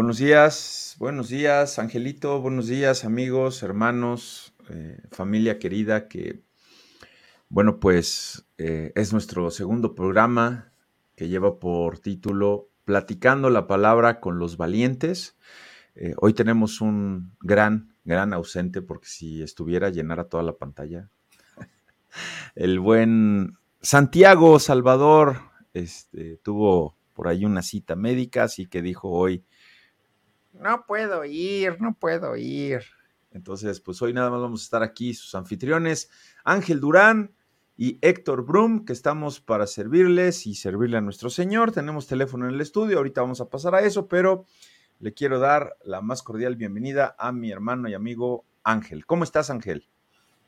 [0.00, 6.40] Buenos días, buenos días, Angelito, buenos días, amigos, hermanos, eh, familia querida, que,
[7.50, 10.72] bueno, pues eh, es nuestro segundo programa
[11.16, 15.36] que lleva por título Platicando la palabra con los valientes.
[15.94, 21.10] Eh, hoy tenemos un gran, gran ausente, porque si estuviera llenara toda la pantalla.
[22.54, 25.42] El buen Santiago Salvador
[25.74, 29.44] este, tuvo por ahí una cita médica, así que dijo hoy,
[30.60, 32.82] no puedo ir, no puedo ir.
[33.32, 36.10] Entonces, pues hoy nada más vamos a estar aquí, sus anfitriones,
[36.44, 37.32] Ángel Durán
[37.76, 41.72] y Héctor Brum, que estamos para servirles y servirle a nuestro Señor.
[41.72, 44.44] Tenemos teléfono en el estudio, ahorita vamos a pasar a eso, pero
[44.98, 49.06] le quiero dar la más cordial bienvenida a mi hermano y amigo Ángel.
[49.06, 49.86] ¿Cómo estás, Ángel?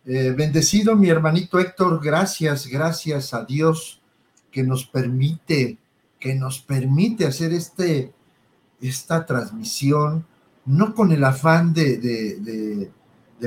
[0.05, 4.03] Eh, bendecido mi hermanito Héctor, gracias, gracias a Dios
[4.51, 5.79] que nos permite,
[6.19, 8.13] que nos permite hacer este
[8.83, 10.27] esta transmisión,
[10.67, 12.91] no con el afán de,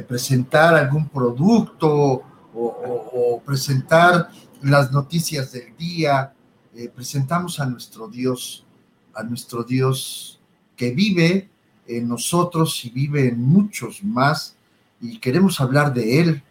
[0.07, 4.29] presentar algún producto o, presentar
[4.61, 6.33] las noticias del día,
[6.73, 8.65] eh, presentamos a nuestro Dios,
[9.13, 10.39] a nuestro Dios
[10.75, 11.49] que vive
[11.87, 14.55] en nosotros y vive en muchos más,
[14.99, 16.43] y queremos hablar de Él,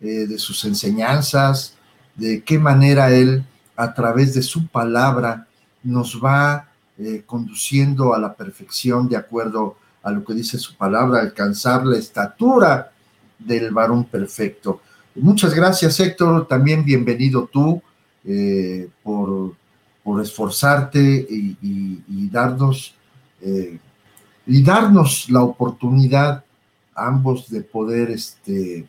[0.00, 1.76] eh, de sus enseñanzas,
[2.16, 3.44] de qué manera Él,
[3.76, 5.48] a través de su palabra,
[5.82, 11.20] nos va eh, conduciendo a la perfección de acuerdo a lo que dice su palabra,
[11.20, 12.92] alcanzar la estatura
[13.38, 14.80] del varón perfecto.
[15.14, 16.46] Muchas gracias, Héctor.
[16.48, 17.82] También bienvenido tú
[18.24, 19.54] eh, por,
[20.20, 22.94] esforzarte y, darnos
[23.40, 23.78] eh,
[24.46, 26.44] y darnos la oportunidad
[26.94, 28.86] ambos de poder este,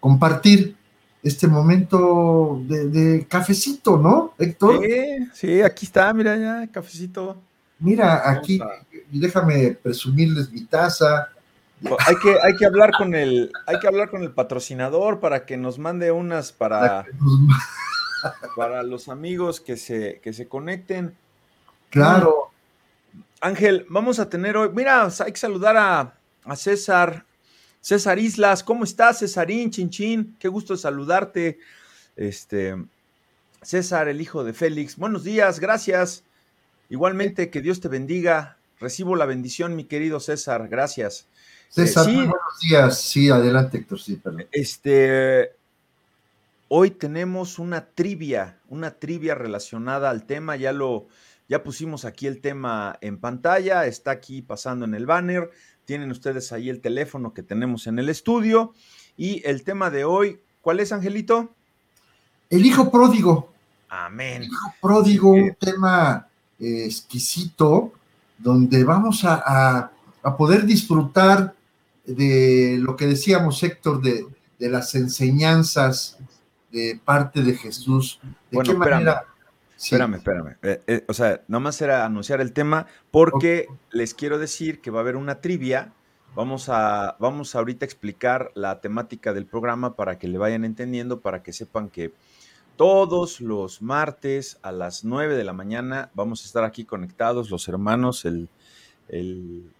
[0.00, 0.76] compartir
[1.22, 4.82] este momento de, cafecito, ¿no, Héctor?
[4.82, 7.36] Sí, sí, aquí está, mira ya, cafecito.
[7.78, 8.60] Mira, aquí,
[9.10, 11.28] déjame presumirles mi taza.
[12.06, 15.56] Hay que, hay que hablar con el, hay que hablar con el patrocinador para que
[15.56, 17.04] nos mande unas para,
[18.56, 21.16] para los amigos que se, que se conecten.
[21.90, 22.50] Claro.
[23.40, 27.26] Ángel, vamos a tener hoy, mira, hay que saludar a, a César
[27.82, 30.36] César Islas, ¿cómo estás, Césarín, Chinchín?
[30.38, 31.58] Qué gusto saludarte.
[32.14, 32.76] Este,
[33.60, 34.96] César, el hijo de Félix.
[34.96, 36.22] Buenos días, gracias.
[36.88, 38.56] Igualmente, que Dios te bendiga.
[38.78, 41.26] Recibo la bendición, mi querido César, gracias.
[41.70, 43.00] César, eh, buenos días.
[43.00, 44.46] Sí, adelante, Héctor, sí, perdón.
[44.52, 45.50] Este,
[46.68, 51.08] hoy tenemos una trivia, una trivia relacionada al tema, ya lo,
[51.48, 55.50] ya pusimos aquí el tema en pantalla, está aquí pasando en el banner.
[55.92, 58.72] Tienen ustedes ahí el teléfono que tenemos en el estudio.
[59.14, 61.50] Y el tema de hoy, ¿cuál es, Angelito?
[62.48, 63.52] El hijo pródigo.
[63.90, 64.40] Amén.
[64.40, 67.92] El hijo pródigo, un tema eh, exquisito,
[68.38, 69.90] donde vamos a,
[70.38, 71.54] poder disfrutar
[72.06, 74.26] de lo que decíamos, Héctor, de,
[74.60, 76.16] las enseñanzas
[76.70, 78.18] de parte de Jesús.
[78.50, 78.96] ¿De qué manera?
[78.96, 79.31] Espérame,
[79.90, 80.56] espérame.
[80.62, 85.00] Eh, eh, o sea, nomás era anunciar el tema porque les quiero decir que va
[85.00, 85.92] a haber una trivia.
[86.34, 91.20] Vamos a, vamos ahorita a explicar la temática del programa para que le vayan entendiendo,
[91.20, 92.14] para que sepan que
[92.76, 97.68] todos los martes a las 9 de la mañana vamos a estar aquí conectados, los
[97.68, 98.48] hermanos, el,
[99.08, 99.70] el,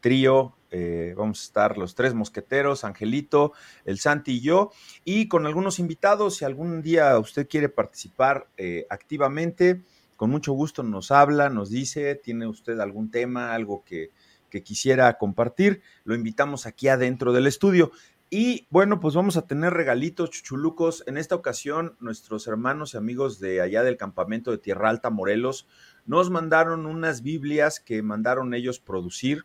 [0.00, 3.52] trío, eh, vamos a estar los tres mosqueteros, Angelito,
[3.84, 4.70] el Santi y yo,
[5.04, 9.82] y con algunos invitados, si algún día usted quiere participar eh, activamente,
[10.16, 14.10] con mucho gusto nos habla, nos dice, tiene usted algún tema, algo que,
[14.50, 17.90] que quisiera compartir, lo invitamos aquí adentro del estudio.
[18.34, 21.04] Y bueno, pues vamos a tener regalitos chuchulucos.
[21.06, 25.68] En esta ocasión, nuestros hermanos y amigos de allá del campamento de Tierra Alta, Morelos,
[26.06, 29.44] nos mandaron unas Biblias que mandaron ellos producir.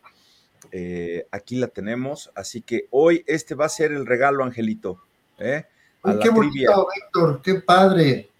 [0.72, 2.30] Eh, aquí la tenemos.
[2.34, 5.00] Así que hoy este va a ser el regalo, Angelito.
[5.38, 5.64] ¿eh?
[6.22, 8.30] qué bonito, Héctor, qué padre.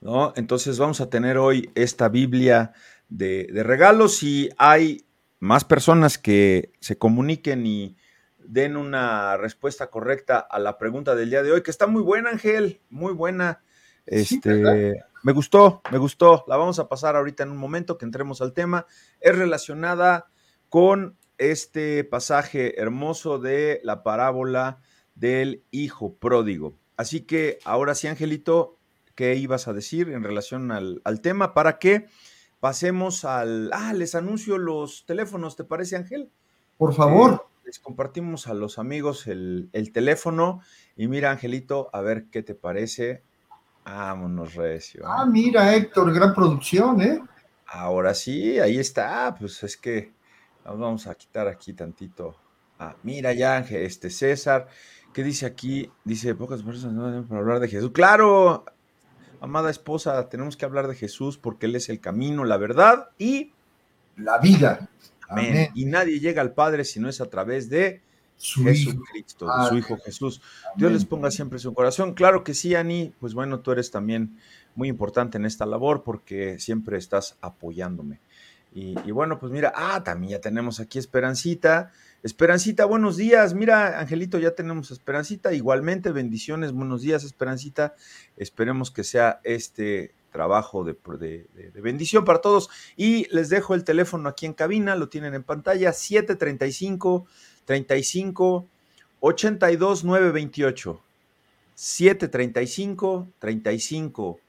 [0.00, 0.32] ¿No?
[0.36, 2.72] Entonces vamos a tener hoy esta Biblia
[3.08, 4.22] de, de regalos.
[4.22, 5.04] y hay
[5.40, 7.96] más personas que se comuniquen y
[8.38, 12.30] den una respuesta correcta a la pregunta del día de hoy, que está muy buena,
[12.30, 13.62] Ángel, muy buena.
[14.06, 16.44] Este, me gustó, me gustó.
[16.48, 18.86] La vamos a pasar ahorita en un momento que entremos al tema.
[19.20, 20.30] Es relacionada
[20.68, 24.80] con este pasaje hermoso de la parábola
[25.14, 26.74] del hijo pródigo.
[26.96, 28.78] Así que ahora sí, Angelito,
[29.14, 31.54] ¿qué ibas a decir en relación al, tema?
[31.54, 32.06] Para que
[32.60, 33.70] pasemos al...
[33.72, 36.30] Ah, les anuncio los teléfonos, ¿te parece, Ángel?
[36.78, 37.32] Por favor.
[37.32, 40.60] Eh, les compartimos a los amigos el, el teléfono
[40.96, 43.22] y mira, Angelito, a ver qué te parece
[43.92, 45.02] Vámonos, Recio.
[45.04, 47.20] Ah, mira, Héctor, gran producción, ¿eh?
[47.66, 49.34] Ahora sí, ahí está.
[49.38, 50.12] Pues es que
[50.64, 52.36] Vamos a quitar aquí tantito.
[52.78, 54.68] Ah, mira ya, este César,
[55.12, 55.90] ¿qué dice aquí?
[56.04, 57.90] Dice, pocas personas no deben hablar de Jesús.
[57.92, 58.64] Claro,
[59.40, 63.52] amada esposa, tenemos que hablar de Jesús porque Él es el camino, la verdad y
[64.16, 64.88] la vida.
[65.28, 65.70] Amén.
[65.74, 68.02] Y nadie llega al Padre si no es a través de
[68.40, 70.40] su Jesucristo, de su Hijo Jesús.
[70.74, 72.14] Dios les ponga siempre su corazón.
[72.14, 74.38] Claro que sí, Ani, pues bueno, tú eres también
[74.74, 78.18] muy importante en esta labor porque siempre estás apoyándome.
[78.72, 81.92] Y, bueno, pues mira, ah, también ya tenemos aquí Esperancita.
[82.22, 83.52] Esperancita, buenos días.
[83.52, 85.52] Mira, Angelito, ya tenemos Esperancita.
[85.52, 87.94] Igualmente, bendiciones, buenos días, Esperancita.
[88.36, 90.96] Esperemos que sea este trabajo de,
[91.74, 92.70] bendición para todos.
[92.96, 97.26] Y les dejo el teléfono aquí en cabina, lo tienen en pantalla, 735
[97.70, 98.66] 35
[99.20, 101.00] 82 928.
[101.76, 104.40] 735 35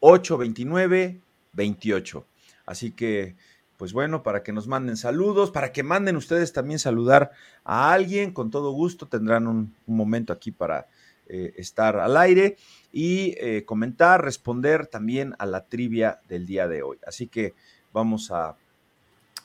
[0.00, 1.20] 829
[1.54, 2.26] 28.
[2.66, 3.34] Así que
[3.78, 7.30] pues bueno, para que nos manden saludos, para que manden ustedes también saludar
[7.64, 10.86] a alguien, con todo gusto tendrán un, momento aquí para
[11.28, 12.58] eh, estar al aire
[12.92, 16.98] y eh, comentar, responder también a la trivia del día de hoy.
[17.06, 17.54] Así que
[17.94, 18.56] vamos a,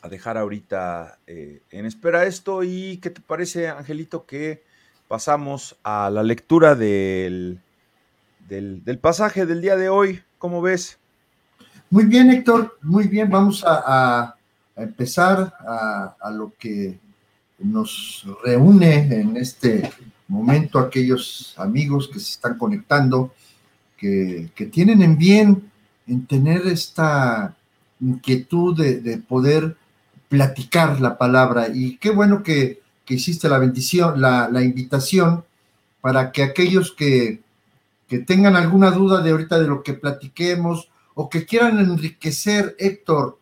[0.09, 4.63] dejar ahorita eh, en espera esto y ¿qué te parece, Angelito, que
[5.07, 7.59] pasamos a la lectura del,
[8.47, 10.21] del pasaje del día de hoy?
[10.37, 10.97] ¿Cómo ves?
[11.91, 13.29] Muy bien, Héctor, muy bien.
[13.29, 14.33] Vamos a,
[14.77, 16.97] empezar a, lo que
[17.59, 19.91] nos reúne en este
[20.29, 23.33] momento aquellos amigos que se están conectando,
[23.97, 25.69] que, tienen en bien
[26.07, 27.57] en tener esta
[27.99, 29.75] inquietud de, poder
[30.31, 31.67] platicar la palabra.
[31.73, 35.43] Y qué bueno que, hiciste la bendición, la, invitación
[35.99, 37.41] para que aquellos que,
[38.07, 43.37] que tengan alguna duda de ahorita de lo que platiquemos, o que quieran enriquecer, Héctor,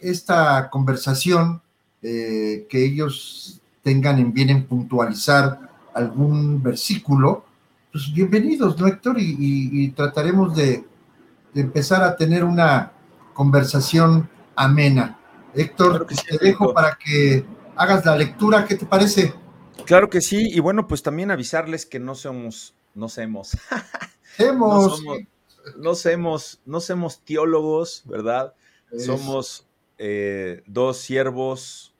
[0.00, 1.60] esta conversación,
[2.00, 5.58] eh, que ellos tengan en bien en puntualizar
[5.92, 7.44] algún versículo,
[7.90, 9.16] pues bienvenidos, ¿no, Héctor?
[9.18, 10.84] Y, trataremos de,
[11.56, 12.92] empezar a tener una
[13.34, 15.17] conversación amena.
[15.58, 17.44] Héctor, te dejo para que
[17.76, 19.34] hagas la lectura, ¿qué te parece?
[19.84, 23.56] Claro que sí, y bueno, pues también avisarles que no somos, no somos.
[24.38, 25.02] Hemos
[25.76, 28.54] no somos, no somos teólogos, ¿verdad?
[28.96, 29.66] Somos
[29.98, 31.94] eh, dos siervos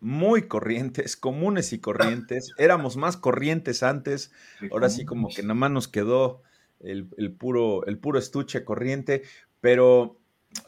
[0.00, 2.52] muy corrientes, comunes y corrientes.
[2.58, 4.32] Éramos más corrientes antes,
[4.70, 6.42] ahora sí como que nada más nos quedó
[6.80, 7.06] el,
[7.38, 9.22] puro, el puro estuche corriente,
[9.60, 10.18] pero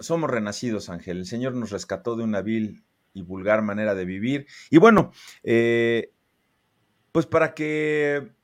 [0.01, 1.19] somos renacidos, Ángel.
[1.19, 4.47] El Señor nos rescató de una vil y vulgar manera de vivir.
[4.71, 5.13] Y bueno,
[5.43, 6.13] eh,
[7.13, 8.37] pues para que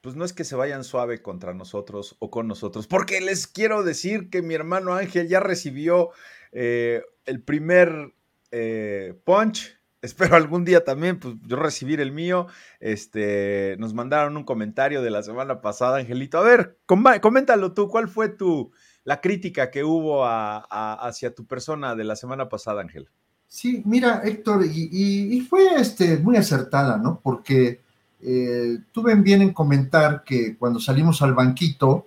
[0.00, 3.82] pues no es que se vayan suave contra nosotros o con nosotros, porque les quiero
[3.82, 6.10] decir que mi hermano Ángel ya recibió
[6.52, 8.14] eh, el primer
[8.50, 9.78] eh, punch.
[10.02, 12.46] Espero algún día también, pues yo recibir el mío.
[12.78, 16.38] Este, nos mandaron un comentario de la semana pasada, Angelito.
[16.38, 18.72] A ver, coméntalo tú, ¿cuál fue tu
[19.10, 23.08] la crítica que hubo hacia tu persona de la semana pasada, Ángel?
[23.48, 24.88] Sí, mira, Héctor, y,
[25.36, 27.18] y, fue este, muy acertada, ¿no?
[27.20, 27.80] Porque
[28.22, 32.06] eh, tuve bien en comentar que cuando salimos al banquito,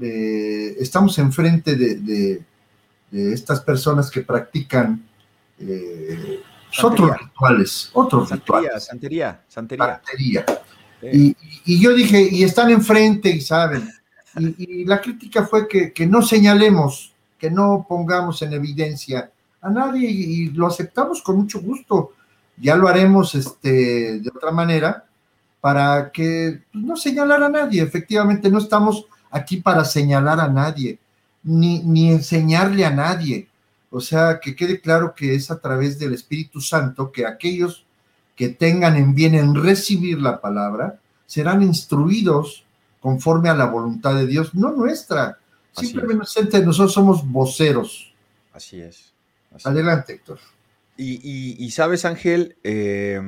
[0.00, 2.40] eh, estamos enfrente de,
[3.10, 5.08] estas personas que practican
[5.58, 8.84] eh, pues, otros rituales, otros rituales.
[8.84, 10.00] Santería, santería.
[11.02, 13.90] Y, yo dije, y están enfrente y saben.
[14.36, 19.30] Y, la crítica fue que, no señalemos, que no pongamos en evidencia
[19.60, 22.12] a nadie y, lo aceptamos con mucho gusto.
[22.56, 25.04] Ya lo haremos este, de otra manera,
[25.60, 27.82] para que pues, no señalar a nadie.
[27.82, 30.98] Efectivamente, no estamos aquí para señalar a nadie,
[31.42, 33.48] ni, ni enseñarle a nadie.
[33.90, 37.86] O sea, que quede claro que es a través del Espíritu Santo que aquellos
[38.36, 42.64] que tengan en bien en recibir la palabra serán instruidos
[43.08, 45.38] conforme a la voluntad de Dios, no nuestra.
[45.72, 48.12] Simplemente nosotros somos voceros.
[48.52, 49.14] Así es.
[49.64, 50.38] Adelante, Héctor.
[50.98, 53.18] Y, sabes, Ángel, eh,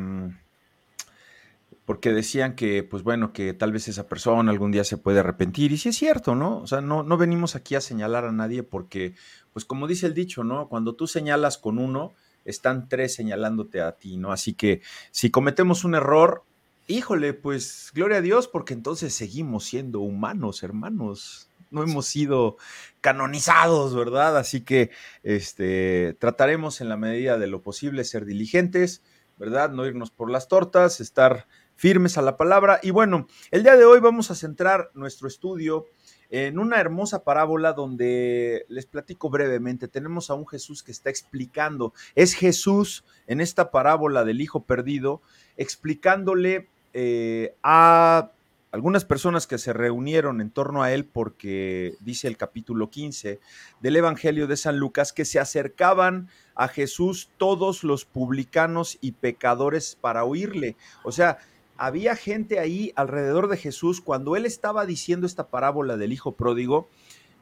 [1.86, 5.72] porque decían que, pues bueno, que tal vez esa persona algún día se puede arrepentir,
[5.72, 6.58] y sí es cierto, ¿no?
[6.58, 9.14] O sea, no, no venimos aquí a señalar a nadie porque,
[9.54, 10.68] pues como dice el dicho, ¿no?
[10.68, 12.12] Cuando tú señalas con uno,
[12.44, 14.30] están tres señalándote a ti, ¿no?
[14.30, 16.44] Así que si cometemos un error,
[16.90, 21.48] híjole, pues gloria a Dios, porque entonces seguimos siendo humanos, hermanos.
[21.70, 22.56] No hemos sido
[23.00, 24.36] canonizados, ¿verdad?
[24.36, 24.90] Así que
[25.22, 29.02] este, trataremos en la medida de lo posible ser diligentes,
[29.38, 29.70] ¿verdad?
[29.70, 32.80] No irnos por las tortas, estar firmes a la palabra.
[32.82, 35.86] Y bueno, el día de hoy vamos a centrar nuestro estudio
[36.28, 41.92] en una hermosa parábola donde les platico brevemente, tenemos a un Jesús que está explicando,
[42.14, 45.22] es Jesús en esta parábola del Hijo Perdido,
[45.56, 48.30] explicándole eh, a
[48.72, 53.40] algunas personas que se reunieron en torno a él porque dice el capítulo 15
[53.80, 59.98] del Evangelio de San Lucas que se acercaban a Jesús todos los publicanos y pecadores
[60.00, 60.76] para oírle.
[61.02, 61.38] O sea,
[61.76, 66.88] había gente ahí alrededor de Jesús cuando él estaba diciendo esta parábola del Hijo Pródigo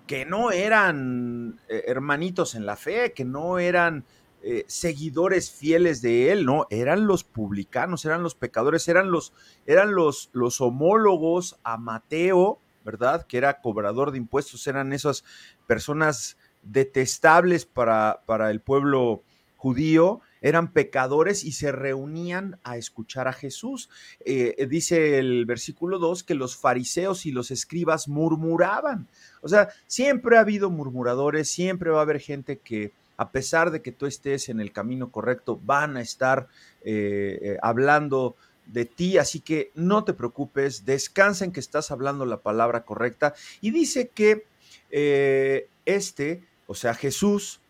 [0.07, 4.07] que no eran eh, hermanitos en la fe, que no eran
[4.42, 9.33] eh, seguidores fieles de él, no, eran los publicanos, eran los pecadores, eran los,
[9.66, 13.26] eran los, los homólogos a Mateo, ¿verdad?
[13.26, 15.25] Que era cobrador de impuestos, eran esas
[15.66, 19.23] personas detestables para, para el pueblo
[19.57, 23.90] judío, eran pecadores y se reunían a escuchar a Jesús.
[24.25, 29.09] Eh, dice el versículo 2 que los fariseos y los escribas murmuraban.
[29.42, 33.83] O sea, siempre ha habido murmuradores, siempre va a haber gente que a pesar de
[33.83, 36.49] que tú estés en el camino correcto, van a estar
[36.83, 42.25] eh, eh, hablando de ti, así que no te preocupes, descansa en que estás hablando
[42.27, 43.35] la palabra correcta.
[43.61, 44.47] Y dice que
[44.91, 47.61] eh, este, o sea, Jesús,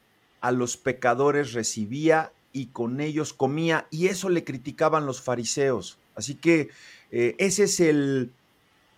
[0.42, 5.98] a los pecadores recibía y con ellos comía, y eso le criticaban los fariseos.
[6.14, 6.68] Así que
[7.10, 8.32] ese, es el,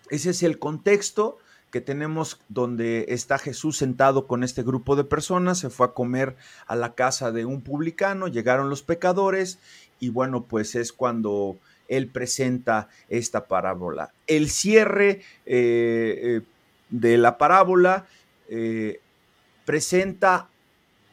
[0.08, 1.38] ese es el contexto
[1.70, 6.36] que tenemos donde está Jesús sentado con este grupo de personas, se fue a comer
[6.66, 9.58] a la casa de un publicano, llegaron los pecadores
[10.00, 11.58] y bueno, pues es cuando
[11.88, 14.12] él presenta esta parábola.
[14.26, 16.40] El cierre eh, eh,
[16.88, 18.06] de la parábola
[18.48, 19.00] eh,
[19.64, 20.48] presenta,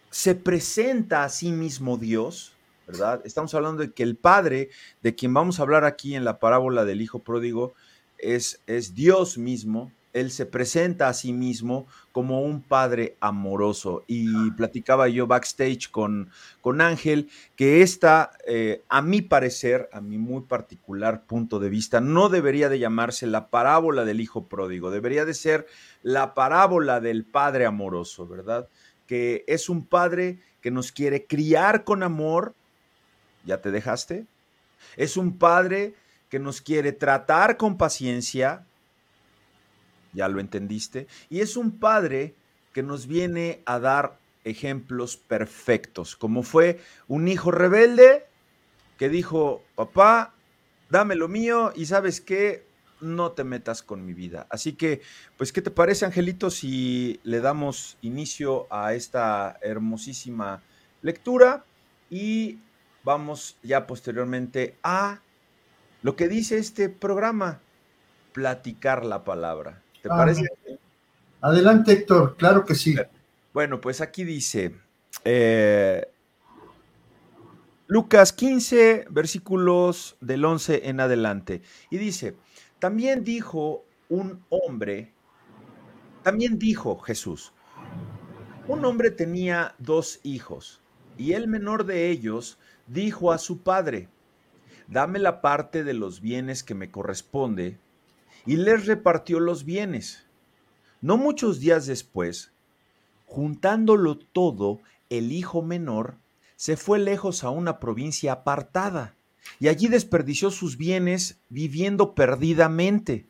[0.10, 2.54] se presenta a sí mismo Dios,
[2.88, 3.22] ¿verdad?
[3.26, 4.70] Estamos hablando de que el Padre,
[5.02, 7.74] de quien vamos a hablar aquí en la parábola del Hijo Pródigo,
[8.18, 14.04] es, es Dios mismo, él se presenta a sí mismo como un padre amoroso.
[14.08, 16.30] Y platicaba yo backstage con,
[16.62, 22.02] con Ángel que esta, eh, a mi parecer, a mi muy particular punto de vista,
[22.02, 25.68] no debería de llamarse la parábola del hijo pródigo, debería de ser
[26.02, 28.68] la parábola del padre amoroso, ¿verdad?
[29.06, 32.54] Que es un padre que nos quiere criar con amor.
[33.46, 34.26] ¿Ya te dejaste?
[34.96, 35.94] Es un padre
[36.30, 38.66] que nos quiere tratar con paciencia,
[40.14, 42.36] ya lo entendiste, y es un padre
[42.74, 48.26] que nos viene a dar ejemplos perfectos, como fue un hijo rebelde
[48.98, 50.34] que dijo, papá,
[50.90, 52.66] dame lo mío y sabes qué,
[53.00, 54.48] no te metas con mi vida.
[54.50, 55.02] Así que,
[55.38, 60.64] pues, ¿qué te parece, Angelito, si le damos inicio a esta hermosísima
[61.02, 61.64] lectura
[62.10, 62.60] y
[63.04, 65.22] vamos ya posteriormente a
[66.02, 67.60] lo que dice este programa,
[68.34, 69.82] platicar la palabra.
[70.08, 70.48] ¿Te ah, parece?
[71.42, 72.96] Adelante, Héctor, claro que sí.
[73.54, 74.76] Bueno, pues aquí dice
[75.26, 76.08] eh,
[77.88, 81.62] Lucas 15, versículos del 11 en adelante.
[81.90, 82.38] Y dice,
[82.80, 85.14] también dijo un hombre,
[86.24, 87.52] también dijo Jesús,
[88.68, 90.82] un hombre tenía dos hijos,
[91.18, 94.08] y el menor de ellos dijo a su padre,
[94.88, 97.80] dame la parte de los bienes que me corresponde
[98.48, 100.26] y les repartió los bienes.
[101.02, 102.52] No muchos días después,
[103.28, 106.16] juntándolo todo, el hijo menor
[106.56, 109.14] se fue lejos a una provincia apartada
[109.60, 113.28] y allí desperdició sus bienes viviendo perdidamente.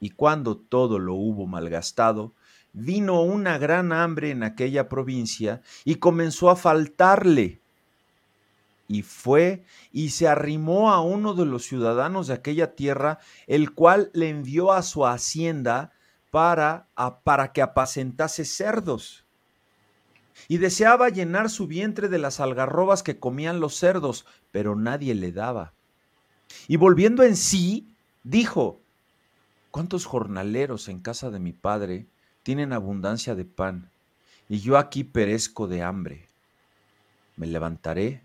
[0.00, 2.32] Y cuando todo lo hubo malgastado,
[2.72, 7.60] vino una gran hambre en aquella provincia y comenzó a faltarle
[8.90, 14.10] y fue y se arrimó a uno de los ciudadanos de aquella tierra, el cual
[14.14, 15.92] le envió a su hacienda
[16.32, 16.88] para,
[17.22, 19.24] para que apacentase cerdos.
[20.48, 25.30] Y deseaba llenar su vientre de las algarrobas que comían los cerdos, pero nadie le
[25.30, 25.72] daba.
[26.66, 27.86] Y volviendo en sí,
[28.24, 28.80] dijo,
[29.70, 32.06] ¿cuántos jornaleros en casa de mi padre
[32.42, 33.88] tienen abundancia de pan?
[34.48, 36.26] Y yo aquí perezco de hambre.
[37.36, 38.24] Me levantaré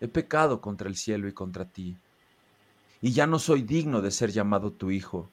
[0.00, 1.96] he pecado contra el cielo y contra ti,
[3.00, 5.30] y ya no soy digno de ser llamado tu hijo.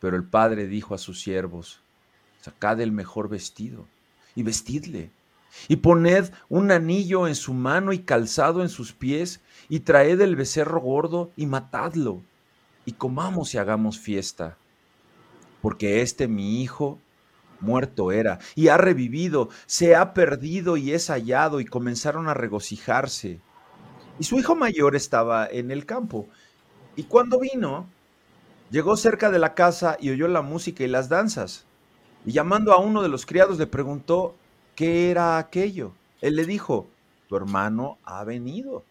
[0.00, 1.80] Pero el padre dijo a sus siervos,
[2.40, 3.86] sacad el mejor vestido
[4.34, 5.10] y vestidle,
[5.66, 10.36] y poned un anillo en su mano y calzado en sus pies, y traed el
[10.36, 12.22] becerro gordo y matadlo,
[12.84, 14.56] y comamos y hagamos fiesta.
[15.60, 16.98] Porque este mi hijo
[17.60, 23.40] muerto era, y ha revivido, se ha perdido y es hallado, y comenzaron a regocijarse.
[24.18, 26.28] Y su hijo mayor estaba en el campo.
[26.96, 27.86] Y cuando vino,
[28.70, 31.66] llegó cerca de la casa y oyó la música y las danzas.
[32.26, 34.34] Y llamando a uno de los criados le preguntó
[34.74, 35.92] qué era aquello.
[36.20, 36.88] Él le dijo,
[37.28, 38.82] tu hermano ha venido.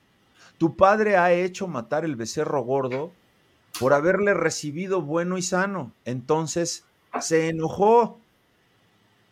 [0.57, 3.11] Tu padre ha hecho matar el becerro gordo
[3.79, 5.91] por haberle recibido bueno y sano.
[6.05, 6.85] Entonces
[7.19, 8.19] se enojó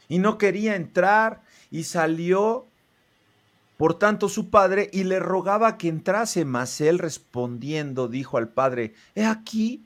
[0.08, 2.66] y no quería entrar y salió
[3.78, 8.94] por tanto su padre y le rogaba que entrase, mas él respondiendo dijo al padre,
[9.16, 9.84] he aquí,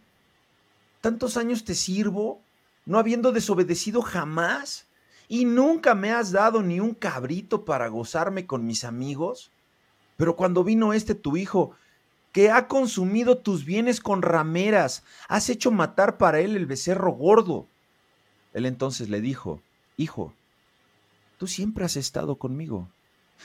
[1.02, 2.42] tantos años te sirvo,
[2.86, 4.86] no habiendo desobedecido jamás,
[5.28, 9.52] y nunca me has dado ni un cabrito para gozarme con mis amigos.
[10.18, 11.76] Pero cuando vino este tu hijo,
[12.32, 17.68] que ha consumido tus bienes con rameras, has hecho matar para él el becerro gordo.
[18.54, 19.62] Él entonces le dijo,
[20.00, 20.34] Hijo,
[21.38, 22.88] tú siempre has estado conmigo,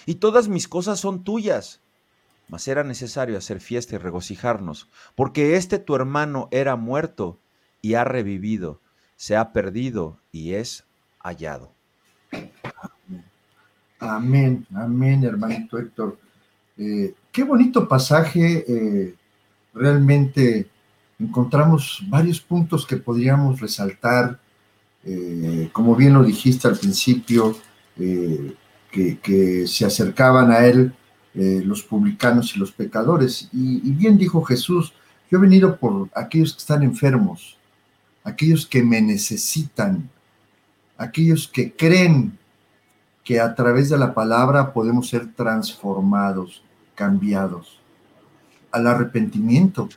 [0.07, 1.81] y todas mis cosas son tuyas.
[2.49, 7.41] Mas era necesario hacer fiesta y regocijarnos, porque este tu hermano era muerto
[7.83, 8.81] y ha revivido,
[9.17, 10.85] se ha perdido y es
[11.19, 11.73] hallado.
[13.99, 16.21] Amén, amén, hermanito Héctor.
[16.79, 18.65] Eh, qué bonito pasaje.
[18.69, 19.17] Eh,
[19.75, 20.69] realmente
[21.19, 24.39] encontramos varios puntos que podríamos resaltar
[25.07, 27.57] eh, como bien lo dijiste al principio,
[27.99, 28.55] eh,
[28.91, 30.95] que, se acercaban a él
[31.35, 33.49] eh, los publicanos y los pecadores.
[33.53, 34.93] Y, bien dijo Jesús,
[35.31, 37.59] yo he venido por aquellos que están enfermos,
[38.23, 40.09] aquellos que me necesitan,
[40.97, 42.39] aquellos que creen
[43.25, 46.63] que a través de la palabra podemos ser transformados,
[46.95, 47.81] cambiados,
[48.71, 49.89] al arrepentimiento,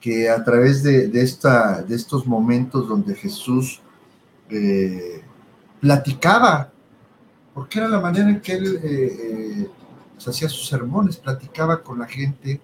[0.00, 3.82] que a través de, estos momentos donde Jesús
[4.50, 5.22] eh,
[5.80, 6.72] platicaba,
[7.54, 9.68] porque era la manera en que él eh, eh,
[10.26, 12.60] hacía sus sermones, platicaba con la gente,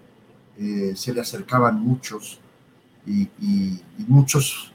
[0.95, 2.39] se le acercaban muchos
[3.05, 3.29] y,
[4.07, 4.73] muchos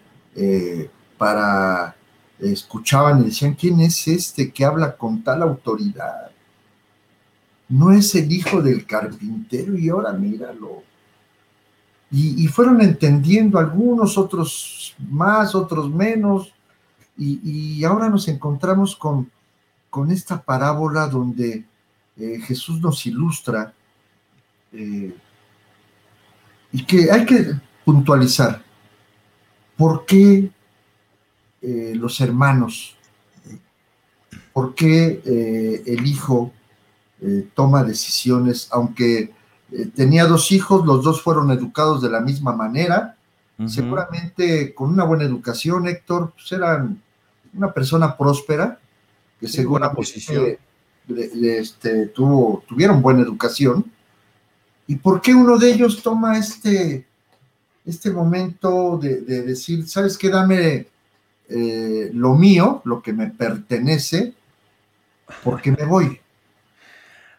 [1.18, 1.96] para
[2.38, 6.30] escuchaban y decían, ¿quién es este que habla con tal autoridad?
[7.68, 10.84] No es el hijo del carpintero y ahora míralo.
[12.12, 16.52] Y, y, fueron entendiendo algunos, otros más, otros menos,
[17.16, 19.30] y, ahora nos encontramos con,
[19.90, 21.64] con esta parábola donde
[22.16, 23.72] eh, Jesús nos ilustra
[24.72, 25.14] eh,
[26.72, 27.52] y que hay que
[27.84, 28.62] puntualizar
[29.76, 30.50] por qué
[31.60, 32.96] eh, los hermanos,
[34.52, 36.52] por qué el hijo
[37.54, 39.32] toma decisiones, aunque
[39.94, 43.16] tenía dos hijos, los dos fueron educados de la misma manera,
[43.66, 47.00] seguramente con una buena educación, Héctor, pues eran
[47.54, 48.78] una persona próspera,
[49.38, 50.56] que según la posición
[51.08, 53.84] este, tuvo, tuvieron buena educación.
[54.86, 57.06] ¿Y por qué uno de ellos toma este,
[57.84, 60.86] este momento de, decir, sabes qué, dame
[61.48, 64.34] eh, lo mío, lo que me pertenece,
[65.42, 66.20] porque me voy?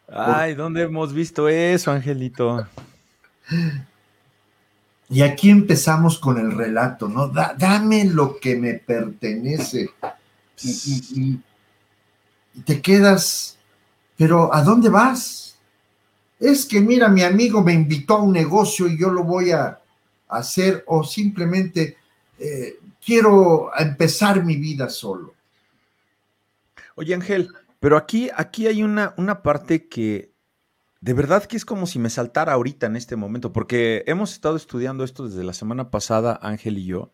[0.08, 2.68] Ay, ¿dónde hemos visto eso, Angelito?
[5.10, 7.28] Y aquí empezamos con el relato, ¿no?
[7.28, 9.92] dame lo que me pertenece.
[10.64, 11.40] Y,
[12.66, 13.58] te quedas,
[14.16, 15.58] pero ¿a dónde vas?
[16.40, 19.80] Es que mira, mi amigo me invitó a un negocio y yo lo voy a
[20.28, 21.98] hacer o simplemente
[22.38, 25.34] eh, quiero empezar mi vida solo.
[26.96, 30.33] Oye Ángel, pero aquí, aquí hay una, una parte que
[31.04, 34.56] de verdad que es como si me saltara ahorita en este momento, porque hemos estado
[34.56, 37.12] estudiando esto desde la semana pasada, Ángel y yo,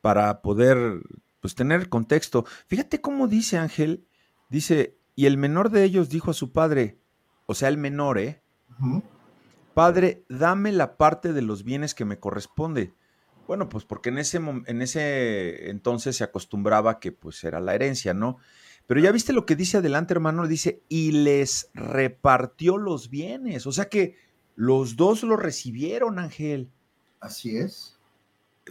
[0.00, 1.02] para poder
[1.40, 2.46] pues, tener contexto.
[2.66, 4.06] Fíjate cómo dice Ángel,
[4.48, 6.98] dice, y el menor de ellos dijo a su padre,
[7.44, 8.40] o sea, el menor, ¿eh?
[9.74, 12.94] Padre, dame la parte de los bienes que me corresponde.
[13.46, 18.14] Bueno, pues porque en ese, en ese entonces se acostumbraba que pues era la herencia,
[18.14, 18.38] ¿no?
[18.90, 23.68] Pero ya viste lo que dice adelante, hermano, dice, y les repartió los bienes.
[23.68, 24.16] O sea que
[24.56, 26.72] los dos lo recibieron, Ángel.
[27.20, 27.96] Así es.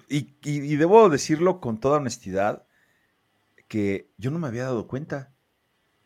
[0.09, 0.25] Y,
[0.75, 2.65] debo decirlo con toda honestidad,
[3.69, 5.31] que yo no me había dado cuenta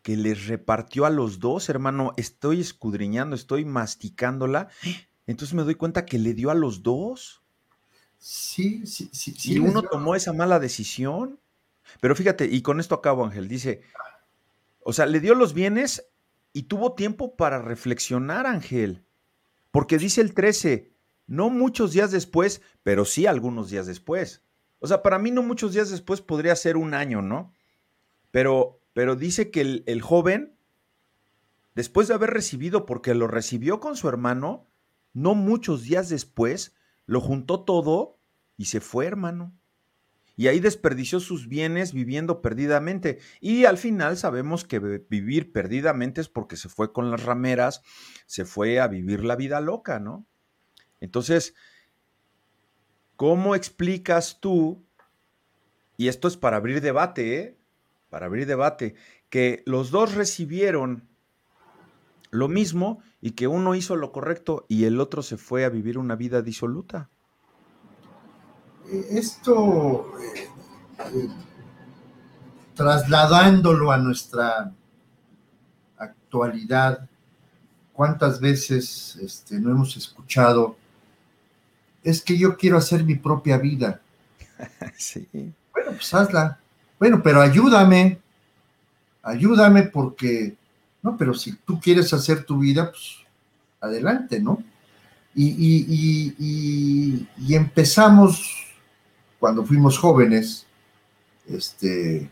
[0.04, 2.14] que les repartió a los dos, hermano.
[2.16, 4.70] Estoy escudriñando, estoy masticándola.
[5.26, 7.42] Entonces me doy cuenta que le dio a los dos.
[8.20, 9.34] Sí, sí, sí.
[9.56, 11.40] y uno tomó esa mala decisión.
[12.00, 13.82] Pero fíjate, y con esto acabo, Ángel, dice,
[14.80, 16.10] o sea, le dio los bienes
[16.54, 19.06] y tuvo tiempo para reflexionar, Ángel.
[19.72, 20.94] Porque dice el 13,
[21.28, 24.44] no muchos días después, pero sí algunos días después.
[24.80, 27.54] O sea, para mí no muchos días después podría ser un año, ¿no?
[28.32, 30.58] Pero, pero dice que el, el joven,
[31.76, 34.68] después de haber recibido, porque lo recibió con su hermano,
[35.14, 38.20] no muchos días después, lo juntó todo
[38.58, 39.54] y se fue, hermano.
[40.36, 43.20] Y ahí desperdició sus bienes viviendo perdidamente.
[43.40, 47.82] Y al final sabemos que vivir perdidamente es porque se fue con las rameras,
[48.26, 50.26] se fue a vivir la vida loca, ¿no?
[51.00, 51.54] Entonces,
[53.16, 54.84] ¿cómo explicas tú,
[55.98, 57.58] y esto es para abrir debate, ¿eh?
[58.10, 58.96] para abrir debate,
[59.30, 61.10] que los dos recibieron
[62.32, 65.98] lo mismo y que uno hizo lo correcto y el otro se fue a vivir
[65.98, 67.10] una vida disoluta.
[68.90, 70.50] Eh, esto, eh,
[71.14, 71.30] eh,
[72.76, 74.72] trasladándolo a nuestra
[75.98, 77.08] actualidad,
[77.94, 80.78] ¿cuántas veces este, no hemos escuchado?
[82.04, 84.02] Es que yo quiero hacer mi propia vida.
[84.98, 85.28] sí.
[85.72, 86.60] Bueno, pues hazla.
[87.00, 88.20] Bueno, pero ayúdame,
[89.22, 90.56] ayúdame porque
[91.04, 93.18] no, pero si tú quieres hacer tu vida, pues
[93.82, 94.64] adelante, ¿no?
[95.36, 98.63] Y, empezamos
[99.44, 100.66] cuando fuimos jóvenes,
[101.50, 102.30] este,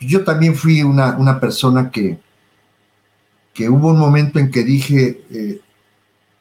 [0.00, 2.18] yo también fui una, persona que,
[3.54, 5.60] que hubo un momento en que dije, eh,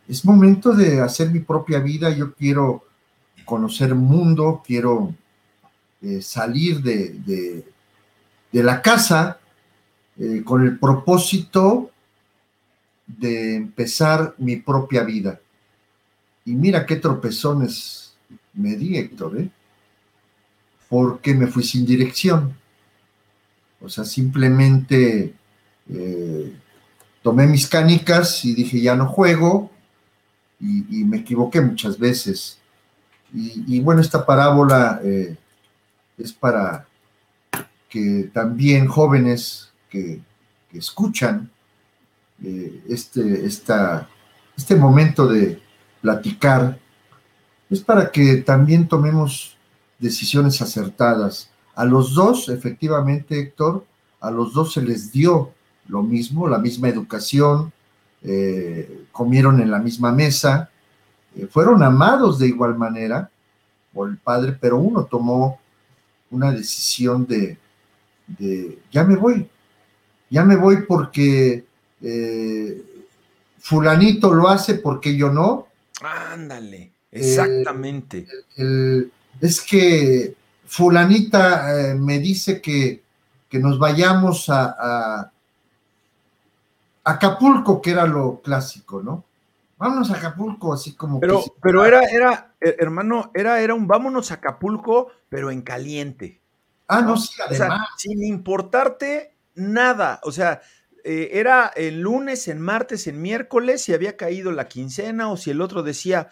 [0.07, 2.85] es momento de hacer mi propia vida, yo quiero
[3.45, 5.13] conocer mundo, quiero
[6.01, 7.63] eh, salir de,
[8.51, 9.39] de, la casa
[10.17, 11.91] eh, con el propósito
[13.05, 15.39] de empezar mi propia vida.
[16.45, 18.09] Y mira qué tropezones
[18.53, 19.49] me di, ¿eh?
[20.89, 22.55] porque me fui sin dirección.
[23.81, 25.33] O sea, simplemente
[25.89, 26.53] eh,
[27.21, 29.71] tomé mis canicas y dije, ya no juego,
[30.59, 32.57] y, me equivoqué muchas veces.
[33.33, 35.38] Y, bueno, esta parábola eh,
[36.17, 36.88] es para
[37.88, 40.21] que también jóvenes que,
[40.71, 41.49] escuchan
[42.43, 45.59] eh, este, este momento de
[45.99, 46.77] platicar,
[47.69, 49.58] es para que también tomemos
[49.99, 51.49] decisiones acertadas.
[51.75, 53.86] A los dos, efectivamente, Héctor,
[54.19, 55.53] a los dos se les dio
[55.88, 57.71] lo mismo, la misma educación,
[58.21, 60.69] eh, comieron en la misma mesa,
[61.36, 63.29] eh, fueron amados de igual manera
[63.93, 65.60] por el padre, pero uno tomó
[66.32, 67.58] una decisión de,
[68.91, 69.49] ya me voy,
[70.29, 71.65] ya me voy porque
[72.01, 72.84] eh,
[73.60, 75.67] fulanito lo hace porque yo no.
[76.01, 78.28] Ándale, eh, exactamente.
[79.41, 83.04] es que fulanita eh, me dice que,
[83.54, 85.32] nos vayamos a,
[87.04, 89.24] Acapulco, que era lo clásico, ¿no?
[89.78, 91.19] Vámonos a Acapulco, así como.
[91.19, 96.39] Pero, pero era, era, hermano, era, era un vámonos a Acapulco, pero en caliente.
[96.88, 97.88] Ah, no, sí, además.
[97.98, 100.19] sin importarte nada.
[100.24, 100.62] O sea,
[101.04, 105.52] eh, era el lunes, en martes, en miércoles, si había caído la quincena o si
[105.52, 106.30] el otro decía,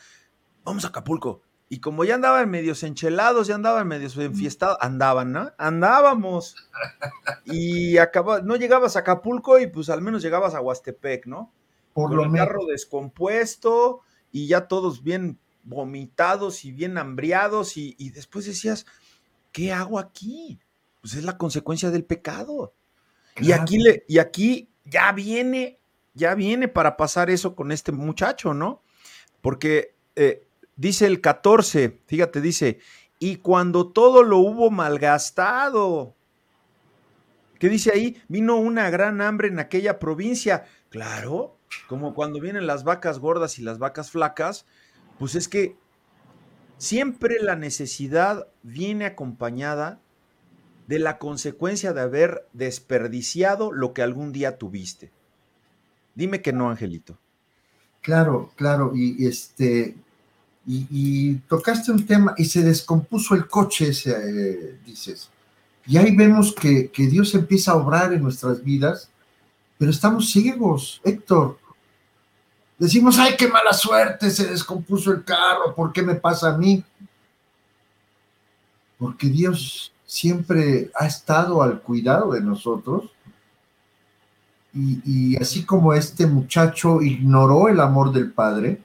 [0.67, 1.41] vamos a Acapulco.
[1.69, 5.51] Y como ya andaban medios enchelados, ya andaban medios enfiestados, andaban, ¿no?
[5.58, 6.56] Andábamos.
[7.45, 11.51] Y acaba, no llegabas a Acapulco y pues al menos llegabas a Huastepec, ¿no?
[11.93, 14.01] Por Con el carro descompuesto
[14.32, 18.86] y ya todos bien vomitados y bien hambriados y, y después decías,
[19.53, 20.60] ¿qué hago aquí?
[21.01, 22.73] Pues es la consecuencia del pecado.
[23.38, 25.80] Y aquí, le, y aquí ya viene,
[26.13, 28.84] ya viene para pasar eso con este muchacho, ¿no?
[29.41, 30.47] Porque eh,
[30.78, 32.80] dice el 14, fíjate, dice,
[33.20, 36.16] y cuando todo lo hubo malgastado,
[37.60, 38.22] ¿qué dice ahí?
[38.28, 40.66] Vino una gran hambre en aquella provincia.
[40.90, 44.66] Claro, como cuando vienen las vacas gordas y las vacas flacas,
[45.20, 45.76] pues es que
[46.78, 50.00] siempre la necesidad viene acompañada
[50.88, 55.12] de la consecuencia de haber desperdiciado lo que algún día tuviste.
[56.16, 57.20] Dime que no, Angelito.
[58.02, 59.98] Claro, claro, y, este,
[60.67, 65.30] y, tocaste un tema y se descompuso el coche, eh, dices.
[65.86, 69.10] Y ahí vemos que, que Dios empieza a obrar en nuestras vidas,
[69.77, 71.58] pero estamos ciegos, Héctor.
[72.77, 76.84] Decimos, ay, qué mala suerte, se descompuso el carro, ¿por qué me pasa a mí?
[78.99, 83.12] Porque Dios siempre ha estado al cuidado de nosotros.
[84.73, 88.82] Y, así como este muchacho ignoró el amor del Padre,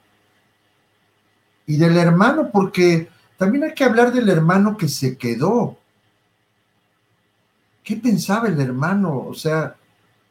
[1.65, 5.77] y del hermano, porque también hay que hablar del hermano que se quedó.
[7.83, 9.25] ¿Qué pensaba el hermano?
[9.27, 9.75] O sea,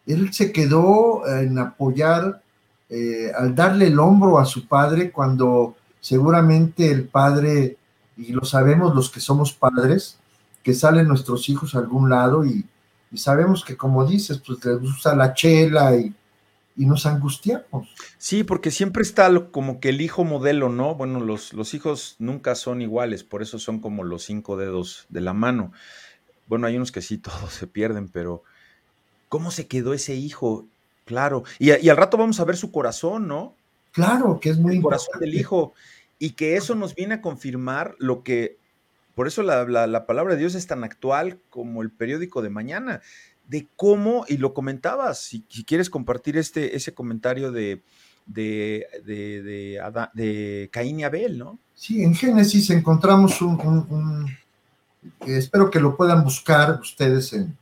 [0.06, 2.42] él se quedó en apoyar,
[2.88, 7.76] eh, al darle el hombro a su padre cuando seguramente el padre,
[8.16, 10.18] y lo sabemos los que somos padres,
[10.62, 12.66] que salen nuestros hijos a algún lado y,
[13.14, 16.14] sabemos que como dices, pues les gusta la chela y,
[16.76, 17.88] y nos angustiamos.
[18.18, 20.94] Sí, porque siempre está como que el hijo modelo, ¿no?
[20.94, 25.20] Bueno, los, los hijos nunca son iguales, por eso son como los cinco dedos de
[25.20, 25.72] la mano.
[26.46, 28.42] Bueno, hay unos que sí, todos se pierden, pero
[29.28, 30.66] ¿cómo se quedó ese hijo?
[31.04, 31.44] Claro.
[31.58, 33.54] Y, al rato vamos a ver su corazón, ¿no?
[33.92, 35.74] Claro, que es muy el corazón del hijo.
[36.18, 38.56] Y que eso nos viene a confirmar lo que,
[39.16, 43.02] por eso la, la palabra de Dios es tan actual como el periódico de mañana
[43.46, 47.82] de cómo, y lo comentabas, si, quieres compartir este, ese comentario de,
[48.26, 51.58] de, de, Caín y Abel, ¿no?
[51.74, 54.26] Sí, en Génesis encontramos un,
[55.26, 57.56] espero que lo puedan buscar ustedes, en,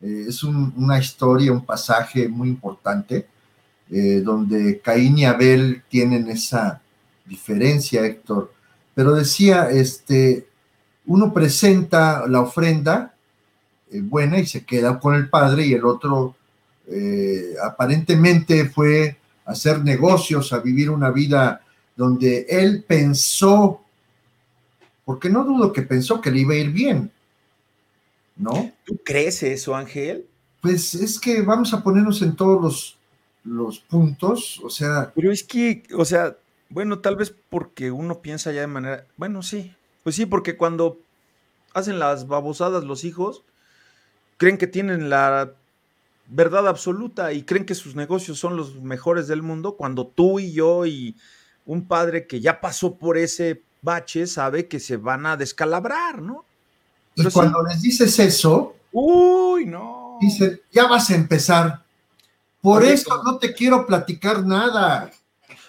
[0.00, 3.26] eh, es una historia, un pasaje muy importante,
[3.90, 6.80] eh, donde Caín y Abel tienen esa
[7.24, 8.52] diferencia, Héctor,
[8.94, 10.48] pero decía, este,
[11.06, 13.15] uno presenta la ofrenda, eh,
[13.90, 16.36] buena y se queda con el padre y el otro
[16.88, 21.62] eh, aparentemente fue a hacer negocios, a vivir una vida
[21.94, 23.80] donde él pensó,
[25.04, 27.10] porque no dudo que pensó que le iba a ir bien,
[28.36, 28.72] ¿no?
[28.84, 30.26] ¿Tú crees eso, Ángel?
[30.60, 32.98] Pues es que vamos a ponernos en todos los,
[33.44, 35.12] los puntos, o sea...
[35.14, 36.36] Pero es que, o sea,
[36.68, 40.98] bueno, tal vez porque uno piensa ya de manera, bueno, sí, pues sí, porque cuando
[41.72, 43.42] hacen las babosadas los hijos,
[44.36, 45.52] creen que tienen la
[46.28, 50.52] verdad absoluta y creen que sus negocios son los mejores del mundo, cuando tú y
[50.52, 51.16] yo y
[51.64, 56.44] un padre que ya pasó por ese bache sabe que se van a descalabrar, ¿no?
[57.14, 60.18] y cuando les dices eso, uy, no.
[60.20, 61.82] Dicen, ya vas a empezar.
[62.60, 65.10] Por eso no te quiero platicar nada.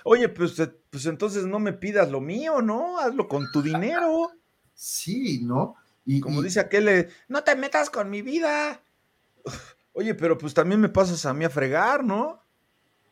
[0.04, 3.00] Oye, pues, eh, pues entonces no me pidas lo mío, ¿no?
[3.00, 4.32] Hazlo con tu dinero.
[4.74, 5.76] Sí, ¿no?
[6.08, 8.82] Y, Como dice aquel, no te metas con mi vida.
[9.94, 12.42] Oye, pero pues también me pasas a mí a fregar, ¿no?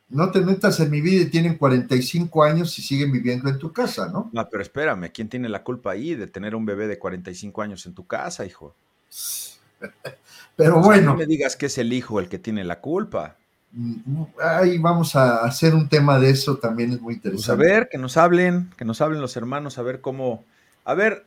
[0.08, 3.72] No te metas en mi vida y tienen 45 años y siguen viviendo en tu
[3.72, 4.30] casa, ¿no?
[4.32, 7.84] No, pero espérame, ¿quién tiene la culpa ahí de tener un bebé de 45 años
[7.84, 8.74] en tu casa, hijo?
[10.56, 11.12] Pero bueno.
[11.12, 13.36] no me digas que es el hijo el que tiene la culpa.
[13.72, 17.44] Mm, ahí vamos a hacer un tema de eso, también es muy interesante.
[17.44, 20.44] Pues a ver, que nos hablen, que nos hablen los hermanos, a ver cómo.
[20.86, 21.26] A ver,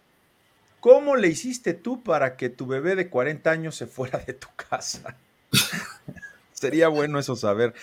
[0.79, 4.47] ¿Cómo le hiciste tú para que tu bebé de 40 años se fuera de tu
[4.55, 5.15] casa?
[6.53, 7.73] Sería bueno eso saber.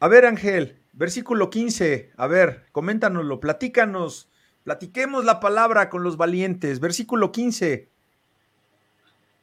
[0.00, 2.12] A ver, Ángel, versículo 15.
[2.16, 4.28] A ver, coméntanoslo, platícanos.
[4.64, 6.80] Platiquemos la palabra con los valientes.
[6.80, 7.88] Versículo 15.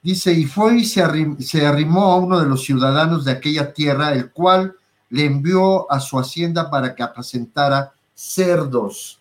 [0.04, 1.04] Dice, y fue y se,
[1.40, 4.76] se arrimó a uno de los ciudadanos de aquella tierra, el cual
[5.10, 9.17] le envió a su hacienda para que apacentara cerdos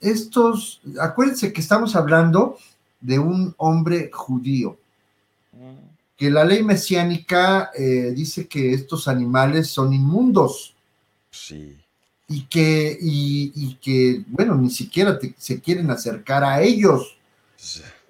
[0.00, 2.58] estos, acuérdense que estamos hablando
[3.00, 4.78] de un hombre judío,
[6.16, 10.74] que la ley mesiánica eh, dice que estos animales son inmundos.
[11.30, 11.76] Sí.
[12.30, 17.16] Y que, y, que bueno, ni siquiera se quieren acercar a ellos.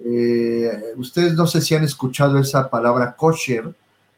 [0.00, 3.72] Eh, ustedes no sé si han escuchado esa palabra kosher,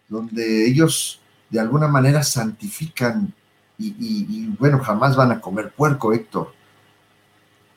[0.09, 3.35] donde ellos de alguna manera santifican
[3.79, 6.53] y bueno, jamás van a comer puerco, Héctor.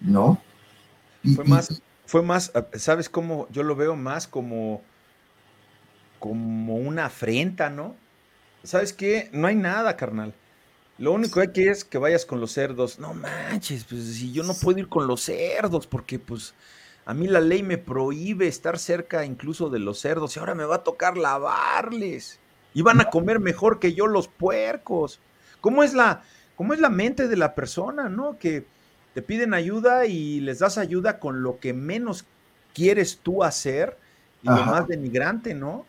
[0.03, 0.39] ¿No?
[1.35, 3.47] fue más, fue más, ah, ¿sabes cómo?
[3.49, 4.83] Yo lo veo más como,
[6.19, 7.95] como una afrenta, ¿no?
[8.63, 9.29] ¿Sabes qué?
[9.31, 10.33] No hay nada, carnal.
[10.97, 12.99] Lo único que hay que es que vayas con los cerdos.
[12.99, 16.53] No manches, pues si yo no puedo ir con los cerdos, porque pues
[17.05, 20.65] a mí la ley me prohíbe estar cerca incluso de los cerdos y ahora me
[20.65, 22.39] va a tocar lavarles.
[22.73, 25.19] Y van a comer mejor que yo los puercos.
[25.61, 26.23] ¿Cómo es la,
[26.55, 28.37] cómo es la mente de la persona, no?
[28.37, 28.65] Que
[29.13, 32.25] te piden ayuda y les das ayuda con lo que menos
[32.73, 33.97] quieres tú hacer
[34.41, 35.85] y lo más denigrante, ¿no?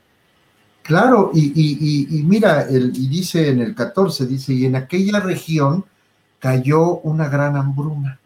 [0.83, 5.85] Claro, y, mira, el, y dice en el 14, dice, y en aquella región
[6.39, 8.21] cayó una gran hambruna.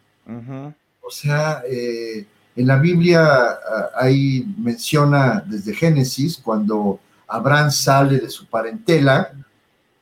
[1.01, 8.29] O sea, eh, en la Biblia ah, ahí menciona desde Génesis, cuando Abraham sale de
[8.29, 9.31] su parentela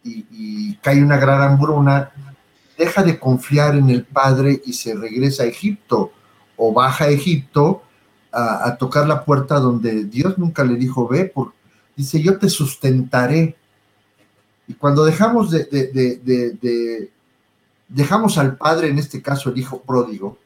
[0.04, 2.12] y, y cae una gran hambruna,
[2.78, 6.12] deja de confiar en el Padre y se regresa a Egipto
[6.56, 7.84] o baja a Egipto
[8.32, 11.34] a, tocar la puerta donde Dios nunca le dijo, ve,
[11.96, 13.56] dice, yo te sustentaré.
[14.68, 17.10] Y cuando dejamos de,
[17.88, 20.38] dejamos al padre, en este caso el hijo pródigo.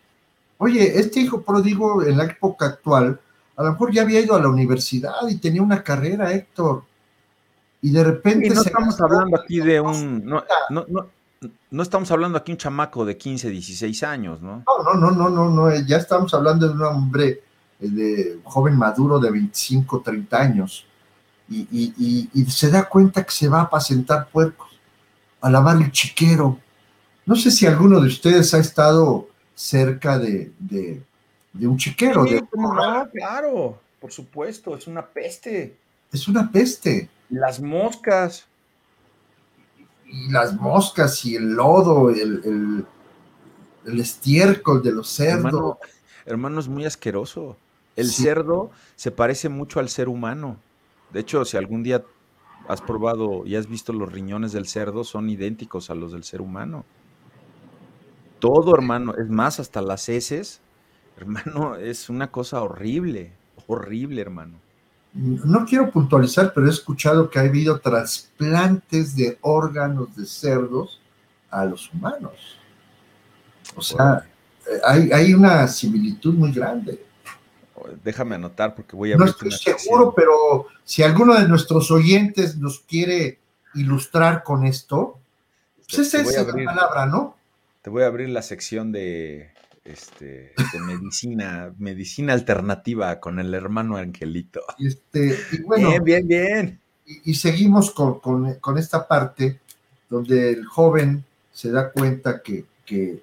[0.57, 3.19] Oye, este hijo pródigo en la época actual,
[3.57, 6.83] a lo mejor ya había ido a la universidad y tenía una carrera, Héctor.
[7.81, 8.49] Y de repente...
[8.51, 10.23] no estamos hablando aquí de un...
[10.23, 11.07] No, no, no,
[11.69, 14.63] no, estamos hablando aquí de un chamaco de 15, 16 años, ¿no?
[14.65, 17.43] No, no, no, no, no, ya estamos hablando de un hombre,
[17.79, 20.85] eh, de joven maduro de 25, 30 años.
[21.49, 24.69] Y, y se da cuenta que se va a apacentar puercos,
[25.41, 26.57] a lavar el chiquero,
[27.25, 30.51] no sé si alguno de ustedes ha estado cerca de,
[31.61, 32.23] un chiquero.
[32.23, 32.43] de...
[32.53, 35.77] no, claro, por supuesto, es una peste.
[36.11, 37.09] Es una peste.
[37.29, 38.47] Las moscas.
[40.11, 42.85] Y las moscas y el lodo, el,
[43.85, 45.77] el, estiércol de los cerdos.
[46.25, 47.57] Hermano, es muy asqueroso.
[47.95, 50.57] El cerdo se parece mucho al ser humano.
[51.11, 52.03] De hecho, si algún día
[52.67, 56.41] has probado y has visto los riñones del cerdo, son idénticos a los del ser
[56.41, 56.85] humano
[58.41, 59.13] todo, hermano.
[59.15, 60.59] Es más, hasta las heces,
[61.15, 63.31] hermano, es una cosa horrible,
[63.67, 64.57] horrible, hermano.
[65.13, 71.01] No quiero puntualizar, pero he escuchado que ha habido trasplantes de órganos de cerdos
[71.49, 72.57] a los humanos.
[73.75, 74.25] O sea,
[74.85, 77.03] hay, hay una similitud muy grande.
[78.03, 79.17] Déjame anotar porque voy a...
[79.17, 83.39] No estoy seguro, pero si alguno de nuestros oyentes nos quiere
[83.73, 85.19] ilustrar con esto,
[85.77, 87.35] pues esa es la palabra, ¿no?
[87.81, 89.51] Te voy a abrir la sección de,
[89.83, 90.53] este,
[90.85, 94.61] medicina, medicina alternativa con el hermano Angelito.
[94.79, 95.37] Este,
[95.75, 96.79] bien, bien, bien.
[97.25, 99.59] Y, seguimos con, esta parte
[100.09, 103.21] donde el joven se da cuenta que, que,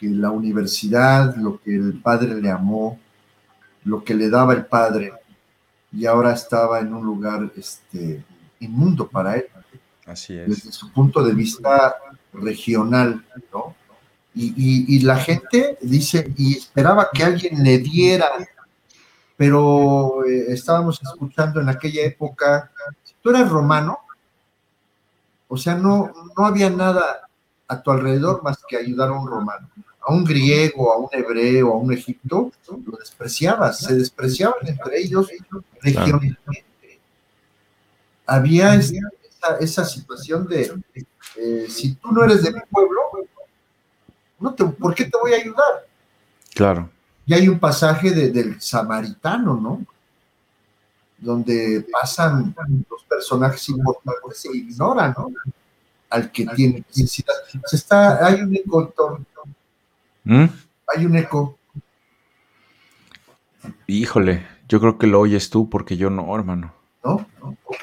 [0.00, 3.00] la universidad, lo que el padre le amó,
[3.84, 5.14] lo que le daba el padre,
[5.90, 8.22] y ahora estaba en un lugar este,
[8.60, 9.46] inmundo para él.
[10.04, 10.46] Así es.
[10.46, 11.96] Desde su punto de vista
[12.34, 13.74] regional, ¿no?
[14.36, 18.26] Y, la gente dice, y esperaba que alguien le diera,
[19.36, 22.72] pero eh, estábamos escuchando en aquella época,
[23.22, 23.98] tú eras romano,
[25.46, 27.28] o sea, no, no había nada
[27.68, 29.68] a tu alrededor más que ayudar a un romano.
[30.00, 35.30] A un griego, a un hebreo, a un egipto, lo despreciabas, se despreciaban entre ellos
[35.80, 36.64] regionalmente.
[38.26, 38.98] Había esa,
[39.60, 40.72] esa situación de
[41.36, 43.00] eh, si tú no eres de mi pueblo,
[44.44, 45.86] no te, ¿por qué te voy a ayudar?
[46.54, 46.90] Claro.
[47.24, 49.86] Y hay un pasaje del samaritano, ¿no?
[51.16, 52.54] Donde pasan
[52.90, 55.30] los personajes importantes se ignoran, ¿no?
[56.10, 57.32] Al que tiene necesidad.
[57.64, 58.92] Se está, hay un eco,
[60.24, 60.44] ¿Mm?
[60.94, 61.58] Hay un eco.
[63.86, 66.74] Híjole, yo creo que lo oyes tú porque yo no, hermano.
[67.02, 67.26] ¿No?
[67.40, 67.76] Ok.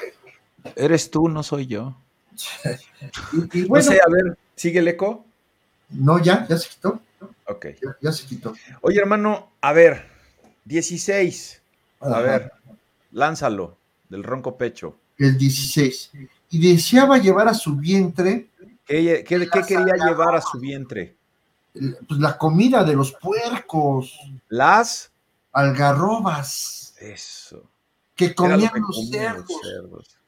[0.76, 1.96] Eres tú, no soy yo.
[3.52, 5.26] y, bueno, no sé, a ver, ¿sigue el eco?
[5.92, 7.00] No, ya, ya se quitó.
[7.46, 7.66] Ok.
[8.00, 8.54] Ya, se quitó.
[8.80, 10.06] Oye, hermano, a ver,
[10.64, 11.62] 16.
[12.00, 12.52] A ver,
[13.12, 13.76] lánzalo,
[14.08, 14.96] del ronco pecho.
[15.18, 16.10] El 16.
[16.50, 18.48] Y deseaba llevar a su vientre.
[18.86, 21.16] ¿Qué, quería llevar a su vientre?
[21.72, 24.18] Pues la comida de los puercos.
[24.48, 25.10] Las
[25.52, 26.94] algarrobas.
[27.00, 27.62] Eso.
[28.14, 30.18] Que comían, los, cerdos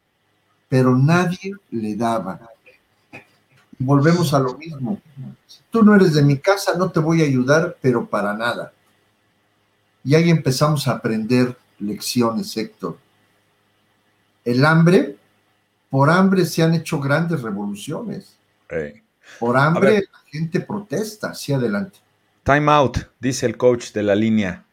[0.74, 2.50] pero nadie le daba.
[3.84, 5.00] Volvemos a lo mismo.
[5.70, 8.72] tú no eres de mi casa, no te voy a ayudar, pero para nada.
[10.02, 12.98] Y ahí empezamos a aprender lecciones, Héctor.
[14.44, 15.16] El hambre,
[15.90, 18.36] por hambre se han hecho grandes revoluciones.
[19.38, 21.98] Por hambre la gente protesta hacia adelante.
[22.42, 24.64] Time out, dice el coach de la línea.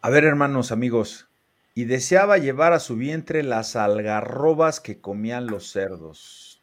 [0.00, 1.26] A ver, hermanos, amigos,
[1.74, 6.53] y deseaba llevar a su vientre las algarrobas que comían los cerdos.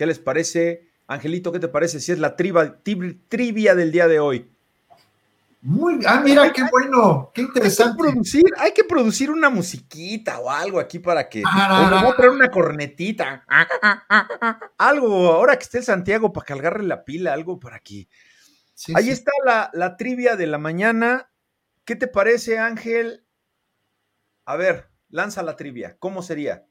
[0.00, 0.88] ¿Qué les parece?
[1.08, 4.50] Angelito, ¿qué te parece si es la trivia del día de hoy?
[5.60, 7.92] Muy, ah, mira, qué bueno, qué interesante.
[7.92, 11.42] Hay que, producir, hay que producir una musiquita o algo aquí para que.
[11.42, 13.44] Vamos a traer una cornetita.
[14.78, 18.08] algo, ahora que esté el Santiago, para que agarre la pila, algo para aquí.
[18.94, 21.30] Ahí está la, la trivia de la mañana.
[21.84, 23.26] ¿Qué te parece, Ángel?
[24.46, 25.98] A ver, lanza la trivia.
[25.98, 26.64] ¿Cómo sería?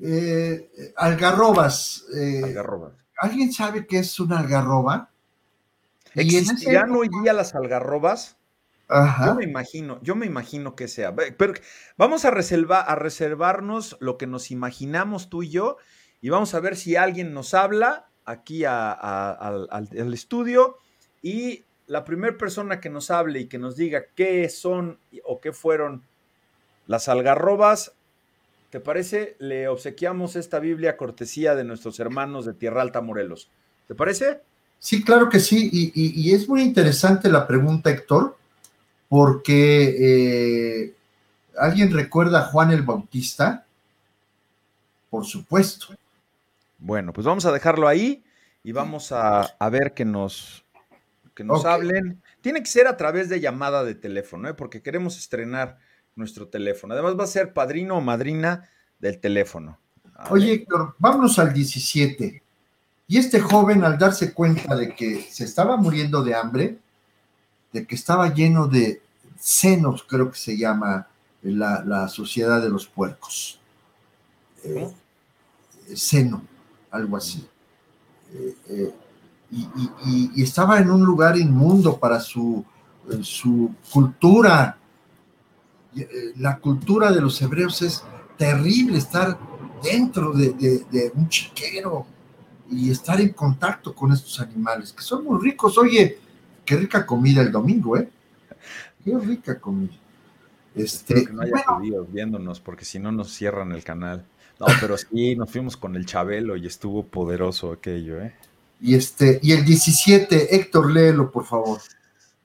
[0.00, 2.04] Eh, algarrobas.
[2.14, 2.92] Eh, algarrobas.
[3.18, 5.10] ¿Alguien sabe qué es una algarroba?
[6.14, 8.36] ¿Existirán hoy día las algarrobas?
[8.88, 9.26] Ajá.
[9.26, 11.14] Yo me imagino, yo me imagino que sea.
[11.14, 11.54] Pero
[11.96, 15.78] vamos a, reservar, a reservarnos lo que nos imaginamos tú y yo
[16.20, 20.76] y vamos a ver si alguien nos habla aquí al, al estudio
[21.22, 25.52] y la primera persona que nos hable y que nos diga qué son o qué
[25.52, 26.04] fueron
[26.86, 27.94] las algarrobas,
[28.72, 29.36] ¿te parece?
[29.38, 33.50] Le obsequiamos esta Biblia cortesía de nuestros hermanos de Tierra Alta, Morelos.
[33.86, 34.40] ¿Te parece?
[34.78, 35.68] Sí, claro que sí.
[35.94, 38.34] Y, es muy interesante la pregunta, Héctor,
[39.10, 40.94] porque eh,
[41.58, 43.66] ¿alguien recuerda a Juan el Bautista?
[45.10, 45.88] Por supuesto.
[46.78, 48.24] Bueno, pues vamos a dejarlo ahí
[48.64, 50.64] y vamos a, ver que nos,
[51.34, 52.22] que nos hablen.
[52.40, 54.54] Tiene que ser a través de llamada de teléfono, ¿eh?
[54.54, 55.78] porque queremos estrenar
[56.16, 56.94] nuestro teléfono.
[56.94, 59.78] Además va a ser padrino o madrina del teléfono.
[60.30, 62.42] Oye, Héctor, vámonos al 17.
[63.08, 66.78] Y este joven, al darse cuenta de que se estaba muriendo de hambre,
[67.72, 69.02] de que estaba lleno de
[69.38, 71.08] senos, creo que se llama
[71.42, 73.58] la, sociedad de los puercos.
[74.64, 74.90] Eh,
[75.94, 76.42] seno,
[76.90, 77.46] algo así.
[78.32, 78.94] Eh, eh,
[79.50, 82.64] y, estaba en un lugar inmundo para su,
[83.22, 84.78] su cultura.
[86.36, 88.02] La cultura de los hebreos es
[88.36, 89.38] terrible estar
[89.82, 92.06] dentro de, un chiquero
[92.70, 95.76] y estar en contacto con estos animales, que son muy ricos.
[95.76, 96.18] Oye,
[96.64, 98.08] qué rica comida el domingo, ¿eh?
[99.04, 99.92] Qué rica comida.
[100.74, 101.64] Este, que no haya
[102.08, 104.24] viéndonos, porque si no nos cierran el canal.
[104.58, 108.34] No, pero sí, nos fuimos con el Chabelo y estuvo poderoso aquello, ¿eh?
[108.80, 111.80] Y este, y el 17, Héctor, léelo, por favor.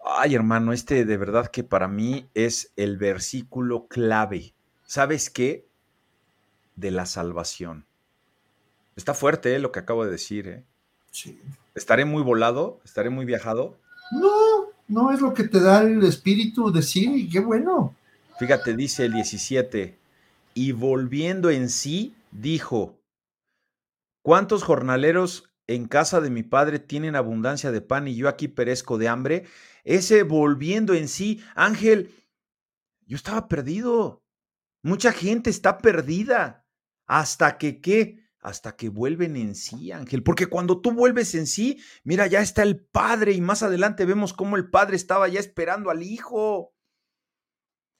[0.09, 4.53] Ay, hermano, este de verdad que para mí es el versículo clave.
[4.85, 5.67] ¿Sabes qué?
[6.75, 7.85] De la salvación.
[8.95, 9.59] Está fuerte ¿eh?
[9.59, 10.63] lo que acabo de decir, ¿eh?
[11.11, 11.41] Sí.
[11.75, 12.79] ¿Estaré muy volado?
[12.85, 13.77] ¿Estaré muy viajado?
[14.11, 17.93] No, no es lo que te da el espíritu decir y qué bueno.
[18.39, 19.97] Fíjate, dice el 17,
[20.53, 22.95] y volviendo en sí, dijo,
[24.21, 28.97] ¿cuántos jornaleros en casa de mi padre tienen abundancia de pan y yo aquí perezco
[28.97, 29.45] de hambre?
[29.83, 32.11] Ese volviendo en sí, Ángel,
[33.05, 34.23] yo estaba perdido.
[34.81, 36.65] Mucha gente está perdida.
[37.05, 38.27] Hasta que qué?
[38.39, 40.23] Hasta que vuelven en sí, Ángel.
[40.23, 44.33] Porque cuando tú vuelves en sí, mira, ya está el Padre y más adelante vemos
[44.33, 46.73] cómo el Padre estaba ya esperando al Hijo.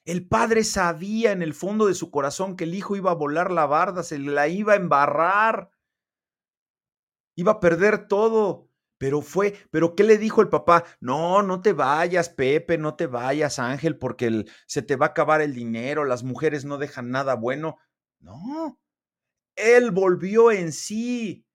[0.08, 3.50] El padre sabía en el fondo de su corazón que el hijo iba a volar
[3.50, 5.68] la barda, se la iba a embarrar,
[7.38, 8.66] iba a perder todo.
[8.98, 10.82] Pero fue, pero ¿qué le dijo el papá?
[10.98, 15.40] No, no te vayas, Pepe, no te vayas, Ángel, porque se te va a acabar
[15.40, 17.76] el dinero, las mujeres no dejan nada bueno.
[18.18, 18.76] No,
[19.54, 21.46] él volvió en sí.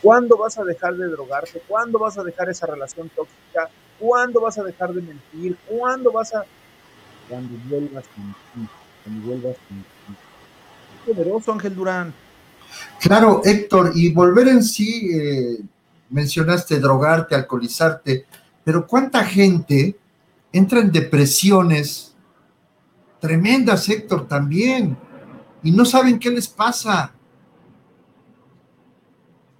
[0.00, 1.60] ¿Cuándo vas a dejar de drogarte?
[1.68, 3.68] ¿Cuándo vas a dejar esa relación tóxica?
[3.98, 5.58] ¿Cuándo vas a dejar de mentir?
[5.68, 6.46] ¿Cuándo vas a
[7.28, 8.04] cuando vuelvas
[9.04, 9.56] cuando vuelvas
[11.04, 12.14] poderoso Ángel Durán.
[13.00, 15.58] Claro, Héctor, y volver en sí, eh,
[16.10, 18.26] mencionaste drogarte, alcoholizarte,
[18.64, 19.96] pero ¿cuánta gente
[20.52, 22.14] entra en depresiones
[23.20, 24.96] tremendas, Héctor, también?
[25.62, 27.12] Y no saben qué les pasa.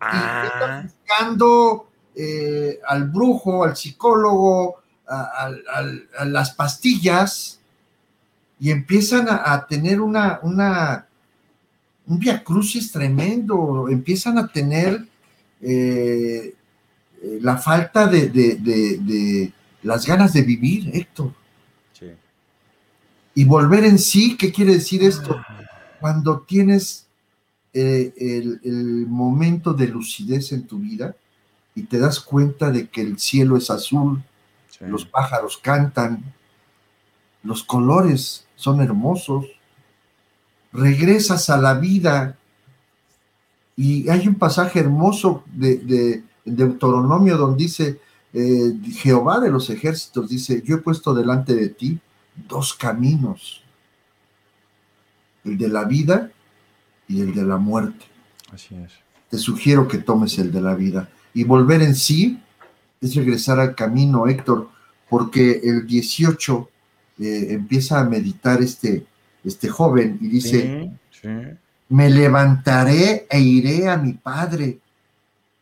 [0.00, 0.82] Y están ah.
[0.84, 4.76] buscando eh, al brujo, al psicólogo,
[5.08, 7.60] a, las pastillas
[8.58, 11.05] y empiezan a, tener una, una,
[12.07, 15.04] un viacrucis tremendo, empiezan a tener
[15.61, 16.54] eh,
[17.22, 19.52] eh, la falta de,
[19.82, 21.32] las ganas de vivir, Héctor.
[23.34, 25.36] Y volver en sí, ¿qué quiere decir esto?
[25.36, 25.61] Ah.
[26.00, 27.07] Cuando tienes
[27.74, 31.14] eh, el, el, momento de lucidez en tu vida
[31.74, 34.22] y te das cuenta de que el cielo es azul,
[34.80, 36.32] los pájaros cantan,
[37.42, 39.44] los colores son hermosos,
[40.77, 42.37] regresas a la vida
[43.77, 48.01] y hay un pasaje hermoso de, Deuteronomio donde dice,
[48.33, 51.99] eh, Jehová de los ejércitos dice, yo he puesto delante de ti
[52.49, 53.62] dos caminos,
[55.45, 56.31] el de la vida
[57.09, 58.05] y el de la muerte.
[58.53, 58.93] Así es.
[59.29, 62.41] Te sugiero que tomes el de la vida y volver en sí
[63.01, 64.70] es regresar al camino, Héctor,
[65.09, 66.68] porque el 18
[67.18, 69.05] eh, empieza a meditar este,
[69.47, 70.90] este joven y dice,
[71.88, 74.78] me levantaré e iré a mi padre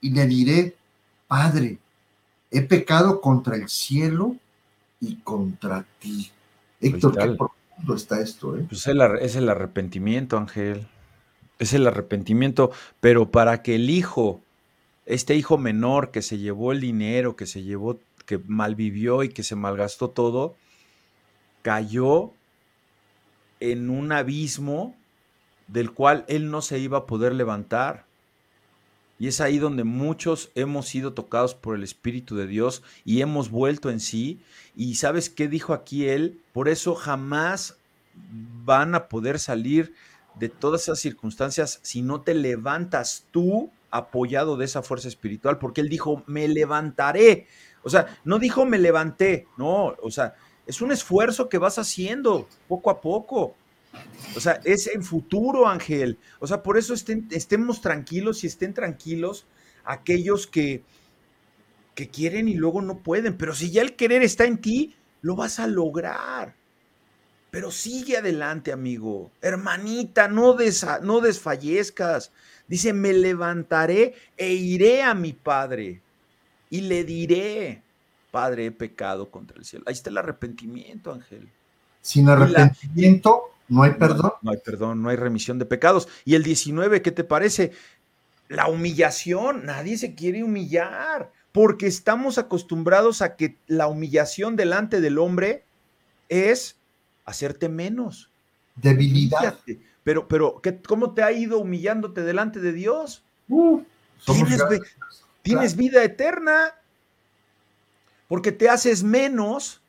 [0.00, 0.76] y le diré,
[1.26, 1.78] Padre,
[2.50, 4.36] he pecado contra el cielo
[5.00, 6.30] y contra ti.
[6.80, 8.56] Héctor, qué profundo está esto.
[8.56, 8.66] ¿eh?
[8.68, 10.86] Pues es el arrepentimiento, Ángel.
[11.58, 12.70] Es el arrepentimiento,
[13.00, 14.40] pero para que el hijo
[15.06, 19.42] este hijo menor que se llevó el dinero, que se llevó, que malvivió y que
[19.42, 20.56] se malgastó todo,
[21.62, 22.32] cayó
[23.72, 24.96] en un abismo
[25.68, 28.04] del cual él no se iba a poder levantar.
[29.18, 33.50] Y es ahí donde muchos hemos sido tocados por el Espíritu de Dios y hemos
[33.50, 34.40] vuelto en sí.
[34.76, 36.40] Y sabes qué dijo aquí él?
[36.52, 37.76] Por eso jamás
[38.64, 39.94] van a poder salir
[40.34, 45.80] de todas esas circunstancias si no te levantas tú apoyado de esa fuerza espiritual, porque
[45.80, 47.46] él dijo, me levantaré.
[47.84, 50.34] O sea, no dijo me levanté, no, o sea,
[50.66, 53.54] es un esfuerzo que vas haciendo poco a poco.
[54.36, 56.18] O sea, es en futuro, Ángel.
[56.40, 59.46] O sea, por eso estemos tranquilos y estén tranquilos
[59.84, 60.82] aquellos que,
[61.94, 63.36] que quieren y luego no pueden.
[63.36, 66.54] Pero si ya el querer está en ti, lo vas a lograr.
[67.50, 69.30] Pero sigue adelante, amigo.
[69.40, 70.56] Hermanita, no,
[71.02, 72.32] no desfallezcas.
[72.66, 76.02] Dice, me levantaré e iré a mi Padre
[76.68, 77.83] y le diré,
[78.34, 79.84] Padre, he pecado contra el cielo.
[79.86, 81.48] Ahí está el arrepentimiento, Ángel.
[82.00, 84.32] Sin arrepentimiento no hay perdón.
[84.42, 86.08] No, hay perdón, no hay remisión de pecados.
[86.24, 87.70] Y el 19, ¿qué te parece?
[88.48, 95.18] La humillación, nadie se quiere humillar, porque estamos acostumbrados a que la humillación delante del
[95.20, 95.62] hombre
[96.28, 96.76] es
[97.24, 98.30] hacerte menos.
[98.74, 99.60] Debilidad.
[100.02, 103.22] Pero, pero, ¿cómo te ha ido humillándote delante de Dios?
[103.48, 103.80] Uh,
[104.26, 104.60] tienes,
[105.42, 106.74] tienes vida eterna,
[108.28, 109.80] porque te haces menos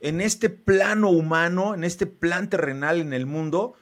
[0.00, 3.74] en este plano humano, en este plan terrenal en el mundo,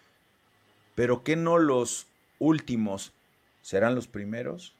[0.94, 2.06] pero que no los
[2.38, 3.12] últimos
[3.60, 4.74] serán los primeros.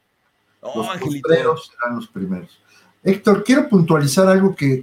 [0.63, 2.61] los primeros serán los primeros.
[3.03, 4.83] Héctor, quiero puntualizar algo que,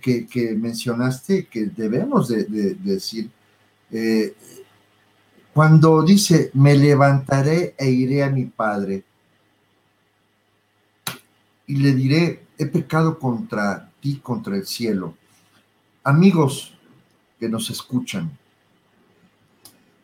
[0.57, 3.30] mencionaste que debemos de, decir.
[3.91, 4.34] Eh,
[5.53, 9.03] cuando dice, me levantaré e iré a mi Padre
[11.68, 15.16] y le diré, he pecado contra ti, contra el cielo
[16.04, 16.78] amigos
[17.39, 18.38] que nos escuchan,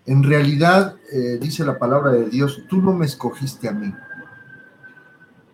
[0.06, 3.94] en realidad, eh, dice la palabra de Dios, tú no me escogiste a mí.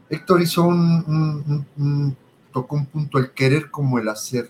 [0.10, 2.16] Héctor hizo un,
[2.54, 4.50] tocó un punto, el querer como el hacer,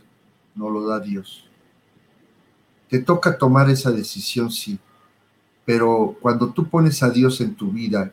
[0.53, 1.49] no lo da Dios.
[2.89, 4.77] Te toca tomar esa decisión, sí,
[5.65, 8.11] pero cuando tú pones a Dios en tu vida,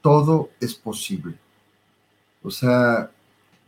[0.00, 1.36] todo es posible.
[2.40, 3.10] O sea,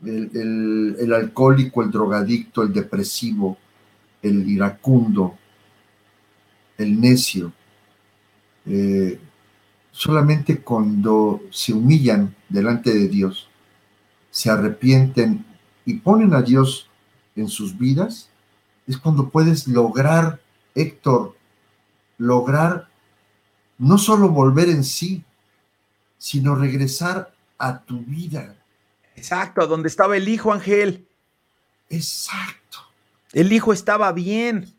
[0.04, 3.58] el, alcohólico, el drogadicto, el depresivo,
[4.22, 5.36] el iracundo,
[6.78, 7.52] el necio.
[8.66, 9.18] Eh,
[9.90, 13.48] solamente cuando se humillan delante de Dios,
[14.30, 15.44] se arrepienten
[15.84, 16.88] y ponen a Dios
[17.36, 18.28] en sus vidas,
[18.86, 20.40] es cuando puedes lograr,
[20.74, 21.36] Héctor,
[22.18, 22.88] lograr
[23.78, 25.24] no solo volver en sí,
[26.18, 28.56] sino regresar a tu vida,
[29.20, 31.06] Exacto, donde estaba el hijo, Ángel.
[31.90, 32.78] Exacto.
[33.32, 34.72] El hijo estaba bien.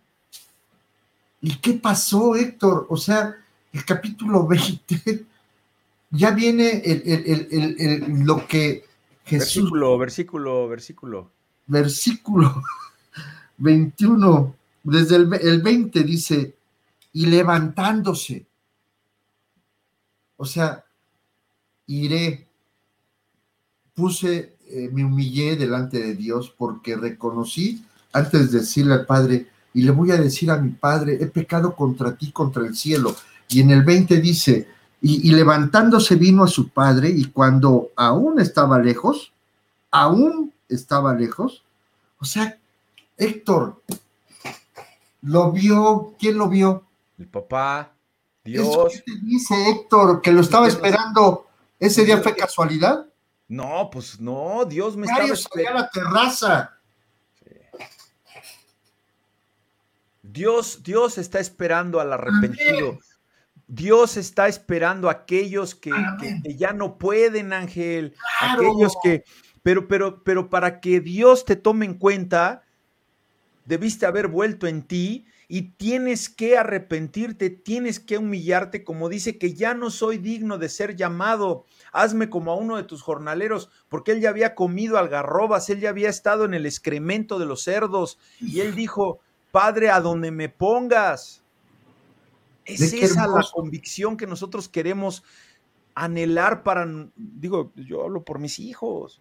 [1.42, 2.88] ¿Y qué pasó, Héctor?
[2.89, 3.36] O sea,
[3.72, 5.26] el capítulo 20,
[6.10, 8.86] ya viene el, lo que
[9.26, 9.66] Jesús.
[9.66, 11.32] Versículo, versículo, versículo.
[11.68, 12.64] Versículo
[13.58, 16.56] 21, desde el, el 20 dice,
[17.14, 18.48] y levantándose.
[20.38, 20.84] O sea,
[21.86, 22.48] iré
[23.94, 27.84] puse, eh, me humillé delante de Dios porque reconocí
[28.14, 31.76] antes de decirle al Padre, y le voy a decir a mi Padre, he pecado
[31.76, 33.16] contra ti, contra el cielo.
[33.48, 34.68] Y en el 20 dice,
[35.02, 39.32] y, y levantándose vino a su Padre, y cuando aún estaba lejos,
[39.92, 41.64] aún estaba lejos,
[42.20, 42.58] o sea,
[43.18, 43.82] Héctor,
[45.22, 46.16] ¿lo vio?
[46.20, 46.84] ¿Quién lo vio?
[47.18, 47.94] El papá,
[48.44, 48.94] Dios.
[48.94, 50.22] ¿Qué te dice Héctor?
[50.22, 51.46] Que lo estaba esperando.
[51.80, 53.06] ¿Ese día fue casualidad?
[53.52, 55.82] No, pues no, Dios me estaba esperando.
[55.82, 56.78] la terraza.
[60.22, 62.97] Dios, Dios está esperando al arrepentido.
[63.68, 65.91] Dios está esperando a aquellos que,
[66.45, 68.16] ya no pueden, Ángel.
[68.39, 69.26] Aquellos que.
[69.62, 72.64] Pero, pero, pero para que Dios te tome en cuenta,
[73.66, 79.54] debiste haber vuelto en ti y tienes que arrepentirte, tienes que humillarte, como dice que
[79.54, 84.14] ya no soy digno de ser llamado hazme como a uno de tus jornaleros, porque
[84.14, 88.18] él ya había comido algarrobas, él ya había estado en el excremento de los cerdos,
[88.39, 89.20] y él dijo,
[89.52, 91.41] Padre, a donde me pongas.
[92.64, 95.22] Es esa la convicción que nosotros queremos
[95.95, 96.88] anhelar para,
[97.18, 99.20] digo, yo hablo por mis hijos,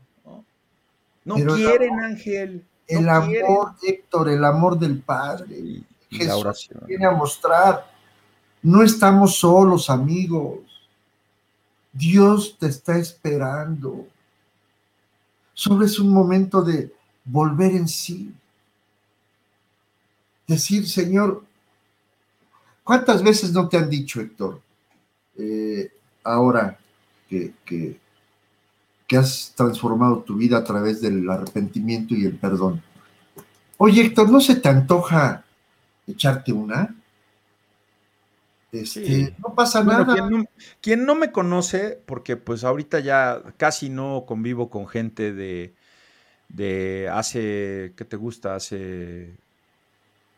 [1.24, 2.64] no, quieren, Ángel.
[2.86, 5.82] el amor, Héctor, el amor del Padre.
[6.10, 7.90] Jesús viene a mostrar.
[8.62, 10.58] No estamos solos, amigos.
[11.92, 14.06] Dios te está esperando.
[15.54, 16.92] Solo es un momento de
[17.24, 18.34] volver en sí.
[20.46, 21.44] Decir, Señor,
[22.82, 24.60] ¿cuántas veces no te han dicho, Héctor,
[25.36, 25.92] eh,
[26.24, 26.78] ahora
[27.28, 28.00] que, que,
[29.06, 32.82] que has transformado tu vida a través del arrepentimiento y el perdón?
[33.76, 35.44] Oye, Héctor, ¿no se te antoja
[36.10, 36.94] echarte una?
[38.72, 40.16] Este, No pasa nada.
[40.80, 45.74] Quien no, me conoce, porque pues ahorita ya casi no convivo con gente de,
[46.48, 48.54] de hace, ¿qué te gusta?
[48.54, 49.34] Hace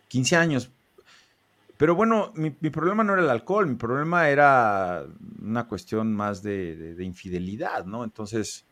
[0.08, 0.70] 15 años.
[1.82, 5.04] Pero bueno, mi, problema no era el alcohol, mi problema era
[5.42, 8.04] una cuestión más de, infidelidad, ¿no?
[8.04, 8.64] Entonces,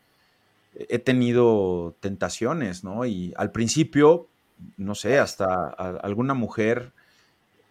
[0.73, 3.05] he tenido tentaciones, ¿no?
[3.05, 4.29] Y al principio,
[4.77, 5.69] no sé, hasta
[6.03, 6.91] alguna mujer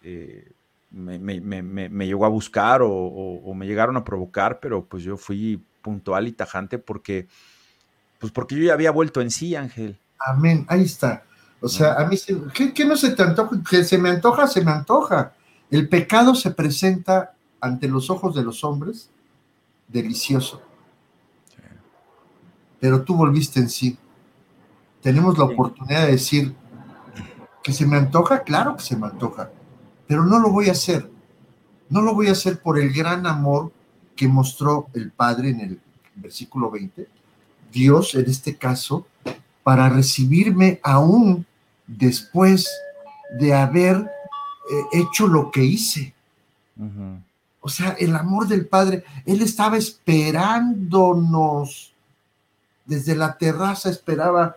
[0.03, 0.53] eh,
[0.91, 6.33] me, llegó a buscar o, me llegaron a provocar, pero pues yo fui puntual y
[6.33, 7.29] tajante porque,
[8.19, 9.99] pues porque yo ya había vuelto en sí, Ángel.
[10.19, 11.25] Amén, ahí está.
[11.61, 12.17] O sea, a mí,
[12.75, 13.51] ¿qué, no se te antoja?
[13.69, 15.35] Que se me antoja, se me antoja.
[15.71, 19.11] El pecado se presenta ante los ojos de los hombres
[19.87, 20.63] delicioso.
[22.81, 23.99] Pero tú volviste en sí.
[25.03, 26.55] Tenemos la oportunidad de decir
[27.63, 29.51] que se me antoja, claro que se me antoja
[30.11, 31.09] pero no lo voy a hacer.
[31.89, 33.71] No lo voy a hacer por el gran amor
[34.17, 35.81] que mostró el Padre en el
[36.17, 37.07] versículo 20.
[37.71, 39.07] Dios, en este caso,
[39.63, 41.47] para recibirme aún
[41.87, 42.69] después
[43.39, 44.11] de haber eh,
[44.95, 46.13] hecho lo que hice.
[47.61, 51.95] O sea, el amor del Padre, Él estaba esperándonos.
[52.85, 54.57] Desde la terraza esperaba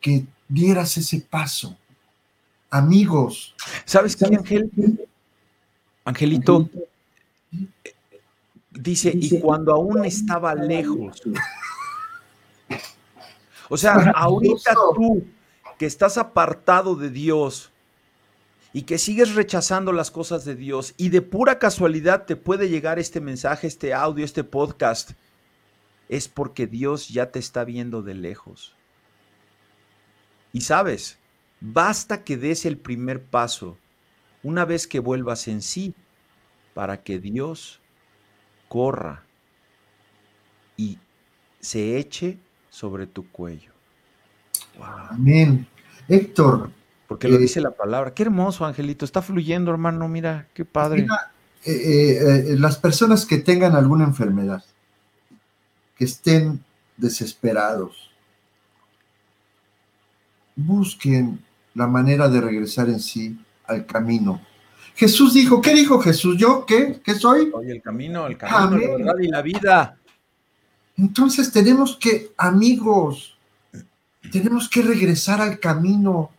[0.00, 1.76] que dieras ese paso
[2.72, 3.54] amigos.
[3.84, 4.70] ¿Sabes qué, Ángel?
[6.04, 6.68] Angelito
[8.70, 11.22] dice, y cuando aún estaba lejos.
[13.68, 15.24] O sea, ahorita tú
[15.78, 17.70] que estás apartado de Dios
[18.72, 22.98] y que sigues rechazando las cosas de Dios y de pura casualidad te puede llegar
[22.98, 25.12] este mensaje, este audio, este podcast,
[26.08, 28.74] es porque Dios ya te está viendo de lejos.
[30.52, 31.18] Y sabes,
[31.64, 33.78] Basta que des el primer paso
[34.42, 35.94] una vez que vuelvas en sí
[36.74, 37.80] para que Dios
[38.68, 39.22] corra
[40.76, 40.98] y
[41.60, 43.70] se eche sobre tu cuello.
[44.80, 45.68] Amén.
[46.08, 46.70] Héctor.
[47.06, 48.12] Porque lo eh, dice la palabra.
[48.12, 49.04] Qué hermoso, Angelito.
[49.04, 50.08] Está fluyendo, hermano.
[50.08, 51.06] Mira, qué padre.
[51.64, 54.64] Eh, eh, las personas que tengan alguna enfermedad,
[55.96, 56.64] que estén
[56.96, 58.10] desesperados,
[60.56, 61.40] busquen
[61.74, 64.40] la manera de regresar en sí al camino.
[64.94, 66.36] Jesús dijo, ¿qué dijo Jesús?
[66.36, 67.00] ¿Yo qué?
[67.02, 67.50] ¿Qué soy?
[67.50, 69.96] Soy el camino, el camino, la verdad y la vida.
[70.96, 73.36] Entonces tenemos que, amigos,
[74.30, 76.30] tenemos que regresar al camino.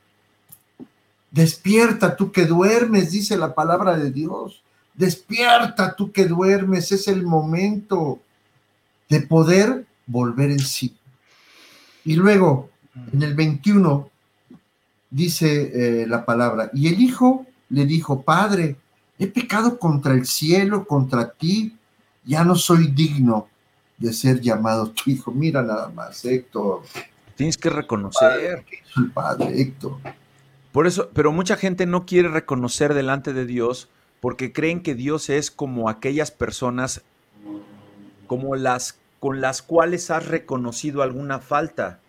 [1.32, 4.64] Despierta tú que duermes, dice la palabra de Dios.
[4.94, 8.20] Despierta tú que duermes, es el momento
[9.10, 10.96] de poder volver en sí.
[12.06, 12.70] Y luego,
[13.12, 14.10] en el 21,
[15.14, 18.76] dice eh, la palabra, y el hijo le dijo, Padre,
[19.18, 21.78] he pecado contra el cielo, contra ti,
[22.26, 23.48] ya no soy digno
[23.98, 25.32] de ser llamado tu hijo.
[25.32, 26.82] Mira nada más, Héctor.
[27.36, 28.66] Tienes que reconocer.
[28.96, 29.98] Padre, padre, Héctor.
[30.72, 33.90] Por eso, pero mucha gente no quiere reconocer delante de Dios
[34.20, 37.04] porque creen que Dios es como aquellas personas
[38.28, 42.00] como las con las cuales has reconocido alguna falta.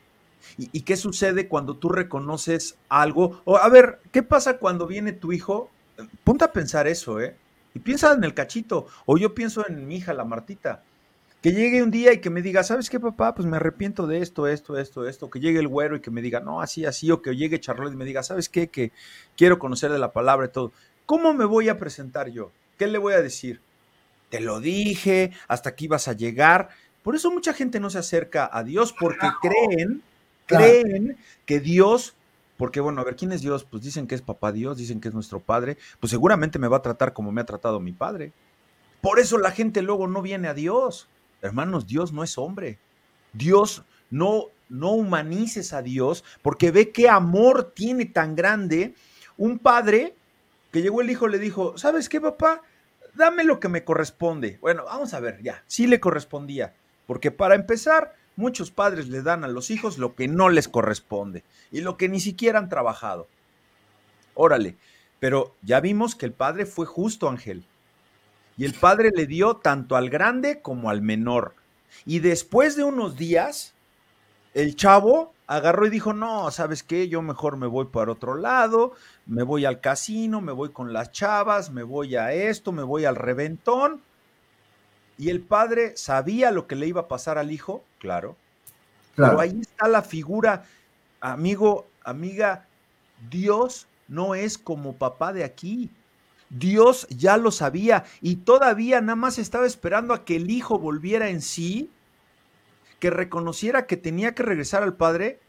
[0.57, 3.40] ¿Y, qué sucede cuando tú reconoces algo?
[3.45, 5.70] O, a ver, ¿qué pasa cuando viene tu hijo?
[6.22, 7.36] Ponte a pensar eso, ¿eh?
[7.74, 8.86] Y piensa en el cachito.
[9.07, 10.82] O yo pienso en mi hija, la Martita.
[11.42, 13.34] Que llegue un día y que me diga, ¿sabes qué, papá?
[13.34, 15.28] Pues me arrepiento de esto, esto, esto, esto.
[15.28, 17.11] Que llegue el güero y que me diga, no, así, así.
[17.11, 18.68] O que llegue Charlotte y me diga, ¿sabes qué?
[18.68, 18.92] Que
[19.36, 20.72] quiero conocer de la palabra y todo.
[21.05, 22.51] ¿Cómo me voy a presentar yo?
[22.78, 23.61] ¿Qué le voy a decir?
[24.30, 26.70] Te lo dije, hasta aquí vas a llegar.
[27.03, 30.03] Por eso mucha gente no se acerca a Dios porque creen
[30.47, 31.16] creen
[31.47, 32.16] que Dios,
[32.57, 33.64] porque bueno, a ver, ¿quién es Dios?
[33.64, 36.78] Pues dicen que es papá Dios, dicen que es nuestro padre, pues seguramente me va
[36.78, 38.32] a tratar como me ha tratado mi padre.
[39.01, 41.09] Por eso la gente luego no viene a Dios.
[41.42, 42.78] Hermanos, Dios no es hombre.
[43.32, 48.95] Dios no no humanices a Dios porque ve qué amor tiene tan grande
[49.36, 50.14] un padre
[50.72, 52.62] que llegó el hijo le dijo, "¿Sabes qué, papá?
[53.14, 56.74] Dame lo que me corresponde." Bueno, vamos a ver, ya, sí le correspondía,
[57.07, 61.45] porque para empezar, Muchos padres le dan a los hijos lo que no les corresponde
[61.70, 63.28] y lo que ni siquiera han trabajado.
[64.35, 64.76] Órale,
[65.20, 67.64] pero ya vimos que el padre fue justo, Ángel.
[68.57, 71.55] Y el padre le dio tanto al grande como al menor.
[72.05, 73.74] Y después de unos días,
[74.53, 77.09] el chavo agarró y dijo, no, ¿sabes qué?
[77.09, 78.93] Yo mejor me voy para otro lado,
[79.26, 83.05] me voy al casino, me voy con las chavas, me voy a esto, me voy
[83.05, 84.03] al reventón
[85.17, 88.37] y el padre sabía lo que le iba a pasar al hijo, claro.
[89.17, 90.65] Pero ahí está la figura,
[91.21, 92.67] amigo, amiga,
[93.31, 95.91] Dios no es como papá de aquí.
[96.51, 101.29] Dios ya lo sabía y todavía nada más estaba esperando a que el hijo volviera
[101.29, 101.91] en sí,
[102.99, 105.41] que reconociera que tenía que regresar al padre.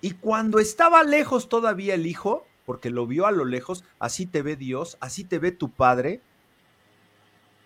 [0.00, 4.42] Y cuando estaba lejos todavía el hijo, porque lo vio a lo lejos, así te
[4.42, 6.20] ve Dios, así te ve tu padre,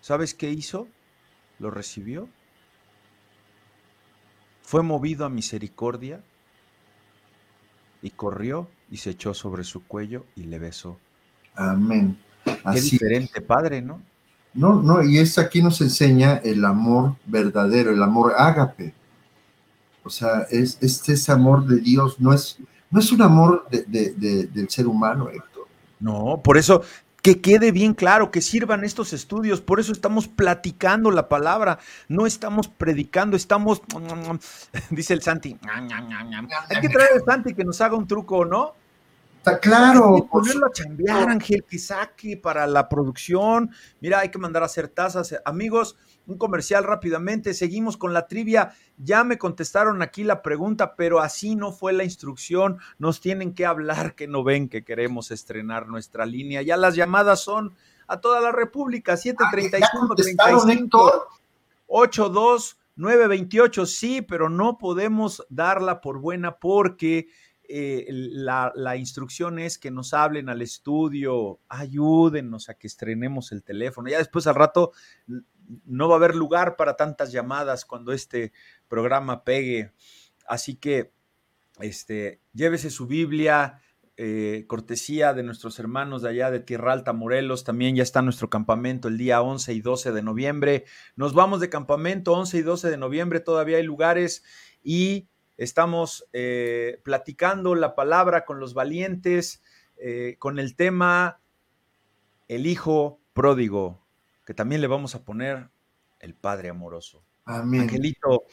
[0.01, 0.87] ¿sabes qué hizo?
[1.59, 2.27] Lo recibió.
[4.61, 6.21] Fue movido a misericordia
[8.01, 10.99] y corrió y se echó sobre su cuello y le besó.
[11.55, 12.17] Amén.
[12.43, 14.01] Qué diferente padre, ¿no?
[14.53, 18.93] No, no, y es aquí nos enseña el amor verdadero, el amor ágape.
[20.03, 22.57] O sea, es, este ese amor de Dios, no es,
[22.89, 25.67] no es un amor del ser humano, Héctor.
[25.99, 26.81] No, por eso
[27.27, 29.59] que quede bien claro, que sirvan estos estudios.
[29.59, 33.81] Por eso estamos platicando la palabra, no estamos predicando, estamos,
[34.91, 35.57] dice el Santi,
[36.69, 38.75] hay que traer al Santi que nos haga un truco, ¿no?
[39.39, 40.15] Está claro.
[40.15, 43.71] Hay que ponerlo a chambear, Ángel, que saque para la producción.
[43.99, 45.35] Mira, hay que mandar a hacer tazas.
[45.43, 45.97] Amigos,
[46.27, 47.53] un comercial rápidamente.
[47.53, 48.73] Seguimos con la trivia.
[48.97, 52.77] Ya me contestaron aquí la pregunta, pero así no fue la instrucción.
[52.99, 56.61] Nos tienen que hablar que no ven que queremos estrenar nuestra línea.
[56.61, 57.73] Ya las llamadas son
[58.07, 59.17] a toda la República.
[59.17, 61.27] 735 35
[61.87, 63.85] 82 928.
[63.85, 67.29] Sí, pero no podemos darla por buena porque
[67.69, 73.61] eh, la, la, instrucción es que nos hablen al estudio, ayúdennos a que estrenemos el
[73.61, 74.09] teléfono.
[74.09, 74.93] Ya después al rato
[75.85, 78.53] no va a haber lugar para tantas llamadas cuando este
[78.87, 79.91] programa pegue.
[80.47, 81.11] Así que
[81.79, 83.81] este, llévese su Biblia,
[84.15, 87.63] eh, cortesía de nuestros hermanos de allá de Tierra Alta, Morelos.
[87.63, 90.85] También ya está nuestro campamento el día 11 y 12 de noviembre.
[91.15, 94.43] Nos vamos de campamento 11 y 12 de noviembre, todavía hay lugares
[94.83, 99.61] y estamos eh, platicando la palabra con los valientes,
[99.97, 101.39] eh, con el tema
[102.47, 104.06] El Hijo Pródigo
[104.47, 105.69] que también le vamos a poner
[106.21, 107.21] el Padre amoroso.
[107.43, 107.81] Amén.
[107.81, 108.45] Angelito.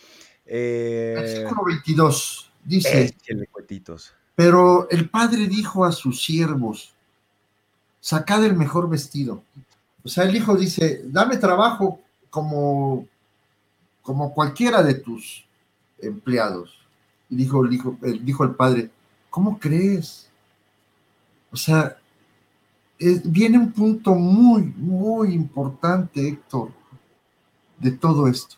[0.44, 3.16] Eh, Versículo 22 dice.
[4.34, 6.96] Pero el Padre dijo a sus siervos:
[8.00, 9.44] Sacad el mejor vestido.
[10.02, 13.06] O sea, el hijo dice: Dame trabajo como,
[14.02, 15.46] como cualquiera de tus
[16.00, 16.76] empleados.
[17.30, 18.90] Y dijo dijo el padre:
[19.30, 20.28] ¿Cómo crees?
[21.52, 21.96] O sea,
[22.98, 26.70] viene un punto muy, muy importante, Héctor,
[27.78, 28.56] de todo esto.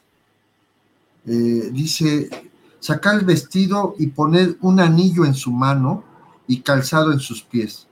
[1.27, 6.05] Eh, dice, sacar el vestido y poner un anillo en su mano
[6.47, 7.89] y calzado en sus pies.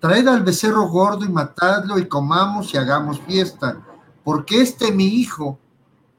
[0.00, 3.80] Traed al becerro gordo y matadlo y comamos y hagamos fiesta,
[4.24, 5.58] porque este mi hijo,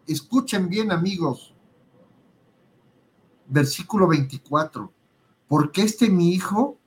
[0.08, 1.54] escuchen bien amigos,
[3.48, 4.92] versículo 24,
[5.48, 6.78] porque este mi hijo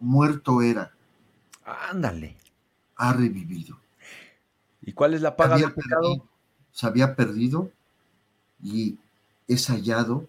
[0.00, 0.91] muerto era
[1.64, 2.36] Ándale.
[2.96, 3.78] Ha revivido.
[4.80, 6.28] ¿Y cuál es la paga del pecado?
[6.72, 7.70] se había perdido
[8.62, 8.98] y
[9.46, 10.26] es hallado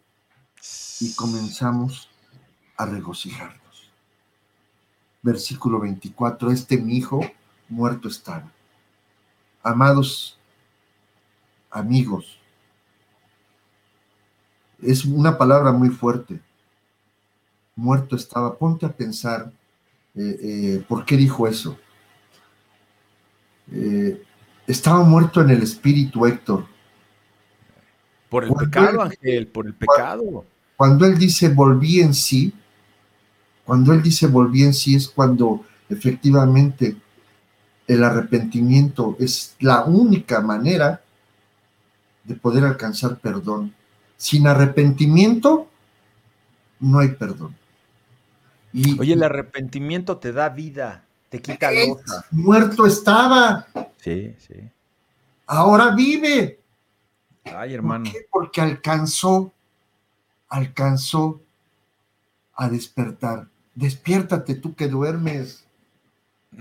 [1.00, 2.10] y comenzamos
[2.78, 3.92] a regocijarnos.
[5.22, 7.22] Versículo 24, este mi hijo
[7.70, 8.52] muerto está.
[9.64, 10.38] Amados
[11.72, 12.38] amigos,
[14.82, 16.42] es una palabra muy fuerte.
[17.76, 18.58] Muerto estaba.
[18.58, 19.52] Ponte a pensar
[20.16, 21.78] eh, eh, ¿Por qué dijo eso?
[23.72, 24.22] Eh,
[24.68, 26.66] estaba muerto en el espíritu, Héctor.
[28.30, 30.46] Por el pecado, Ángel, por el pecado.
[30.76, 32.54] Cuando él dice volví en sí,
[33.66, 36.96] cuando él dice volví en sí es cuando efectivamente
[37.88, 41.02] el arrepentimiento es la única manera
[42.24, 43.74] de poder alcanzar perdón.
[44.18, 45.68] Sin arrepentimiento
[46.80, 47.56] no hay perdón.
[49.00, 52.26] Oye, el arrepentimiento te da vida, te quita losa.
[52.32, 53.68] Muerto estaba.
[53.98, 54.56] Sí, sí.
[55.46, 56.60] Ahora vive.
[57.46, 58.06] Ay, hermano.
[58.06, 58.28] ¿Por qué?
[58.32, 59.52] Porque alcanzó,
[60.50, 61.42] alcanzó
[62.56, 63.48] a despertar.
[63.76, 65.66] Despiértate tú que duermes.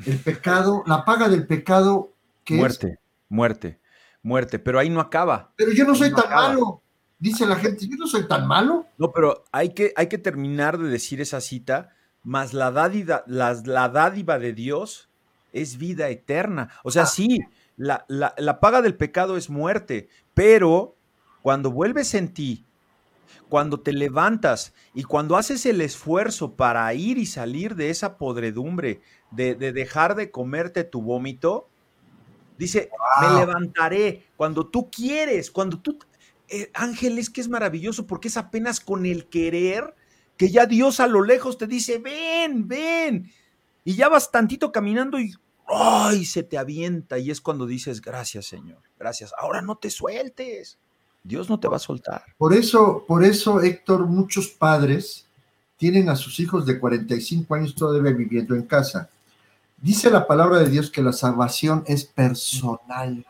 [0.06, 2.10] El pecado, la paga del pecado,
[2.44, 2.98] que muerte,
[3.28, 3.78] muerte,
[4.22, 4.58] muerte.
[4.58, 5.52] Pero ahí no acaba.
[5.56, 6.82] Pero yo no soy tan malo.
[7.18, 8.84] Dice la gente, yo no soy tan malo.
[8.98, 13.54] No, pero hay que, hay que terminar de decir esa cita más la dádiva, la,
[13.88, 15.08] dádiva de Dios
[15.52, 16.70] es vida eterna.
[16.84, 17.40] O sea, sí,
[17.76, 20.96] la, la, paga del pecado es muerte, pero
[21.42, 22.64] cuando vuelves en ti,
[23.48, 29.02] cuando te levantas y cuando haces el esfuerzo para ir y salir de esa podredumbre,
[29.30, 31.68] de, dejar de comerte tu vómito,
[32.56, 35.98] dice, me levantaré cuando tú quieres, cuando tú...
[36.48, 39.94] Eh, Ángel, es que es maravilloso porque es apenas con el querer
[40.36, 43.30] que ya Dios a lo lejos te dice, ven, ven.
[43.84, 45.34] Y ya vas tantito caminando y
[45.66, 46.24] ¡ay!
[46.24, 49.32] se te avienta y es cuando dices, gracias Señor, gracias.
[49.38, 50.78] Ahora no te sueltes.
[51.24, 52.24] Dios no te va a soltar.
[52.36, 55.26] Por eso, por eso, Héctor, muchos padres
[55.76, 59.08] tienen a sus hijos de 45 años todavía viviendo en casa.
[59.80, 63.24] Dice la palabra de Dios que la salvación es personal.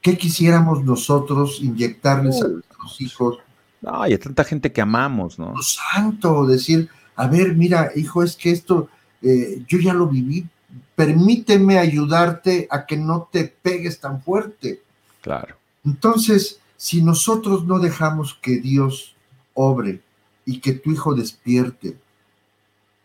[0.00, 3.38] ¿Qué quisiéramos nosotros inyectarles a nuestros hijos?
[3.80, 5.54] No, hay tanta gente que amamos, ¿no?
[5.62, 8.88] Santo, decir, a ver, mira, hijo, es que esto
[9.22, 10.46] eh, yo ya lo viví,
[10.94, 14.82] permíteme ayudarte a que no te pegues tan fuerte.
[15.20, 15.56] Claro.
[15.84, 19.14] Entonces, si nosotros no dejamos que Dios
[19.54, 20.00] obre
[20.44, 21.96] y que tu hijo despierte,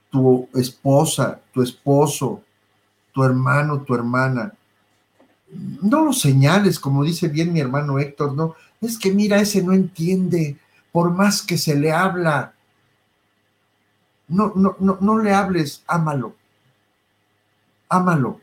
[0.09, 2.41] tu esposa, tu esposo,
[3.13, 4.53] tu hermano, tu hermana,
[5.81, 9.73] no lo señales, como dice bien mi hermano Héctor, no, es que mira, ese no
[9.73, 10.57] entiende,
[10.95, 12.53] por más que se le habla,
[14.29, 16.37] no, no, no, no le hables, ámalo.
[17.89, 18.39] Ámalo.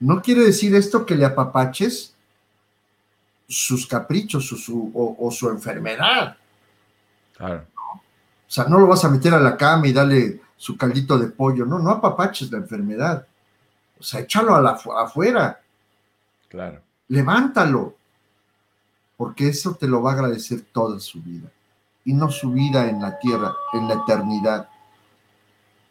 [0.00, 2.14] No quiere decir esto que le apapaches
[3.48, 6.36] sus caprichos o su, o, su enfermedad.
[7.34, 7.64] Claro.
[7.78, 8.00] O
[8.46, 11.64] sea, no lo vas a meter a la cama y darle su caldito de pollo.
[11.64, 13.26] No, no apapaches la enfermedad.
[13.98, 15.58] O sea, échalo a la, afuera.
[16.50, 16.82] Claro.
[17.08, 17.95] Levántalo.
[19.16, 21.50] Porque eso te lo va a agradecer toda su vida.
[22.04, 24.68] Y no su vida en la tierra, en la eternidad.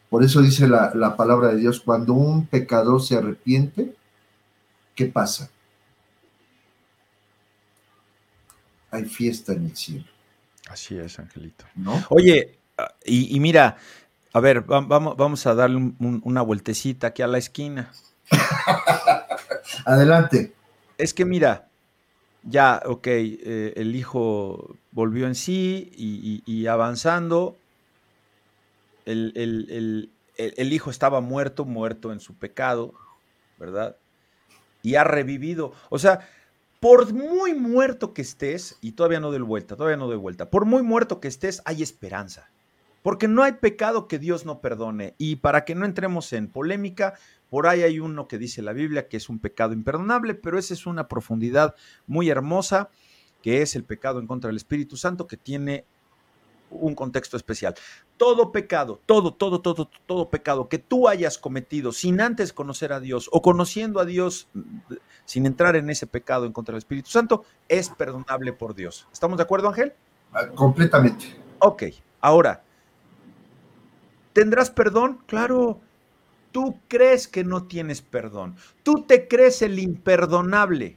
[0.09, 3.95] Por eso dice la, palabra de Dios, cuando un pecador se arrepiente,
[4.93, 5.49] ¿qué pasa?
[8.91, 10.05] Hay fiesta en el cielo.
[10.69, 11.65] Así es, Angelito.
[11.75, 12.01] ¿No?
[12.09, 12.59] Oye,
[13.03, 13.77] y, mira,
[14.31, 17.91] a ver, vamos, vamos a darle una vueltecita aquí a la esquina.
[19.85, 20.53] Adelante.
[20.97, 21.67] Es que mira,
[22.45, 25.91] ya, ok, eh, el hijo volvió en sí
[26.45, 27.57] y avanzando,
[29.05, 30.09] el,
[30.71, 32.93] hijo estaba muerto, muerto en su pecado,
[33.57, 33.97] ¿verdad?
[34.81, 35.73] Y ha revivido.
[35.89, 36.27] O sea,
[36.79, 40.65] por muy muerto que estés, y todavía no doy vuelta, todavía no doy vuelta, por
[40.65, 42.49] muy muerto que estés, hay esperanza.
[43.01, 45.13] Porque no hay pecado que Dios no perdone.
[45.19, 47.13] Y para que no entremos en polémica,
[47.49, 50.73] por ahí hay uno que dice la Biblia que es un pecado imperdonable, pero esa
[50.73, 51.75] es una profundidad
[52.07, 52.89] muy hermosa,
[53.41, 55.85] que es el pecado en contra del Espíritu Santo, que tiene
[56.69, 57.75] un contexto especial.
[58.17, 62.99] Todo pecado, todo, todo, todo, todo pecado que tú hayas cometido sin antes conocer a
[62.99, 64.47] Dios o conociendo a Dios
[65.25, 69.07] sin entrar en ese pecado en contra del Espíritu Santo, es perdonable por Dios.
[69.11, 69.93] ¿Estamos de acuerdo, Ángel?
[70.33, 71.25] Ah, completamente.
[71.59, 71.83] Ok,
[72.21, 72.63] ahora,
[74.33, 75.19] ¿tendrás perdón?
[75.25, 75.81] Claro.
[76.55, 78.55] Tú crees que no tienes perdón.
[78.81, 80.95] Tú te crees el imperdonable.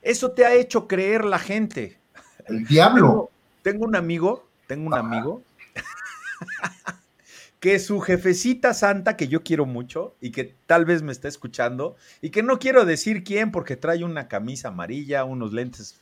[0.00, 1.98] Eso te ha hecho creer la gente.
[2.46, 3.30] El diablo.
[3.64, 5.42] tengo un amigo tengo un amigo
[7.58, 11.96] que su jefecita santa, que yo quiero mucho y que tal vez me está escuchando,
[12.20, 16.00] y que no quiero decir quién porque trae una camisa amarilla, unos lentes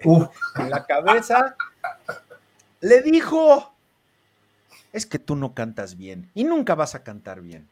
[0.00, 1.54] en la cabeza,
[2.80, 3.72] le dijo,
[4.92, 7.68] es que tú no cantas bien y nunca vas a cantar bien.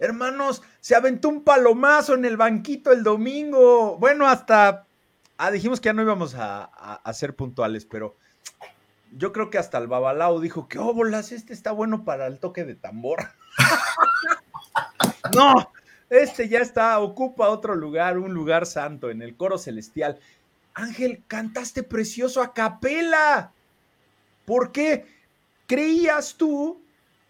[0.00, 3.98] Hermanos, se aventó un palomazo en el banquito el domingo.
[3.98, 4.86] Bueno, hasta...
[5.36, 8.16] Ah, dijimos que ya no íbamos a, ser puntuales, pero
[9.12, 12.38] yo creo que hasta el Babalao dijo que, oh, bolas, este está bueno para el
[12.38, 13.28] toque de tambor.
[15.34, 15.70] no,
[16.10, 20.18] este ya está, ocupa otro lugar, un lugar santo en el coro celestial.
[20.74, 23.52] Ángel, cantaste precioso a capela.
[24.44, 25.06] ¿Por qué?
[25.66, 26.82] Creías tú,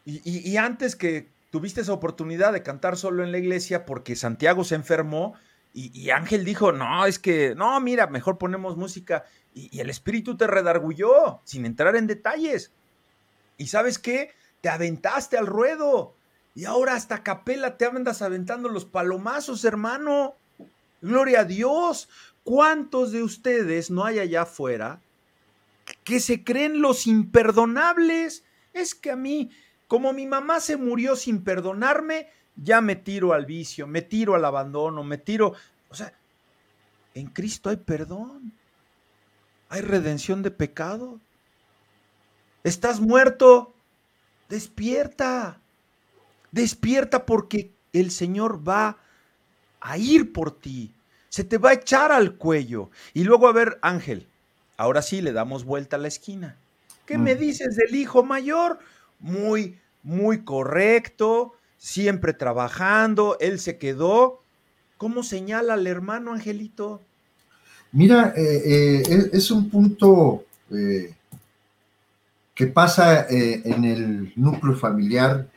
[0.05, 4.75] y, antes que tuviste esa oportunidad de cantar solo en la iglesia porque Santiago se
[4.77, 5.35] enfermó,
[5.73, 9.25] y, y, Ángel dijo, no, es que, no, mira, mejor ponemos música
[9.55, 12.73] y, el espíritu te redargulló, sin entrar en detalles.
[13.57, 14.33] ¿Y sabes qué?
[14.61, 16.15] Te aventaste al ruedo.
[16.55, 20.35] Y ahora hasta capela te andas aventando los palomazos, hermano.
[21.01, 22.09] Gloria a Dios.
[22.45, 25.01] ¿Cuántos de ustedes no hay allá afuera
[26.05, 28.45] que se creen los imperdonables?
[28.73, 29.51] Es que a mí,
[29.91, 34.45] como mi mamá se murió sin perdonarme, ya me tiro al vicio, me tiro al
[34.45, 35.53] abandono, me tiro...
[35.89, 36.15] O sea,
[37.13, 38.53] en Cristo hay perdón.
[39.69, 41.19] ¿Hay redención de pecado?
[42.63, 43.75] ¿Estás muerto?
[44.49, 45.59] Despierta.
[46.53, 48.97] Despierta porque el Señor va
[49.81, 50.95] a ir por ti.
[51.31, 52.93] Se te va a echar al cuello.
[53.13, 54.29] Y luego, a ver, Ángel,
[54.77, 56.57] ahora sí le damos vuelta a la esquina.
[57.07, 58.79] ¿Qué me dices del hijo mayor?
[59.21, 64.43] Muy, muy correcto, siempre trabajando, él se quedó.
[64.97, 67.01] ¿Cómo señala el hermano Angelito?
[67.93, 71.15] Mira, eh, eh, es un punto eh,
[72.55, 75.49] que pasa en el núcleo familiar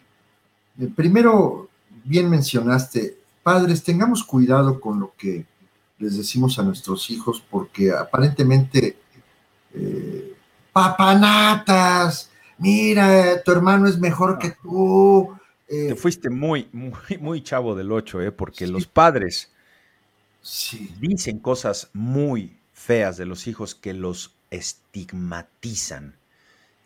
[0.96, 1.70] primero,
[2.04, 5.46] bien mencionaste, padres, tengamos cuidado con lo que
[6.00, 8.98] les decimos a nuestros hijos, porque aparentemente,
[10.72, 12.32] papanatas,
[12.64, 15.38] mira, tu hermano es mejor que tú.
[15.68, 18.32] Eh, Te fuiste muy, muy, muy chavo del 8, ¿eh?
[18.32, 19.52] porque los padres
[21.00, 26.16] dicen cosas muy feas de los hijos que los estigmatizan,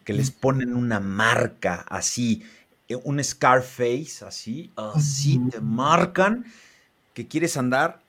[0.03, 2.43] que les ponen una marca así,
[2.87, 6.45] eh, un Scarface así, así te marcan
[7.13, 8.01] que quieres andar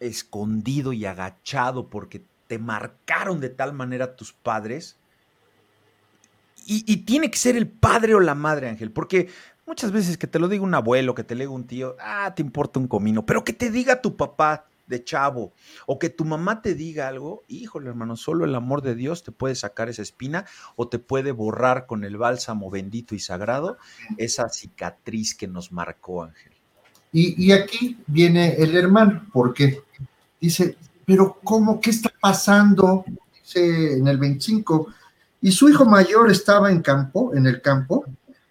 [0.00, 4.96] escondido y agachado porque te marcaron de tal manera tus padres.
[6.68, 9.28] Y, tiene que ser el padre o la madre, Ángel, porque
[9.66, 12.42] muchas veces que te lo diga un abuelo, que te lo un tío, ah, te
[12.42, 15.52] importa un comino, pero que te diga tu papá, de chavo,
[15.86, 19.32] o que tu mamá te diga algo, híjole hermano, solo el amor de Dios te
[19.32, 20.46] puede sacar esa espina
[20.76, 23.78] o te puede borrar con el bálsamo bendito y sagrado
[24.16, 26.52] esa cicatriz que nos marcó Ángel.
[27.12, 29.82] Y, aquí viene el hermano, porque
[30.38, 31.80] dice, pero ¿cómo?
[31.80, 33.06] ¿Qué está pasando?
[33.42, 34.92] Dice en el 25,
[35.40, 38.04] y su hijo mayor estaba en campo, en el campo,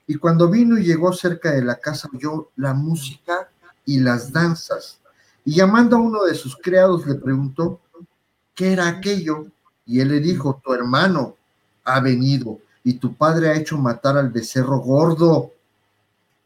[0.07, 3.49] y cuando vino y llegó cerca de la casa oyó la música
[3.85, 4.99] y las danzas
[5.45, 7.79] y llamando a uno de sus criados le preguntó,
[8.55, 9.45] ¿qué era aquello?
[9.85, 11.35] Y él le dijo, tu hermano
[11.83, 15.51] ha venido y tu padre ha hecho matar al becerro gordo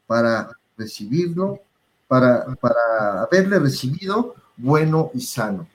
[0.06, 1.60] para recibirlo,
[2.06, 5.66] para, para haberle recibido bueno y sano.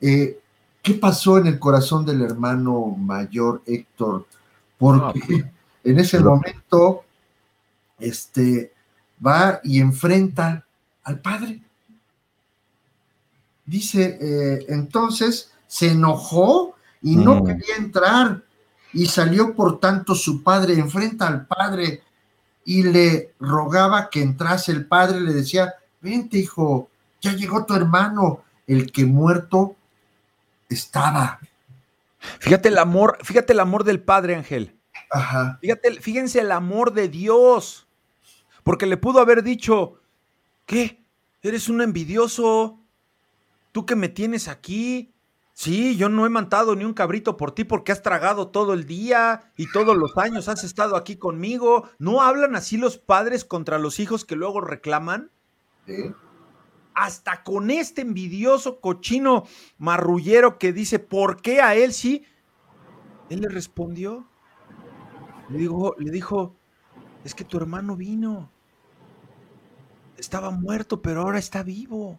[0.00, 0.40] Eh,
[0.84, 4.26] ¿Qué pasó en el corazón del hermano mayor Héctor?
[4.76, 5.44] Porque ah, pues,
[5.82, 7.04] en ese momento
[7.98, 8.70] este,
[9.26, 10.66] va y enfrenta
[11.04, 11.62] al padre.
[13.64, 17.46] Dice, eh, entonces se enojó y no mm.
[17.46, 18.42] quería entrar
[18.92, 22.02] y salió por tanto su padre, enfrenta al padre
[22.62, 24.70] y le rogaba que entrase.
[24.72, 25.72] El padre le decía,
[26.02, 26.90] vente hijo,
[27.22, 29.76] ya llegó tu hermano, el que muerto
[30.68, 31.40] estaba.
[32.38, 34.78] Fíjate el amor, fíjate el amor del padre Ángel.
[35.10, 35.58] Ajá.
[35.60, 37.86] Fíjate, fíjense el amor de Dios.
[38.62, 40.00] Porque le pudo haber dicho,
[40.66, 41.04] ¿qué?
[41.42, 42.80] Eres un envidioso,
[43.72, 45.12] tú que me tienes aquí,
[45.52, 48.86] sí, yo no he matado ni un cabrito por ti porque has tragado todo el
[48.86, 51.90] día y todos los años has estado aquí conmigo.
[51.98, 55.30] ¿No hablan así los padres contra los hijos que luego reclaman?
[55.86, 56.14] Sí.
[56.94, 59.44] Hasta con este envidioso cochino
[59.78, 62.24] marrullero que dice, ¿por qué a él sí?
[63.30, 64.26] Él le respondió,
[65.48, 66.54] le dijo, le dijo,
[67.24, 68.50] es que tu hermano vino.
[70.16, 72.18] Estaba muerto, pero ahora está vivo.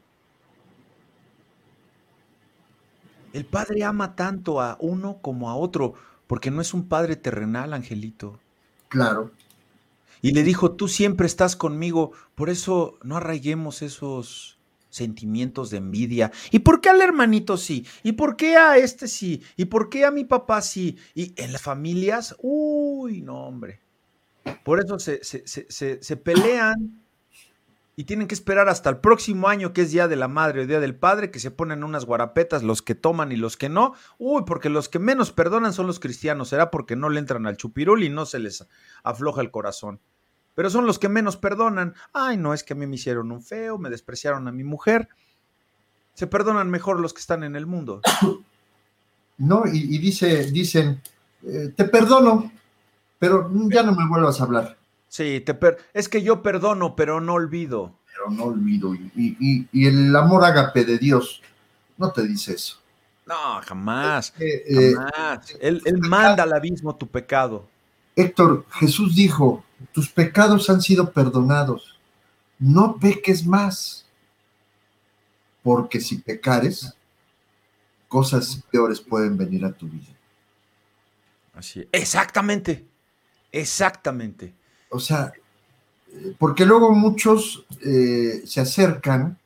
[3.33, 5.93] El padre ama tanto a uno como a otro,
[6.27, 8.39] porque no es un padre terrenal, Angelito.
[8.87, 9.31] Claro.
[10.21, 14.54] Y le dijo, tú siempre estás conmigo, por eso no arraiguemos esos
[14.95, 16.31] sentimientos de envidia.
[16.51, 17.85] ¿Y por qué al hermanito sí?
[18.01, 19.43] ¿Y por qué a este sí?
[19.57, 20.97] ¿Y por qué a mi papá sí?
[21.13, 23.81] Y en las familias, uy, no, hombre.
[24.63, 27.01] Por eso se, se, se, se pelean
[27.97, 30.67] y tienen que esperar hasta el próximo año, que es Día de la Madre o
[30.67, 33.93] Día del Padre, que se ponen unas guarapetas, los que toman y los que no.
[34.17, 36.49] Uy, porque los que menos perdonan son los cristianos.
[36.49, 38.67] Será porque no le entran al chupirul y no se les
[39.03, 39.99] afloja el corazón.
[40.55, 41.93] Pero son los que menos perdonan.
[42.13, 45.09] Ay, no, es que a mí me hicieron un feo, me despreciaron a mi mujer.
[46.13, 48.01] Se perdonan mejor los que están en el mundo.
[49.37, 51.01] No, y, dice, dicen,
[51.43, 52.53] eh, te perdono,
[53.19, 54.77] pero ya no me vuelvas a hablar.
[55.09, 55.57] Sí, te
[55.93, 57.91] es que yo perdono, pero no olvido.
[58.13, 58.95] Pero no olvido.
[58.95, 61.41] Y, el amor ágape de Dios
[61.97, 62.77] no te dice eso.
[63.25, 64.33] No, jamás.
[64.39, 65.53] Eh, jamás.
[65.59, 67.67] él, él manda al abismo tu pecado.
[68.15, 71.99] Héctor, Jesús dijo, tus pecados han sido perdonados.
[72.59, 74.05] No peques más.
[75.63, 76.93] Porque si pecares,
[78.07, 80.13] cosas peores pueden venir a tu vida.
[81.55, 82.85] Así Exactamente.
[83.51, 84.53] Exactamente.
[84.89, 85.33] O sea,
[86.37, 89.37] porque luego muchos eh, se acercan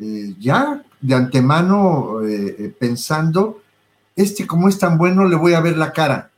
[0.00, 3.62] eh, ya de antemano eh, pensando,
[4.16, 6.30] este como es tan bueno, le voy a ver la cara.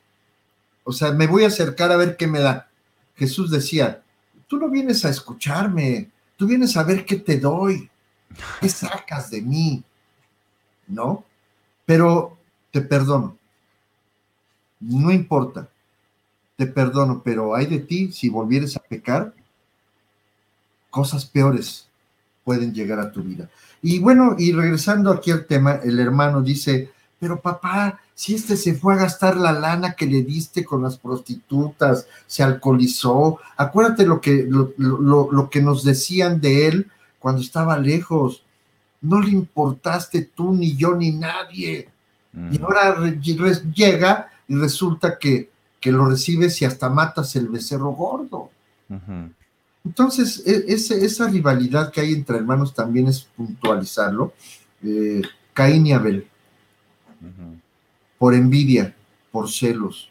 [0.85, 2.70] O sea, me voy a acercar a ver qué me da.
[3.21, 4.03] Jesús decía,
[4.49, 7.89] tú no vienes a escucharme, tú vienes a ver qué te doy,
[8.61, 9.85] qué sacas de mí,
[10.89, 11.25] ¿no?
[11.87, 12.37] Pero
[12.73, 13.37] te perdono.
[14.81, 15.69] No importa
[16.61, 19.33] te perdono, pero hay de ti si volvieres a pecar,
[20.91, 21.89] cosas peores
[22.45, 23.49] pueden llegar a tu vida.
[23.81, 26.91] Y bueno, y regresando aquí al tema, el hermano dice,
[27.21, 30.97] pero papá, si este se fue a gastar la lana que le diste con las
[30.97, 38.43] prostitutas, se alcoholizó, acuérdate lo que, lo, que nos decían de él cuando estaba lejos,
[39.03, 41.91] no le importaste tú, ni yo, ni nadie.
[42.33, 42.65] Y mm.
[42.65, 43.11] ahora
[43.75, 48.51] llega y resulta que, que, lo recibes y hasta matas el becerro gordo.
[49.85, 54.33] Entonces, e, esa rivalidad que hay entre hermanos también es puntualizarlo.
[54.83, 55.21] Eh,
[55.53, 56.30] Caín y Abel.
[58.19, 58.95] Por envidia,
[59.31, 60.11] por celos.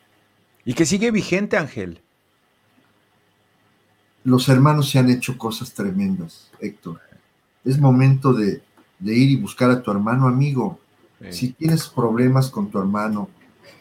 [0.66, 2.02] Y que sigue vigente, Ángel.
[4.24, 7.02] Los hermanos se han hecho cosas tremendas, Héctor.
[7.64, 8.62] Es momento de,
[9.02, 10.80] ir y buscar a tu hermano amigo.
[11.30, 13.30] Si tienes problemas con tu hermano,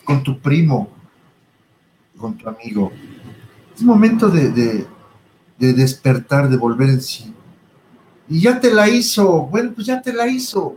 [0.05, 0.91] con tu primo,
[2.17, 2.93] con tu amigo,
[3.75, 4.87] es momento de
[5.59, 7.35] de despertar, de volver en sí.
[8.29, 10.77] Y ya te la hizo, bueno, pues ya te la hizo.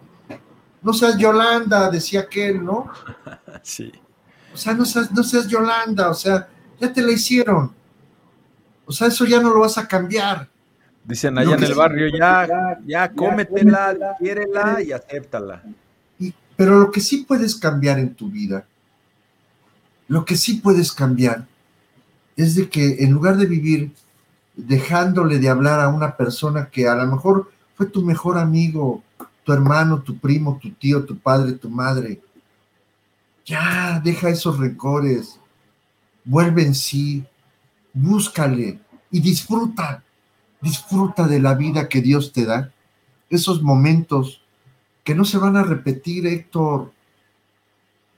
[0.81, 2.89] No seas Yolanda, decía aquel, ¿no?
[3.63, 3.91] Sí.
[4.53, 7.71] O sea, no seas, no seas Yolanda, o sea, ya te la hicieron.
[8.85, 10.49] O sea, eso ya no lo vas a cambiar.
[11.03, 15.63] Dicen allá en el barrio, ya, ya, cómetela, quiérela y acéptala.
[16.19, 18.65] Y, pero lo que sí puedes cambiar en tu vida,
[20.07, 21.45] lo que sí puedes cambiar,
[22.35, 23.91] es de que en lugar de vivir
[24.55, 29.03] dejándole de hablar a una persona que a lo mejor fue tu mejor amigo,
[29.43, 32.21] tu hermano, tu primo, tu tío, tu padre, tu madre.
[33.45, 35.39] Ya, deja esos rencores,
[36.23, 37.25] vuelve en sí,
[37.93, 38.79] búscale
[39.09, 40.03] y disfruta,
[40.61, 42.71] disfruta de la vida que Dios te da.
[43.29, 44.41] Esos momentos
[45.03, 46.91] que no se van a repetir, Héctor.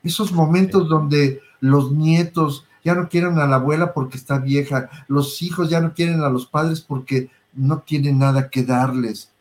[0.03, 5.41] Esos momentos donde los nietos ya no quieren a la abuela porque está vieja, los
[5.41, 9.32] hijos ya no quieren a los padres porque no tienen nada que darles.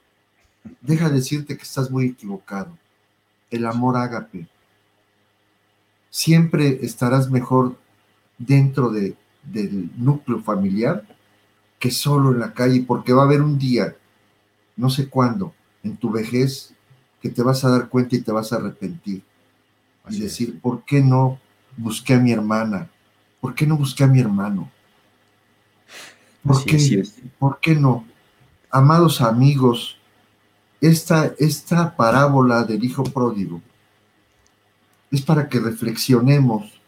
[0.81, 2.77] Deja de decirte que estás muy equivocado.
[3.51, 4.47] El amor ágape.
[6.11, 7.77] Siempre estarás mejor
[8.39, 11.05] dentro de, del núcleo familiar
[11.79, 13.97] que solo en la calle, porque va a haber un día,
[14.77, 15.53] no sé cuándo,
[15.83, 16.73] en tu vejez,
[17.21, 19.23] que te vas a dar cuenta y te vas a arrepentir.
[20.09, 21.41] Y decir, ¿por qué no
[21.77, 22.89] busqué a mi hermana?
[23.43, 24.71] ¿por qué no busqué a mi hermano?
[26.45, 27.03] ¿Por, qué,
[27.41, 28.07] ¿por qué no?
[28.71, 29.99] Amados amigos,
[30.83, 33.63] esta, esta parábola del Hijo Pródigo
[35.13, 36.81] es para que reflexionemos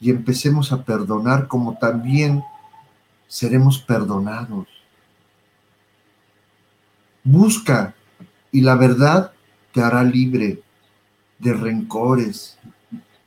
[0.00, 2.42] y empecemos a perdonar como también
[3.26, 4.68] seremos perdonados.
[7.24, 7.94] Busca
[8.52, 9.32] y la verdad
[9.72, 10.62] te hará libre
[11.38, 12.58] de rencores,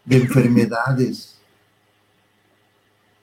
[0.05, 1.35] de enfermedades,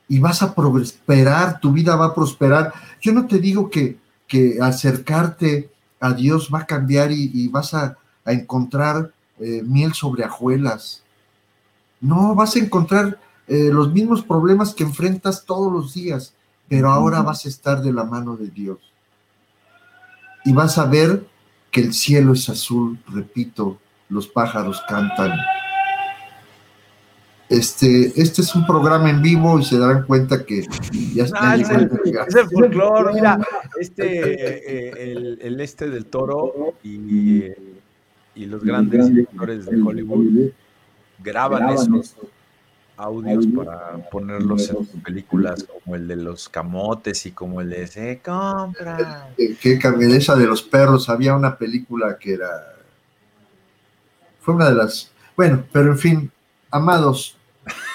[0.08, 2.74] y vas a prosperar, tu vida va a prosperar.
[3.00, 5.71] Yo no te digo que, que acercarte
[6.02, 7.96] a Dios va a cambiar y, vas a,
[8.26, 11.04] encontrar eh, miel sobre ajuelas.
[12.00, 16.34] No, vas a encontrar eh, los mismos problemas que enfrentas todos los días,
[16.68, 18.78] pero ahora vas a estar de la mano de Dios.
[20.44, 21.24] Y vas a ver
[21.70, 23.78] que el cielo es azul, repito,
[24.08, 25.30] los pájaros cantan.
[27.52, 30.66] Este, este es un programa en vivo y se darán cuenta que
[31.14, 31.52] ya está.
[31.52, 31.90] Ah, es, el,
[32.48, 33.38] folclore, mira,
[33.78, 37.44] este, eh, el, este del toro y,
[38.34, 40.50] y los grandes directores de Hollywood
[41.22, 42.16] graban esos
[42.96, 48.20] audios para ponerlos en películas como el de los camotes y como el de se
[48.24, 49.28] compra.
[49.60, 52.76] Qué camionesa de los perros, había una película que era.
[54.40, 55.10] Fue una de las.
[55.36, 56.32] Bueno, pero en fin,
[56.70, 57.36] amados,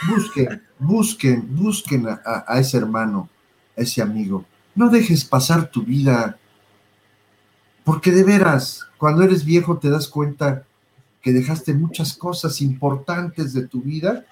[0.05, 3.29] Busquen, busquen, busquen a, ese hermano,
[3.75, 4.45] a ese amigo.
[4.75, 6.37] No dejes pasar tu vida,
[7.83, 10.65] porque de veras, cuando eres viejo te das cuenta
[11.21, 14.25] que dejaste muchas cosas importantes de tu vida,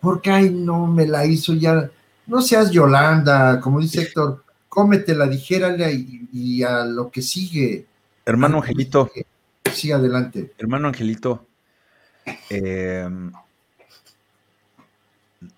[0.00, 1.90] porque, ay, no, me la hizo ya.
[2.26, 7.86] No seas Yolanda, como dice Héctor, cómetela, dijérale y, y a lo que sigue.
[8.24, 9.10] Hermano Angelito.
[9.72, 10.52] Sí, adelante.
[10.58, 11.46] Hermano Angelito,
[12.48, 13.08] eh,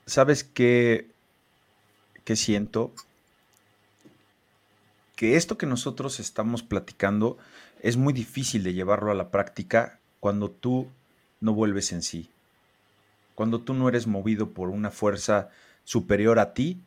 [0.06, 1.10] ¿Sabes qué,
[2.24, 2.92] qué siento?
[5.16, 7.38] Que esto que nosotros estamos platicando
[7.80, 10.88] es muy difícil de llevarlo a la práctica cuando tú
[11.40, 12.28] no vuelves en sí.
[13.34, 15.50] Cuando tú no eres movido por una fuerza
[15.84, 16.80] superior a ti.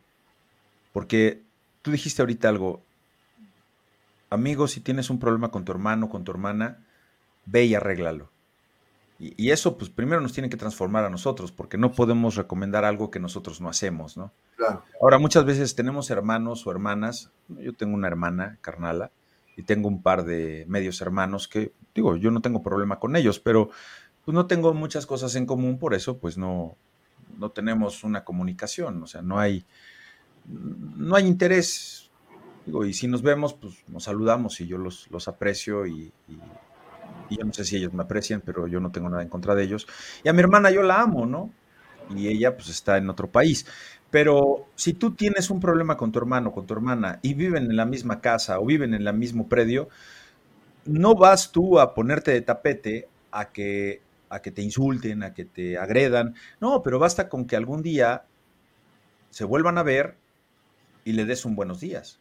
[0.93, 1.41] Porque
[1.81, 2.81] tú dijiste ahorita algo.
[4.29, 6.79] Amigo, si tienes un problema con tu hermano, con tu hermana,
[7.45, 8.29] ve y arréglalo.
[9.17, 13.11] Y, eso, pues primero nos tiene que transformar a nosotros, porque no podemos recomendar algo
[13.11, 14.33] que nosotros no hacemos, ¿no?
[15.01, 19.11] Ahora, muchas veces tenemos hermanos o hermanas, yo tengo una hermana, carnala,
[19.55, 23.39] y tengo un par de medios hermanos que, digo, yo no tengo problema con ellos,
[23.39, 23.69] pero
[24.25, 26.75] pues no tengo muchas cosas en común, por eso pues no,
[27.37, 29.65] no tenemos una comunicación, o sea, no hay,
[30.45, 32.11] no hay interés.
[32.65, 36.39] Digo, y si nos vemos, pues nos saludamos y yo los, los aprecio y, y,
[37.29, 39.63] yo no sé si ellos me aprecian, pero yo no tengo nada en contra de
[39.63, 39.87] ellos.
[40.23, 41.51] Y a mi hermana yo la amo, ¿no?
[42.15, 43.65] Y ella pues está en otro país.
[44.11, 47.75] Pero si tú tienes un problema con tu hermano, con tu hermana, y viven en
[47.75, 49.89] la misma casa o viven en el mismo predio,
[50.85, 55.45] no vas tú a ponerte de tapete a que a que te insulten, a que
[55.45, 56.35] te agredan.
[56.59, 58.25] No, pero basta con que algún día
[59.29, 60.15] se vuelvan a ver
[61.03, 62.19] y le des un buenos días.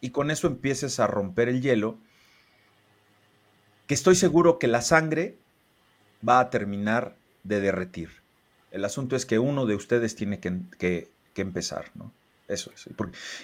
[0.00, 1.98] Y con eso empieces a romper el hielo,
[3.88, 5.36] que estoy seguro que la sangre
[6.26, 8.10] va a terminar de derretir.
[8.70, 12.12] El asunto es que uno de ustedes tiene que, empezar, ¿no?
[12.46, 12.88] Eso es.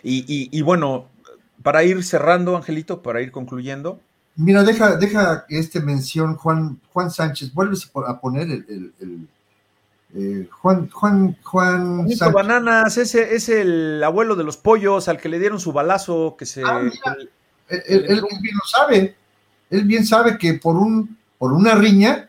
[0.02, 1.08] y bueno,
[1.62, 4.00] para ir cerrando, Angelito, para ir concluyendo,
[4.36, 9.28] Mira, deja, deja este mención, Juan, Juan Sánchez, vuelves a poner el,
[10.12, 12.32] eh, Juan, Juan, Juan Sánchez.
[12.32, 16.46] Bananas, ese es el abuelo de los pollos al que le dieron su balazo, que
[16.46, 16.62] se.
[16.64, 16.80] Ah,
[17.68, 19.16] él, bien lo sabe.
[19.70, 22.28] Él bien sabe que por un, por una riña,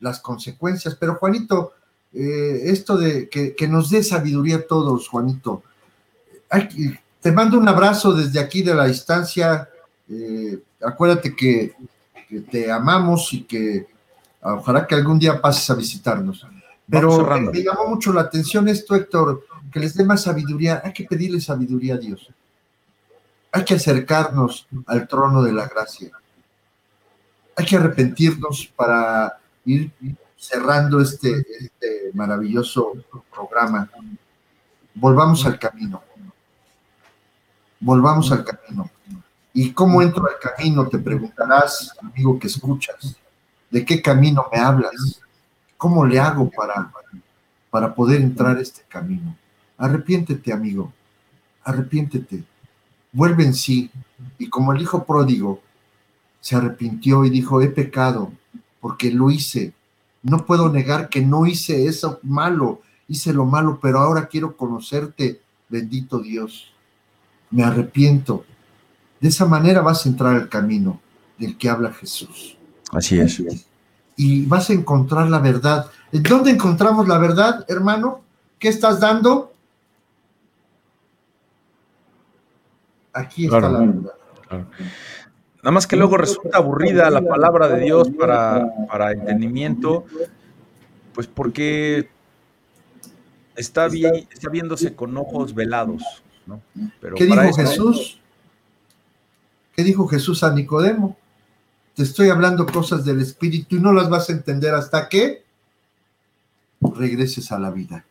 [0.00, 0.94] las consecuencias.
[0.94, 1.72] Pero Juanito,
[2.12, 5.62] eh, esto de que, nos dé sabiduría a todos, Juanito.
[7.20, 9.68] te mando un abrazo desde aquí de la distancia.
[10.08, 11.74] Eh, acuérdate que,
[12.50, 13.86] te amamos y que
[14.42, 16.44] ojalá que algún día pases a visitarnos.
[16.88, 20.82] Pero me llamó mucho la atención esto, Héctor, que les dé más sabiduría.
[20.84, 22.28] Hay que pedirle sabiduría a Dios.
[23.52, 26.10] Hay que acercarnos al trono de la gracia.
[27.56, 29.90] Hay que arrepentirnos para ir
[30.36, 32.92] cerrando este, este maravilloso
[33.34, 33.88] programa.
[34.94, 36.02] Volvamos al camino.
[37.80, 38.90] Volvamos al camino.
[39.52, 40.86] ¿Y cómo entro al camino?
[40.86, 43.16] Te preguntarás, amigo que escuchas.
[43.70, 45.20] ¿De qué camino me hablas?
[45.78, 46.92] ¿Cómo le hago para,
[47.70, 49.34] para poder entrar este camino?
[49.78, 50.92] Arrepiéntete, amigo.
[51.64, 52.44] Arrepiéntete.
[53.12, 53.90] Vuelve en sí.
[54.38, 55.62] Y como el hijo pródigo
[56.46, 58.30] se arrepintió y dijo, he pecado
[58.80, 59.72] porque lo hice.
[60.22, 62.82] No puedo negar que no hice eso malo.
[63.08, 66.72] Hice lo malo, pero ahora quiero conocerte, bendito Dios.
[67.50, 68.44] Me arrepiento
[69.20, 71.00] de esa manera vas a entrar al camino
[71.36, 72.56] del que habla Jesús.
[72.92, 73.42] Así es.
[74.14, 75.90] Y vas a encontrar la verdad.
[76.12, 78.20] ¿En dónde encontramos la verdad, hermano?
[78.60, 79.52] ¿Qué estás dando?
[83.12, 84.12] Aquí está la verdad.
[85.66, 90.04] Nada más que luego resulta aburrida la palabra de Dios para, para entendimiento,
[91.12, 92.08] pues porque
[93.56, 96.04] está, bien, está viéndose con ojos velados.
[96.46, 96.62] ¿no?
[97.00, 98.20] Pero ¿Qué dijo Jesús?
[99.74, 101.16] ¿Qué dijo Jesús a Nicodemo?
[101.96, 105.42] Te estoy hablando cosas del Espíritu y no las vas a entender hasta que
[106.80, 108.06] regreses a la vida.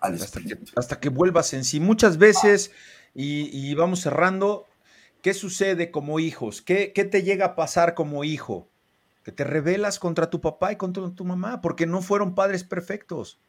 [0.00, 1.80] hasta, que, vuelvas en sí.
[1.80, 2.70] Muchas veces,
[3.14, 4.64] y, vamos cerrando,
[5.24, 6.60] ¿qué sucede como hijos?
[6.60, 8.68] ¿Qué, ¿Qué te llega a pasar como hijo?
[9.22, 13.40] Que te rebelas contra tu papá y contra tu mamá, porque no fueron padres perfectos.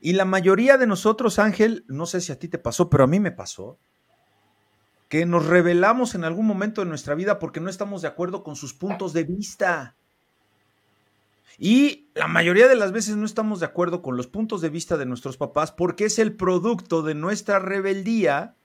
[0.00, 3.06] Y la mayoría de nosotros, Ángel, no sé si a ti te pasó, pero a
[3.06, 3.78] mí me pasó
[5.08, 8.54] que nos revelamos en algún momento de nuestra vida porque no estamos de acuerdo con
[8.54, 9.96] sus puntos de vista.
[11.58, 14.98] Y la mayoría de las veces no estamos de acuerdo con los puntos de vista
[14.98, 18.56] de nuestros papás porque es el producto de nuestra rebeldía,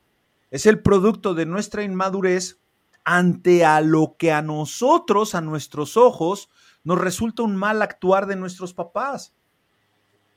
[0.51, 2.59] es el producto de nuestra inmadurez
[3.03, 6.49] ante a lo que a nosotros, a nuestros ojos,
[6.83, 9.33] nos resulta un mal actuar de nuestros papás.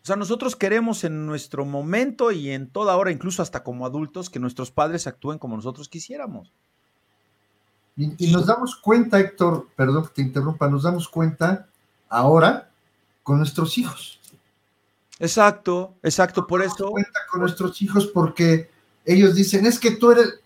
[0.03, 4.31] O sea, nosotros queremos en nuestro momento y en toda hora, incluso hasta como adultos,
[4.31, 6.53] que nuestros padres actúen como nosotros quisiéramos.
[7.97, 11.69] Y, nos damos cuenta, Héctor, perdón que te interrumpa, nos damos cuenta
[12.09, 12.71] ahora
[13.23, 14.21] con nuestros hijos.
[15.21, 16.91] Exacto, exacto, por eso.
[16.91, 18.74] cuenta con nuestros hijos porque
[19.05, 20.41] ellos dicen, es que tú eres,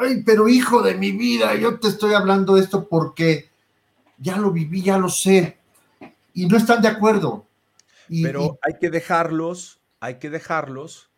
[0.00, 3.50] ay, pero hijo de mi vida, yo te estoy hablando de esto porque
[4.18, 5.58] ya lo viví, ya lo sé.
[6.32, 7.46] Y no están de acuerdo.
[8.08, 11.10] Pero hay que dejarlos, hay que dejarlos.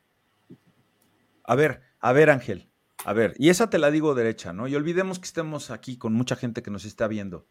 [1.45, 2.69] A ver, a ver, Ángel,
[3.05, 4.69] a ver, y esa te la digo derecha, ¿no?
[4.69, 7.47] Y olvidemos que estemos aquí con mucha gente que nos está viendo.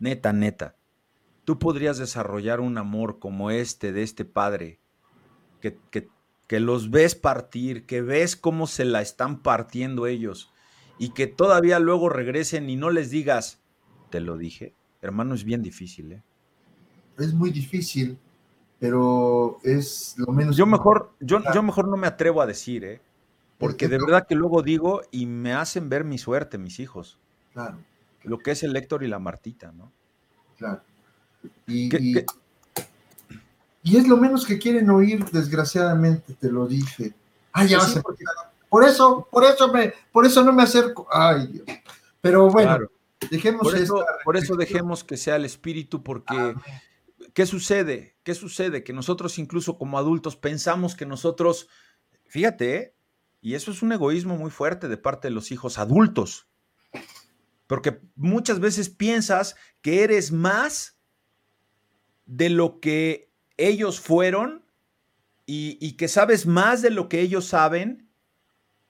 [0.00, 0.76] Neta, neta.
[1.44, 4.80] Tú podrías desarrollar un amor como este, de este padre,
[5.60, 6.08] que, que,
[6.46, 10.52] que los ves partir, que ves cómo se la están partiendo ellos,
[10.98, 13.60] y que todavía luego regresen y no les digas,
[14.10, 14.74] te lo dije.
[15.02, 16.22] Hermano, es bien difícil, ¿eh?
[17.18, 18.18] Es muy difícil
[18.84, 20.58] pero es lo menos.
[20.58, 23.00] Yo mejor, yo, yo mejor no me atrevo a decir, ¿eh?
[23.56, 27.18] Porque de verdad que luego digo y me hacen ver mi suerte, mis hijos.
[27.54, 27.78] Claro.
[28.24, 29.90] Lo que es el Héctor y la Martita, ¿no?
[30.58, 30.82] Claro.
[31.66, 32.24] Y, y,
[33.84, 37.12] es lo menos que quieren oír, desgraciadamente, te lo dije.
[37.52, 38.02] Ay, ya pues
[38.68, 41.06] Por eso, por eso me, por eso no me acerco.
[41.10, 41.66] Ay, Dios.
[42.20, 42.78] Pero bueno,
[43.30, 46.54] dejemos por eso, por eso dejemos que sea el espíritu, porque
[47.34, 48.16] ¿qué sucede?
[48.22, 48.82] ¿Qué sucede?
[48.82, 51.68] Que nosotros incluso como adultos pensamos que nosotros,
[52.26, 52.94] fíjate, ¿eh?
[53.42, 56.48] y eso es un egoísmo muy fuerte de parte de los hijos adultos,
[57.66, 60.96] porque muchas veces piensas que eres más
[62.24, 64.64] de lo que ellos fueron
[65.46, 68.10] y, que sabes más de lo que ellos saben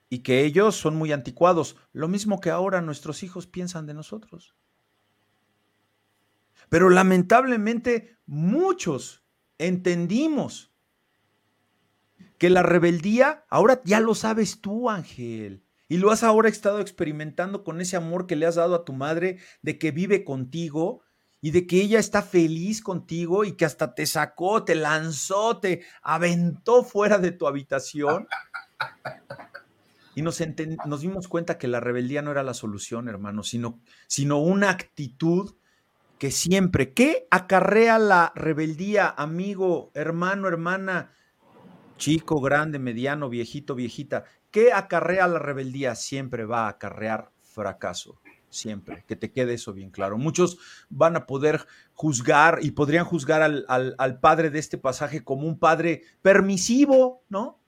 [0.08, 1.76] y que ellos son muy anticuados.
[1.92, 4.54] Lo mismo que ahora nuestros hijos piensan de nosotros.
[6.68, 9.24] Pero lamentablemente muchos
[9.58, 10.72] entendimos
[12.38, 15.64] que la rebeldía, ahora ya lo sabes tú, Ángel.
[15.88, 18.92] Y lo has ahora estado experimentando con ese amor que le has dado a tu
[18.92, 21.02] madre, de que vive contigo
[21.44, 25.82] y de que ella está feliz contigo y que hasta te sacó, te lanzó, te
[26.00, 28.26] aventó fuera de tu habitación.
[30.14, 30.42] Y nos,
[30.86, 35.54] nos dimos cuenta que la rebeldía no era la solución, hermano, sino, sino una actitud
[36.18, 41.12] que siempre, ¿qué acarrea la rebeldía, amigo, hermano, hermana,
[41.98, 44.24] chico, grande, mediano, viejito, viejita?
[44.50, 45.94] ¿Qué acarrea la rebeldía?
[45.94, 48.18] Siempre va a acarrear fracaso
[48.54, 50.18] siempre, que te quede eso bien claro.
[50.18, 50.58] Muchos
[50.88, 56.02] van a poder juzgar y podrían juzgar al, padre de este pasaje como un padre
[56.22, 57.58] permisivo, ¿no?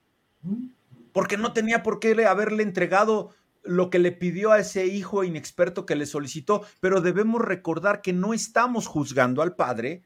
[1.12, 5.86] Porque no tenía por qué haberle entregado lo que le pidió a ese hijo inexperto
[5.86, 10.04] que le solicitó, pero debemos recordar que no estamos juzgando al padre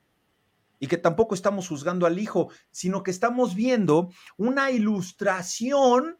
[0.78, 6.16] y que tampoco estamos juzgando al hijo, sino que estamos viendo una ilustración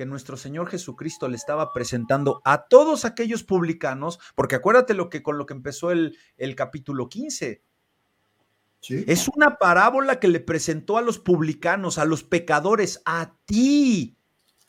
[0.00, 5.22] que nuestro Señor Jesucristo le estaba presentando a todos aquellos publicanos, porque acuérdate lo que
[5.22, 7.62] con lo que empezó el, el capítulo 15.
[8.88, 14.16] Es una parábola que le presentó a los publicanos, a los pecadores, a ti,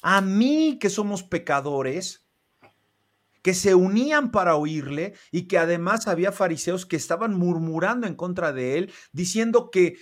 [0.02, 2.28] a mí que somos pecadores,
[3.42, 8.52] que se unían para oírle y que además había fariseos que estaban murmurando en contra
[8.52, 9.96] de él, diciendo que,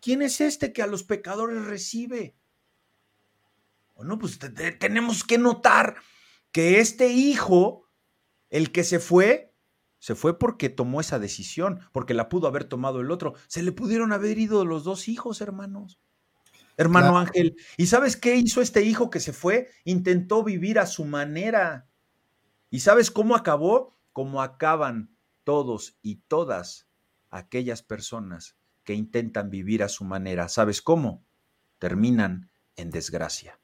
[0.00, 2.34] ¿quién es este que a los pecadores recibe?
[3.94, 4.38] Bueno, pues
[4.78, 5.96] tenemos que notar
[6.52, 7.88] que este hijo,
[8.50, 9.54] el que se fue,
[9.98, 13.34] se fue porque tomó esa decisión, porque la pudo haber tomado el otro.
[13.46, 15.98] Se le pudieron haber ido los dos hijos, hermanos.
[16.76, 17.56] Hermano Ángel.
[17.76, 19.70] ¿Y sabes qué hizo este hijo que se fue?
[19.84, 21.88] Intentó vivir a su manera.
[22.70, 23.94] ¿Y sabes cómo acabó?
[24.12, 26.88] Como acaban todos y todas
[27.30, 30.48] aquellas personas que intentan vivir a su manera.
[30.48, 31.24] ¿Sabes cómo?
[31.78, 33.60] Terminan en desgracia.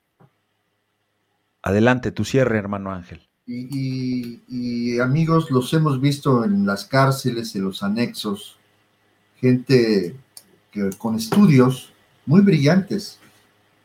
[1.63, 3.29] Adelante, tu cierre, hermano Ángel.
[3.47, 8.57] Y, amigos, los hemos visto en las cárceles, en los anexos,
[9.41, 10.15] gente
[10.71, 11.93] que, con estudios
[12.27, 13.19] muy brillantes,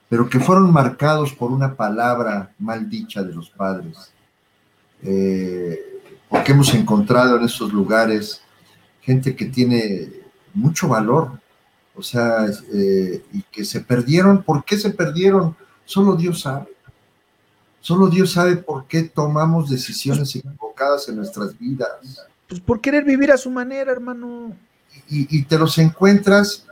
[0.07, 4.14] pero que fueron marcados por una palabra mal dicha de los padres.
[5.02, 5.80] Eh,
[6.30, 8.41] porque hemos encontrado en esos lugares
[9.02, 10.10] gente que tiene
[10.53, 11.39] mucho valor,
[11.95, 14.43] o sea, eh, y que se perdieron.
[14.43, 15.56] ¿Por qué se perdieron?
[15.85, 16.74] Solo Dios sabe.
[17.86, 21.91] Solo Dios sabe por qué tomamos decisiones equivocadas en nuestras vidas.
[22.49, 24.57] Pues por querer vivir a su manera, hermano.
[25.07, 26.66] Y, te los encuentras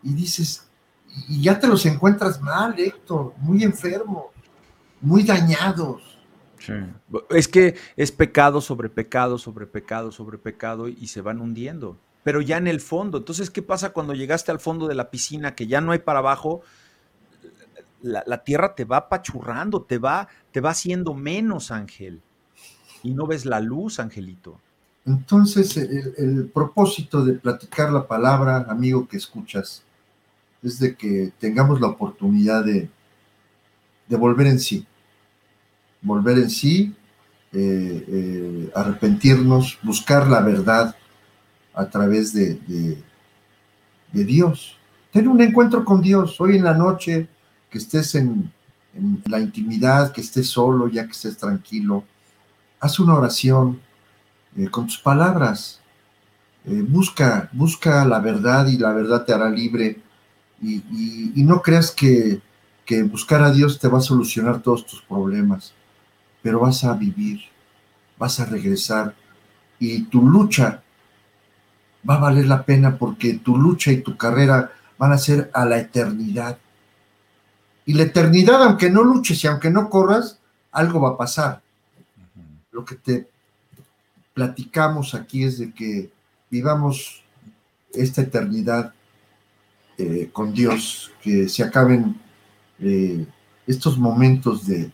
[0.00, 0.68] y dices,
[1.28, 4.26] y ya te los encuentras mal, Héctor, muy enfermos,
[5.00, 6.20] muy dañados.
[6.60, 6.74] Sí.
[7.30, 11.98] Es que es pecado sobre pecado, sobre pecado, sobre pecado y se van hundiendo.
[12.22, 13.18] Pero ya en el fondo.
[13.18, 16.20] Entonces, ¿qué pasa cuando llegaste al fondo de la piscina que ya no hay para
[16.20, 16.62] abajo?
[18.02, 22.20] La, tierra te va apachurrando, te va, te va haciendo menos, Ángel.
[23.02, 24.58] Y no ves la luz, Angelito.
[25.06, 29.82] Entonces, el, propósito de platicar la palabra, amigo que escuchas,
[30.62, 32.88] es de que tengamos la oportunidad de,
[34.08, 34.86] de volver en sí.
[36.02, 36.94] Volver en sí,
[37.52, 40.94] eh, eh, arrepentirnos, buscar la verdad
[41.74, 43.02] a través de, de,
[44.12, 44.76] de Dios.
[45.12, 47.28] Tener un encuentro con Dios hoy en la noche
[47.70, 48.52] que estés en,
[49.26, 52.04] la intimidad, que estés solo, ya que estés tranquilo.
[52.80, 53.80] Haz una oración
[54.56, 55.80] eh, con tus palabras.
[56.64, 60.00] Eh, busca, busca la verdad y la verdad te hará libre.
[60.60, 60.82] Y,
[61.36, 62.42] no creas que,
[62.84, 65.72] que buscar a Dios te va a solucionar todos tus problemas,
[66.42, 67.40] pero vas a vivir,
[68.18, 69.14] vas a regresar
[69.78, 70.82] y tu lucha
[72.08, 75.64] va a valer la pena porque tu lucha y tu carrera van a ser a
[75.64, 76.58] la eternidad.
[77.86, 80.38] Y la eternidad, aunque no luches y aunque no corras,
[80.70, 81.62] algo va a pasar.
[82.70, 83.28] Lo que te
[84.34, 86.10] platicamos aquí es de que
[86.50, 87.22] vivamos
[87.92, 88.94] esta eternidad
[89.98, 92.20] eh, con Dios, que se acaben
[92.78, 93.26] eh,
[93.66, 94.90] estos momentos de,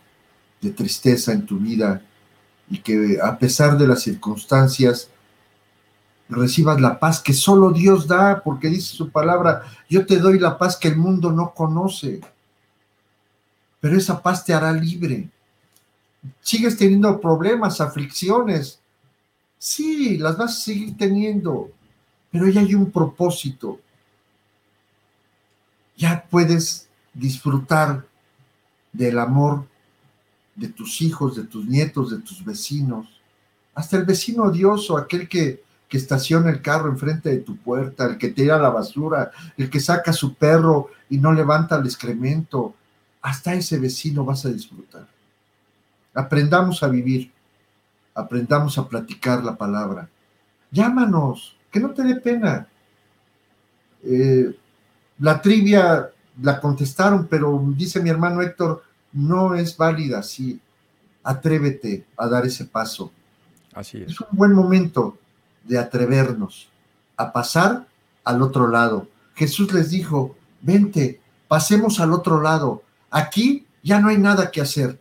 [0.61, 2.01] de tristeza en tu vida
[2.69, 5.09] y que a pesar de las circunstancias
[6.29, 10.57] recibas la paz que solo Dios da, porque dice su palabra, yo te doy la
[10.57, 12.21] paz que el mundo no conoce,
[13.79, 15.29] pero esa paz te hará libre.
[16.41, 18.79] Sigues teniendo problemas, aflicciones,
[19.57, 21.71] sí, las vas a seguir teniendo,
[22.31, 23.79] pero ya hay un propósito.
[25.95, 28.05] Ya puedes disfrutar
[28.91, 29.65] del amor
[30.55, 33.07] de tus hijos, de tus nietos, de tus vecinos,
[33.75, 38.17] hasta el vecino odioso, aquel que, que estaciona el carro enfrente de tu puerta, el
[38.17, 42.73] que tira la basura, el que saca su perro y no levanta el excremento,
[43.21, 45.07] hasta ese vecino vas a disfrutar.
[46.13, 47.31] Aprendamos a vivir,
[48.13, 50.09] aprendamos a platicar la palabra.
[50.71, 52.67] Llámanos, que no te dé pena.
[54.03, 54.55] Eh,
[55.19, 56.09] la trivia
[56.41, 58.83] la contestaron, pero dice mi hermano Héctor,
[59.13, 60.59] no es válida así.
[61.23, 63.11] Atrévete a dar ese paso.
[63.73, 64.11] Así es.
[64.11, 65.17] Es un buen momento
[65.63, 66.69] de atrevernos
[67.17, 67.87] a pasar
[68.23, 69.07] al otro lado.
[69.35, 72.83] Jesús les dijo, vente, pasemos al otro lado.
[73.17, 74.99] Aquí ya no hay nada que hacer.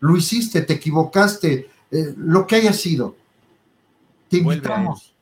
[0.00, 3.16] Lo hiciste, te equivocaste, eh, lo que haya sido.
[4.28, 5.14] Te invitamos.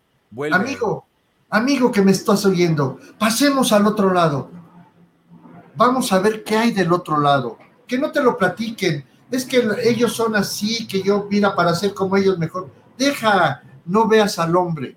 [0.53, 1.07] Amigo,
[1.49, 4.51] amigo que me estás oyendo, pasemos al otro lado.
[5.77, 7.59] Vamos a ver qué hay del otro lado
[7.89, 9.05] que no te lo platiquen.
[9.31, 12.71] Es que ellos son así, que yo, mira, para ser como ellos mejor.
[12.97, 14.97] Deja, no veas al hombre.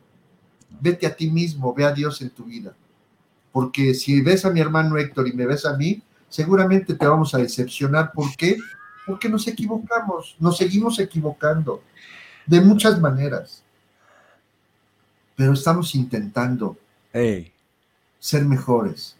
[0.79, 2.73] Vete a ti mismo, ve a Dios en tu vida.
[3.51, 6.01] Porque si ves a mi hermano Héctor y me ves a mí,
[6.31, 8.11] seguramente te vamos a decepcionar.
[8.11, 8.57] ¿Por qué?
[9.05, 11.83] Porque nos equivocamos, nos seguimos equivocando
[12.47, 13.61] de muchas maneras.
[15.35, 16.77] Pero estamos intentando
[18.19, 19.15] ser mejores.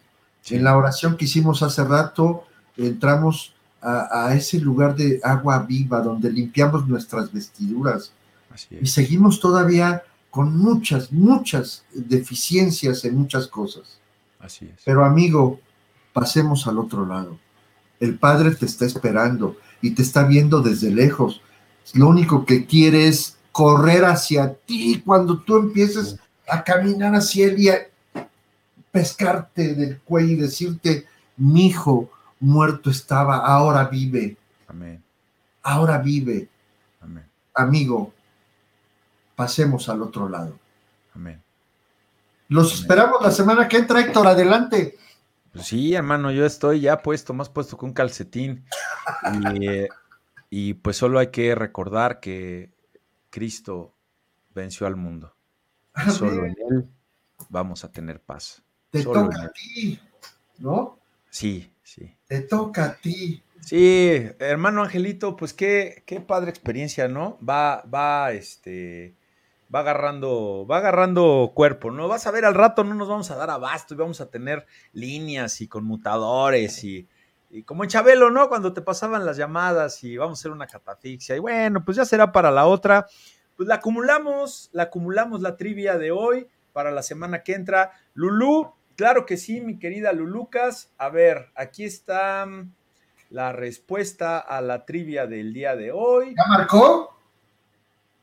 [0.48, 2.44] En la oración que hicimos hace rato,
[2.76, 8.12] entramos a, ese lugar de agua viva donde limpiamos nuestras vestiduras.
[8.70, 13.98] Y seguimos todavía con muchas, muchas deficiencias en muchas cosas.
[14.38, 14.80] Así es.
[14.84, 15.60] Pero amigo,
[16.12, 17.38] pasemos al otro lado.
[18.00, 21.40] El Padre te está esperando y te está viendo desde lejos.
[21.94, 26.18] Lo único que quiere es correr hacia ti cuando tú empieces
[26.48, 27.88] a caminar hacia Él y a
[28.90, 31.06] pescarte del cuello y decirte,
[31.36, 32.10] mi hijo,
[32.40, 34.36] muerto estaba, ahora vive.
[34.68, 35.02] Amén.
[35.62, 36.48] Ahora vive.
[37.00, 37.24] Amén.
[37.54, 38.12] Amigo,
[39.36, 40.58] pasemos al otro lado.
[41.14, 41.40] Amén.
[42.48, 44.98] Los esperamos la semana que entra, Héctor, adelante.
[45.52, 48.64] Pues sí, hermano, yo estoy ya puesto, más puesto que un calcetín.
[50.50, 52.72] y, pues solo hay que recordar que
[53.30, 53.94] Cristo
[54.54, 55.34] venció al mundo.
[56.10, 56.88] Solo en Él
[57.50, 58.62] vamos a tener paz.
[58.90, 60.00] Te toca a ti,
[60.58, 60.98] ¿no?
[61.30, 62.16] Sí, sí.
[62.26, 63.42] Te toca a ti.
[63.60, 67.38] Sí, hermano Angelito, pues qué, qué padre experiencia, ¿no?
[67.46, 69.14] Va, va, este,
[69.74, 72.08] va agarrando, va agarrando cuerpo, ¿no?
[72.08, 74.66] Vas a ver al rato, no nos vamos a dar abasto y vamos a tener
[74.92, 77.08] líneas y conmutadores y,
[77.50, 78.48] y como en Chabelo, ¿no?
[78.48, 81.36] Cuando te pasaban las llamadas y vamos a hacer una catafixia.
[81.36, 83.06] Y bueno, pues ya será para la otra.
[83.56, 87.92] Pues la acumulamos, la acumulamos la trivia de hoy para la semana que entra.
[88.14, 90.92] Lulú, Claro que sí, mi querida Lulucas.
[90.98, 92.72] A ver, aquí está mm,
[93.30, 96.34] la respuesta a la trivia del día de hoy.
[96.36, 97.16] ¿Ya marcó?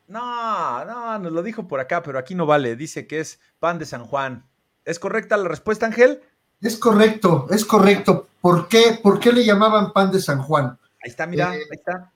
[0.10, 2.76] No, no, nos lo dijo por acá, pero aquí no vale.
[2.76, 4.44] Dice que es pan de San Juan.
[4.84, 6.22] ¿Es correcta la respuesta, Ángel?
[6.61, 8.27] Es correcto, es correcto.
[8.41, 10.77] ¿Por qué, ¿Por qué le llamaban pan de San Juan?
[11.03, 12.11] Ahí está, mira, eh, ahí está.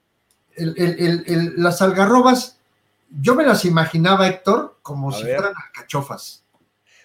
[1.56, 2.58] las algarrobas,
[3.08, 6.44] yo me las imaginaba, Héctor, como si fueran alcachofas.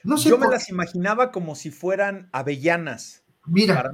[0.04, 3.22] Yo me las imaginaba como si fueran avellanas.
[3.46, 3.92] Mira,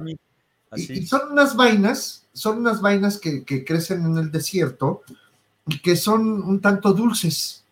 [0.74, 5.02] Y, son unas vainas, son unas vainas que, crecen en el desierto
[5.82, 7.64] que son un tanto dulces.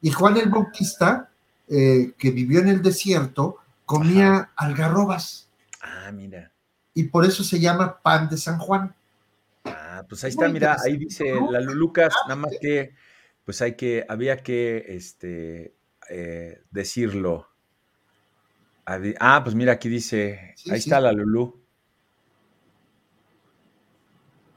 [0.00, 1.30] Y Juan el Bautista,
[1.68, 5.48] eh, que vivió en el desierto, comía algarrobas.
[5.80, 6.50] Ah, mira.
[6.94, 8.94] Y por eso se llama pan de San Juan.
[9.64, 12.94] Ah, pues ahí está, mira, ahí dice la Lulucas, nada más que,
[13.44, 15.74] pues hay que, había que, este,
[16.10, 17.52] eh, decirlo
[18.84, 21.61] Ah, pues mira, aquí dice, ahí está la Lulú.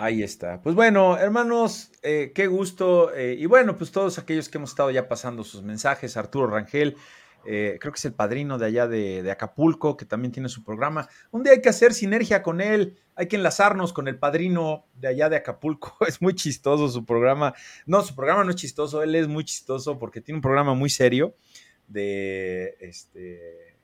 [0.06, 0.61] Ahí está.
[0.61, 3.11] Pues bueno, hermanos, eh, qué gusto.
[3.15, 6.95] Eh, y bueno, pues todos aquellos que hemos estado ya pasando sus mensajes, Arturo Rangel,
[7.44, 10.64] eh, creo que es el padrino de allá de, de, Acapulco, que también tiene su
[10.64, 11.10] programa.
[11.32, 15.07] Un día hay que hacer sinergia con él, hay que enlazarnos con el padrino de
[15.07, 15.98] allá de Acapulco.
[16.07, 17.56] Es muy chistoso su programa.
[17.88, 20.91] No, su programa no es chistoso, él es muy chistoso porque tiene un programa muy
[20.91, 21.36] serio
[21.88, 23.74] de este,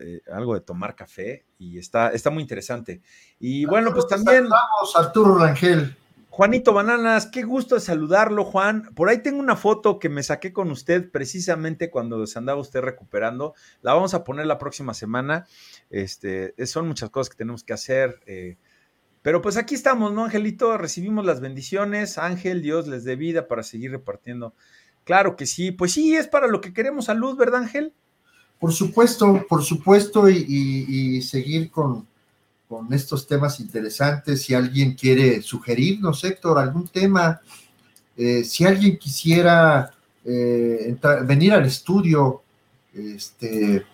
[0.00, 3.00] eh, algo de tomar café y está, está muy interesante.
[3.38, 4.48] Y bueno, pues también...
[4.48, 5.96] Vamos, Arturo Rangel.
[6.36, 8.90] Juanito Bananas, qué gusto saludarlo, Juan.
[8.94, 12.82] Por ahí tengo una foto que me saqué con usted precisamente cuando se andaba usted
[12.82, 13.54] recuperando.
[13.80, 15.46] La vamos a poner la próxima semana.
[15.88, 18.20] Este, son muchas cosas que tenemos que hacer.
[18.26, 18.58] Eh,
[19.22, 20.76] pero pues aquí estamos, ¿no, Angelito?
[20.76, 22.18] Recibimos las bendiciones.
[22.18, 24.52] Ángel, Dios les dé vida para seguir repartiendo.
[25.04, 25.72] Claro que sí.
[25.72, 27.94] Pues sí, es para lo que queremos salud, ¿verdad, Ángel?
[28.58, 32.06] Por supuesto, por supuesto, y, seguir con,
[32.68, 34.42] con, estos temas interesantes.
[34.42, 37.40] Si alguien quiere sugerirnos, Héctor, algún tema,
[38.16, 39.92] eh, si alguien quisiera
[40.24, 42.42] eh, venir al estudio,
[42.94, 43.84] este,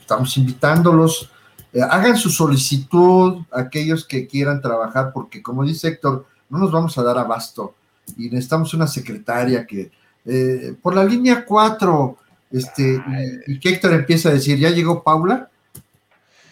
[0.00, 1.30] estamos invitándolos.
[1.72, 6.96] Eh, hagan su solicitud, aquellos que quieran trabajar, porque como dice Héctor, no nos vamos
[6.96, 7.74] a dar abasto
[8.16, 9.90] y necesitamos una secretaria que
[10.82, 12.18] por la línea 4
[12.50, 13.02] este,
[13.46, 15.48] y, que Héctor empieza a decir, ¿ya llegó Paula?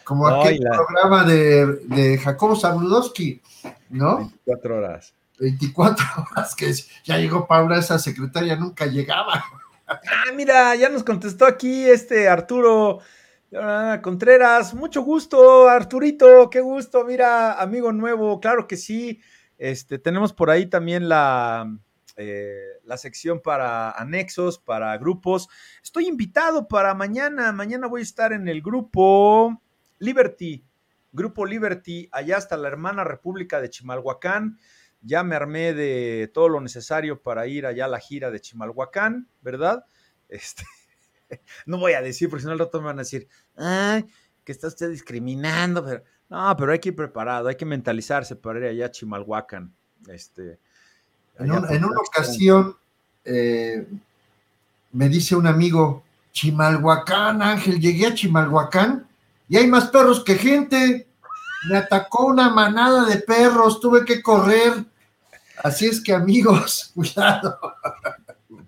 [0.04, 3.42] Como aquel programa de, de Jacobo Zabludowski,
[3.90, 4.18] ¿no?
[4.18, 5.12] 24 horas.
[5.38, 6.72] 24 horas, que
[7.04, 9.44] ya llegó Paula, esa secretaria nunca llegaba.
[9.86, 13.00] Ah, mira, ya nos contestó aquí este Arturo
[13.54, 14.74] ah, Contreras.
[14.74, 19.20] Mucho gusto, Arturito, qué gusto, mira, amigo nuevo, claro que sí.
[19.56, 21.68] Este, tenemos por ahí también la,
[22.20, 25.48] eh, la sección para anexos, para grupos.
[25.82, 27.52] Estoy invitado para mañana.
[27.52, 29.62] Mañana voy a estar en el grupo
[30.00, 30.64] Liberty.
[31.12, 34.58] Grupo Liberty, allá hasta la hermana República de Chimalhuacán.
[35.00, 39.28] Ya me armé de todo lo necesario para ir allá a la gira de Chimalhuacán,
[39.40, 39.84] ¿verdad?
[40.28, 40.64] Este,
[41.64, 44.04] no voy a decir, porque si no al rato me van a decir, ay,
[44.44, 48.58] que está usted discriminando, pero no, pero hay que ir preparado, hay que mentalizarse para
[48.58, 49.74] ir allá a Chimalhuacán.
[50.08, 50.58] Este,
[51.38, 52.76] en, una ocasión
[53.24, 53.86] eh,
[54.92, 56.02] me dice un amigo,
[56.32, 59.06] Chimalhuacán, Ángel, llegué a Chimalhuacán
[59.48, 61.06] y hay más perros que gente.
[61.68, 64.84] Me atacó una manada de perros, tuve que correr.
[65.62, 67.58] Así es que amigos, cuidado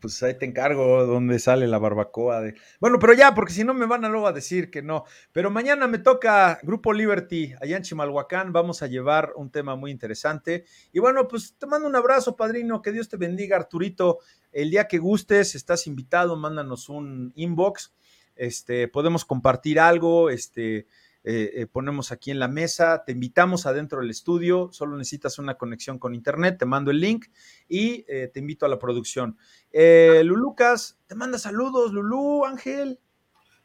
[0.00, 2.40] pues ahí te encargo dónde sale la barbacoa.
[2.40, 2.54] De...
[2.80, 5.04] Bueno, pero ya, porque si no me van a luego a decir que no.
[5.32, 8.52] Pero mañana me toca Grupo Liberty, allá en Chimalhuacán.
[8.52, 10.64] Vamos a llevar un tema muy interesante.
[10.92, 12.82] Y bueno, pues te mando un abrazo, padrino.
[12.82, 14.18] Que Dios te bendiga, Arturito.
[14.52, 17.92] El día que gustes, estás invitado, mándanos un inbox.
[18.34, 20.86] Este, podemos compartir algo, este,
[21.22, 25.54] eh, eh, ponemos aquí en la mesa, te invitamos adentro del estudio, solo necesitas una
[25.54, 27.26] conexión con internet, te mando el link
[27.68, 29.36] y eh, te invito a la producción.
[29.72, 32.98] Lulucas, te manda saludos, Lulú, Ángel.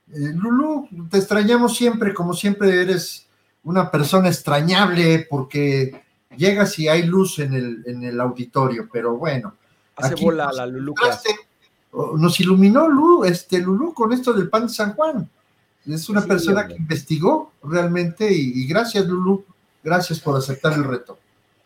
[0.07, 3.27] Lulú, te extrañamos siempre, como siempre eres
[3.63, 6.03] una persona extrañable porque
[6.35, 9.55] llegas y hay luz en el, en el auditorio, pero bueno.
[9.95, 11.23] Hace bola la Lulucas.
[12.17, 15.29] Nos iluminó Lulú, este Lulú con esto del pan de San Juan.
[15.87, 19.45] Es una persona que investigó realmente y, gracias Lulu,
[19.83, 21.17] gracias por aceptar el reto.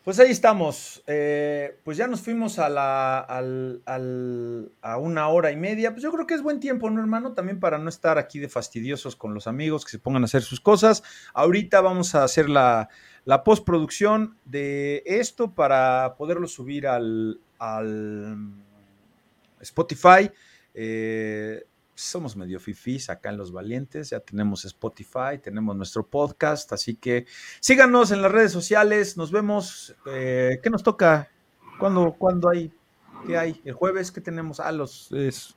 [0.04, 1.04] Pues ahí estamos.
[1.08, 5.92] Eh, pues ya nos fuimos a, la, al, al, a una hora y media.
[5.92, 7.34] Pues yo creo que es buen tiempo, ¿no, hermano?
[7.34, 10.42] También para no estar aquí de fastidiosos con los amigos que se pongan a hacer
[10.42, 11.04] sus cosas.
[11.34, 12.90] Ahorita vamos a hacer la,
[13.26, 18.38] la postproducción de esto para poderlo subir al, al
[19.62, 20.32] Spotify.
[20.74, 21.66] Eh,
[22.00, 27.26] somos medio fifís acá en Los Valientes, ya tenemos Spotify, tenemos nuestro podcast, así que
[27.60, 31.30] síganos en las redes sociales, nos vemos, eh, ¿qué nos toca?
[31.78, 32.72] ¿Cuándo, ¿Cuándo, hay?
[33.28, 33.62] ¿Qué hay?
[33.66, 34.60] El jueves, ¿qué tenemos?
[34.60, 35.56] Ah, los, es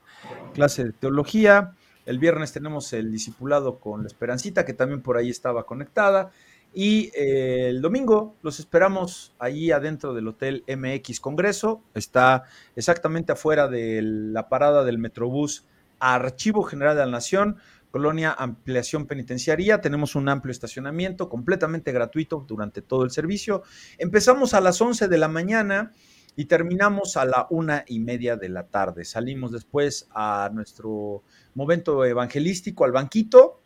[0.52, 1.74] clase de teología,
[2.06, 6.32] el viernes tenemos el discipulado con la Esperancita, que también por ahí estaba conectada,
[6.74, 12.44] y eh, el domingo los esperamos ahí adentro del Hotel MX Congreso, está
[12.74, 15.66] exactamente afuera de la parada del Metrobús
[16.02, 17.58] Archivo General de la Nación,
[17.92, 19.80] Colonia Ampliación Penitenciaria.
[19.80, 23.62] Tenemos un amplio estacionamiento completamente gratuito durante todo el servicio.
[23.98, 25.92] Empezamos a las 11 de la mañana
[26.34, 29.04] y terminamos a la una y media de la tarde.
[29.04, 31.22] Salimos después a nuestro
[31.54, 33.60] momento evangelístico, al banquito.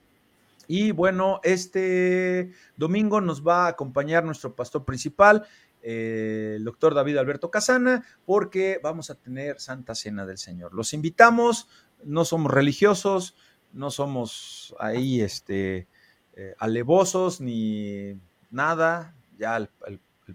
[0.68, 5.46] Y bueno, este domingo nos va a acompañar nuestro pastor principal,
[5.88, 10.74] eh, el doctor David Alberto Casana, porque vamos a tener Santa Cena del Señor.
[10.74, 11.68] Los invitamos,
[12.02, 13.36] no somos religiosos,
[13.72, 15.86] no somos ahí este,
[16.34, 18.18] eh, alevosos ni
[18.50, 19.14] nada.
[19.38, 19.70] Ya el,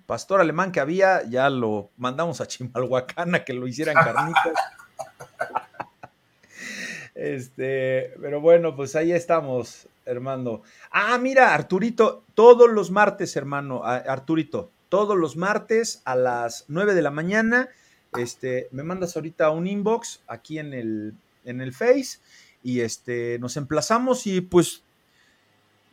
[0.05, 4.53] pastor alemán que había, ya lo mandamos a Chimalhuacán a que lo hicieran carnitas.
[7.13, 10.61] este, pero bueno, pues ahí estamos, hermano.
[10.91, 17.01] Ah, mira, Arturito, todos los martes, hermano, Arturito, todos los martes a las 9 de
[17.01, 17.69] la mañana.
[18.17, 21.13] Este, me mandas ahorita un inbox aquí en el,
[21.45, 22.19] en el Face
[22.61, 24.83] y este, nos emplazamos y pues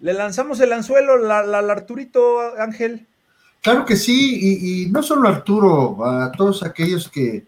[0.00, 3.06] le lanzamos el anzuelo al Arturito Ángel.
[3.62, 7.46] Claro que sí, y, no solo Arturo, a todos aquellos que,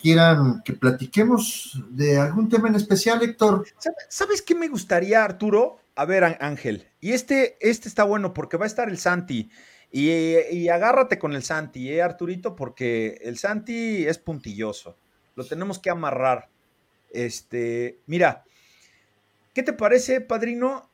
[0.00, 3.66] quieran que platiquemos de algún tema en especial, Héctor.
[4.08, 5.80] ¿Sabes qué me gustaría, Arturo?
[5.96, 9.50] A ver, Ángel, y este, este está bueno porque va a estar el Santi.
[9.92, 12.56] Y, agárrate con el Santi, ¿eh, Arturito?
[12.56, 14.96] Porque el Santi es puntilloso.
[15.36, 16.48] Lo tenemos que amarrar.
[17.10, 18.44] Este, mira,
[19.52, 20.88] ¿qué te parece, padrino?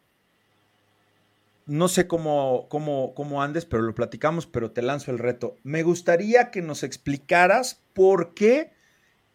[1.66, 5.54] No sé cómo, cómo, cómo andes, pero lo platicamos, pero te lanzo el reto.
[5.62, 8.72] Me gustaría que nos explicaras por qué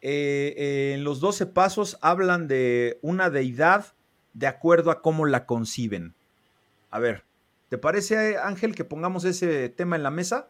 [0.01, 3.93] eh, en los 12 pasos hablan de una deidad
[4.33, 6.15] de acuerdo a cómo la conciben.
[6.91, 7.23] A ver,
[7.73, 10.47] ¿te parece, Ángel, que pongamos ese tema en la mesa?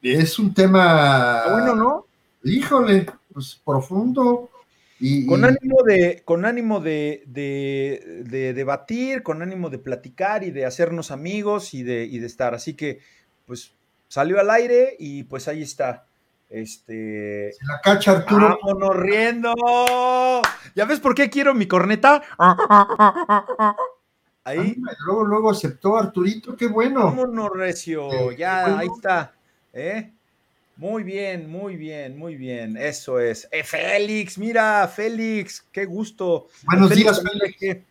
[0.00, 1.42] Es un tema.
[1.50, 2.06] bueno, ¿no?
[2.44, 4.48] Híjole, pues profundo.
[5.00, 10.64] Y, con ánimo de, con ánimo de, de, debatir, con ánimo de platicar y de
[10.64, 12.54] hacernos amigos y de, y de estar.
[12.54, 13.00] Así que,
[13.46, 13.72] pues,
[14.06, 16.06] salió al aire y pues ahí está.
[16.50, 17.52] Este.
[17.52, 18.60] Se la cacha Arturo.
[18.62, 19.52] Vámonos riendo.
[20.76, 22.22] ¿Ya ves por qué quiero mi corneta?
[24.44, 24.76] Ahí.
[25.04, 27.04] luego, luego aceptó Arturito, qué bueno.
[27.04, 28.32] Vámonos, Recio.
[28.32, 29.34] Ya, ahí está.
[29.72, 30.12] ¿Eh?
[30.76, 32.76] Muy bien, muy bien, muy bien.
[32.76, 33.46] Eso es.
[33.52, 36.48] Eh, Félix, mira, Félix, qué gusto.
[36.62, 37.84] Buenos días, Félix.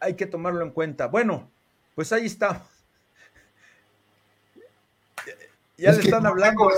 [0.00, 1.06] hay que tomarlo en cuenta.
[1.06, 1.50] Bueno,
[1.94, 2.64] pues ahí está.
[5.76, 6.70] Ya le están hablando.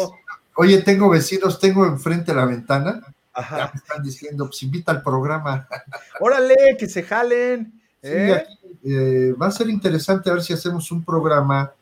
[0.57, 3.01] Oye, tengo vecinos, tengo enfrente la ventana.
[3.33, 3.59] Ajá.
[3.59, 5.69] Ya me están diciendo, pues invita al programa.
[6.19, 7.78] Órale, que se jalen.
[8.09, 8.47] ¿Eh?
[8.85, 11.73] Eh, va a ser interesante a ver si hacemos un programa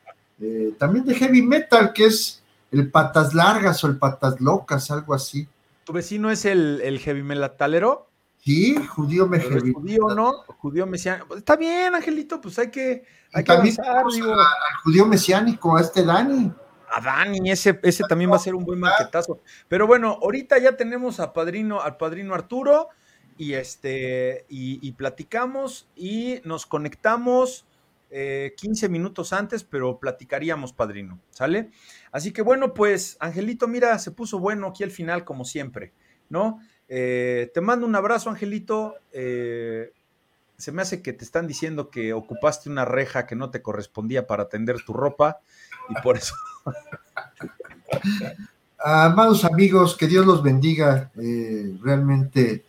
[0.40, 5.14] eh, también de heavy metal, que es el patas largas o el patas locas, algo
[5.14, 5.48] así.
[5.84, 8.08] ¿Tu vecino es el, el heavy metalero?
[8.38, 10.42] Sí, judío me Judío, ¿no?
[10.58, 11.36] Judío mesiánico.
[11.36, 14.04] Está bien, Angelito, pues hay que, hay que avanzar, Al
[14.84, 16.52] judío mesiánico, a este Dani
[16.88, 19.40] a Dani, ese, ese también va a ser un buen marquetazo.
[19.68, 22.88] Pero bueno, ahorita ya tenemos a padrino, al padrino Arturo
[23.38, 27.66] y este y, platicamos y nos conectamos
[28.08, 31.70] 15 eh, minutos antes, pero platicaríamos, padrino, ¿sale?
[32.12, 35.92] Así que bueno, pues Angelito, mira, se puso bueno aquí al final, como siempre,
[36.28, 36.60] ¿no?
[36.88, 38.94] Eh, te mando un abrazo, Angelito.
[39.12, 39.92] Eh,
[40.56, 44.26] se me hace que te están diciendo que ocupaste una reja que no te correspondía
[44.26, 45.40] para tender tu ropa
[45.88, 46.34] y por eso.
[48.78, 51.10] Amados amigos, que Dios los bendiga.
[51.20, 52.64] Eh, realmente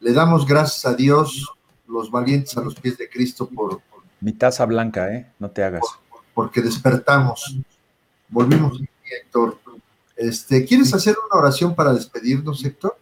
[0.00, 1.52] le damos gracias a Dios,
[1.86, 3.80] los valientes a los pies de Cristo, por.
[4.20, 5.30] Mi taza blanca, ¿eh?
[5.38, 5.82] No te hagas.
[6.34, 7.56] porque despertamos.
[8.28, 9.58] Volvimos, Héctor.
[10.16, 12.98] Este, ¿Quieres hacer una oración para despedirnos, Héctor?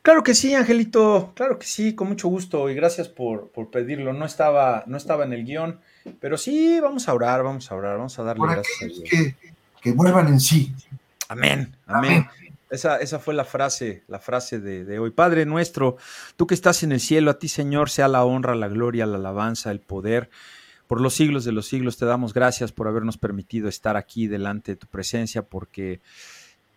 [0.00, 4.12] Claro que sí, Angelito, claro que sí, con mucho gusto y gracias por, por pedirlo.
[4.12, 5.80] No estaba, no estaba en el guion,
[6.20, 9.02] pero sí, vamos a orar, vamos a orar, vamos a darle gracias a Dios.
[9.10, 9.36] Que,
[9.80, 10.74] que vuelvan en sí.
[11.28, 12.26] Amén, amén.
[12.74, 15.10] Esa, esa, fue la frase, la frase de, hoy.
[15.10, 15.96] Padre nuestro,
[16.36, 19.16] tú que estás en el cielo, a ti Señor sea la honra, la gloria, la
[19.16, 20.28] alabanza, el poder.
[20.86, 24.72] Por los siglos de los siglos te damos gracias por habernos permitido estar aquí delante
[24.72, 26.00] de tu presencia, porque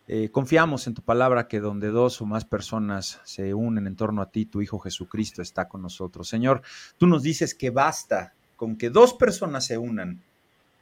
[0.07, 4.21] eh, confiamos en tu palabra que donde dos o más personas se unen en torno
[4.21, 6.29] a ti, tu Hijo Jesucristo está con nosotros.
[6.29, 6.61] Señor,
[6.97, 10.21] tú nos dices que basta con que dos personas se unan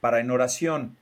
[0.02, 0.98] para en oración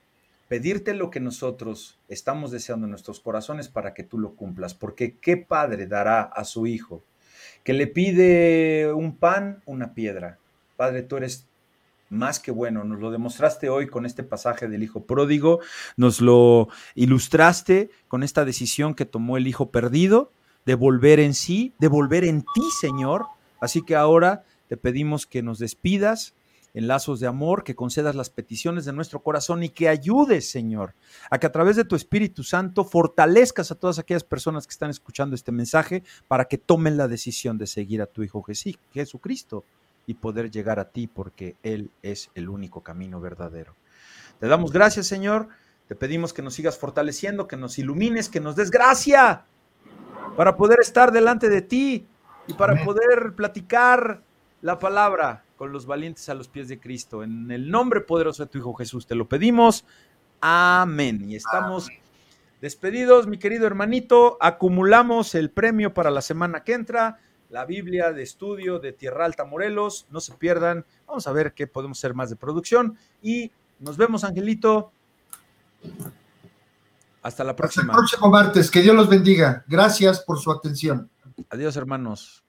[0.48, 4.74] pedirte lo que nosotros estamos deseando en nuestros corazones para que tú lo cumplas.
[4.74, 7.04] Porque ¿qué padre dará a su Hijo
[7.64, 10.38] que le pide un pan, una piedra?
[10.76, 11.48] Padre, tú eres
[12.10, 12.84] más que bueno.
[12.84, 15.60] Nos lo demostraste hoy con este pasaje del Hijo Pródigo,
[15.98, 20.32] nos lo ilustraste con esta decisión que tomó el Hijo Perdido
[20.66, 23.26] de volver en sí, de volver en ti, Señor.
[23.60, 26.36] Así que ahora te pedimos que nos despidas
[26.74, 30.96] en lazos de amor, que concedas las peticiones de nuestro corazón y que ayudes, Señor,
[31.30, 34.90] a que a través de tu Espíritu Santo fortalezcas a todas aquellas personas que están
[34.90, 38.44] escuchando este mensaje para que tomen la decisión de seguir a tu Hijo
[38.94, 39.64] Jesucristo
[40.06, 43.76] y poder llegar a ti porque Él es el único camino verdadero.
[44.40, 45.50] Te damos gracias, Señor.
[45.88, 49.46] Te pedimos que nos sigas fortaleciendo, que nos ilumines, que nos des gracia
[50.36, 52.08] para poder estar delante de ti
[52.48, 54.22] y para poder platicar
[54.62, 57.24] la palabra con los valientes a los pies de Cristo.
[57.24, 59.86] En el nombre poderoso de tu Hijo Jesús te lo pedimos.
[60.42, 61.30] Amén.
[61.30, 61.88] Y estamos
[62.60, 64.38] despedidos, mi querido hermanito.
[64.42, 67.18] Acumulamos el premio para la semana que entra
[67.50, 70.06] la Biblia de estudio de Tierra Alta Morelos.
[70.10, 70.86] No se pierdan.
[71.08, 72.98] Vamos a ver qué podemos hacer más de producción.
[73.22, 73.50] Y
[73.80, 74.92] nos vemos, Angelito.
[77.22, 77.84] Hasta la próxima.
[77.84, 78.70] Hasta el próximo martes.
[78.70, 79.64] Que Dios los bendiga.
[79.70, 81.10] Gracias por su atención.
[81.50, 82.44] Adiós, hermanos.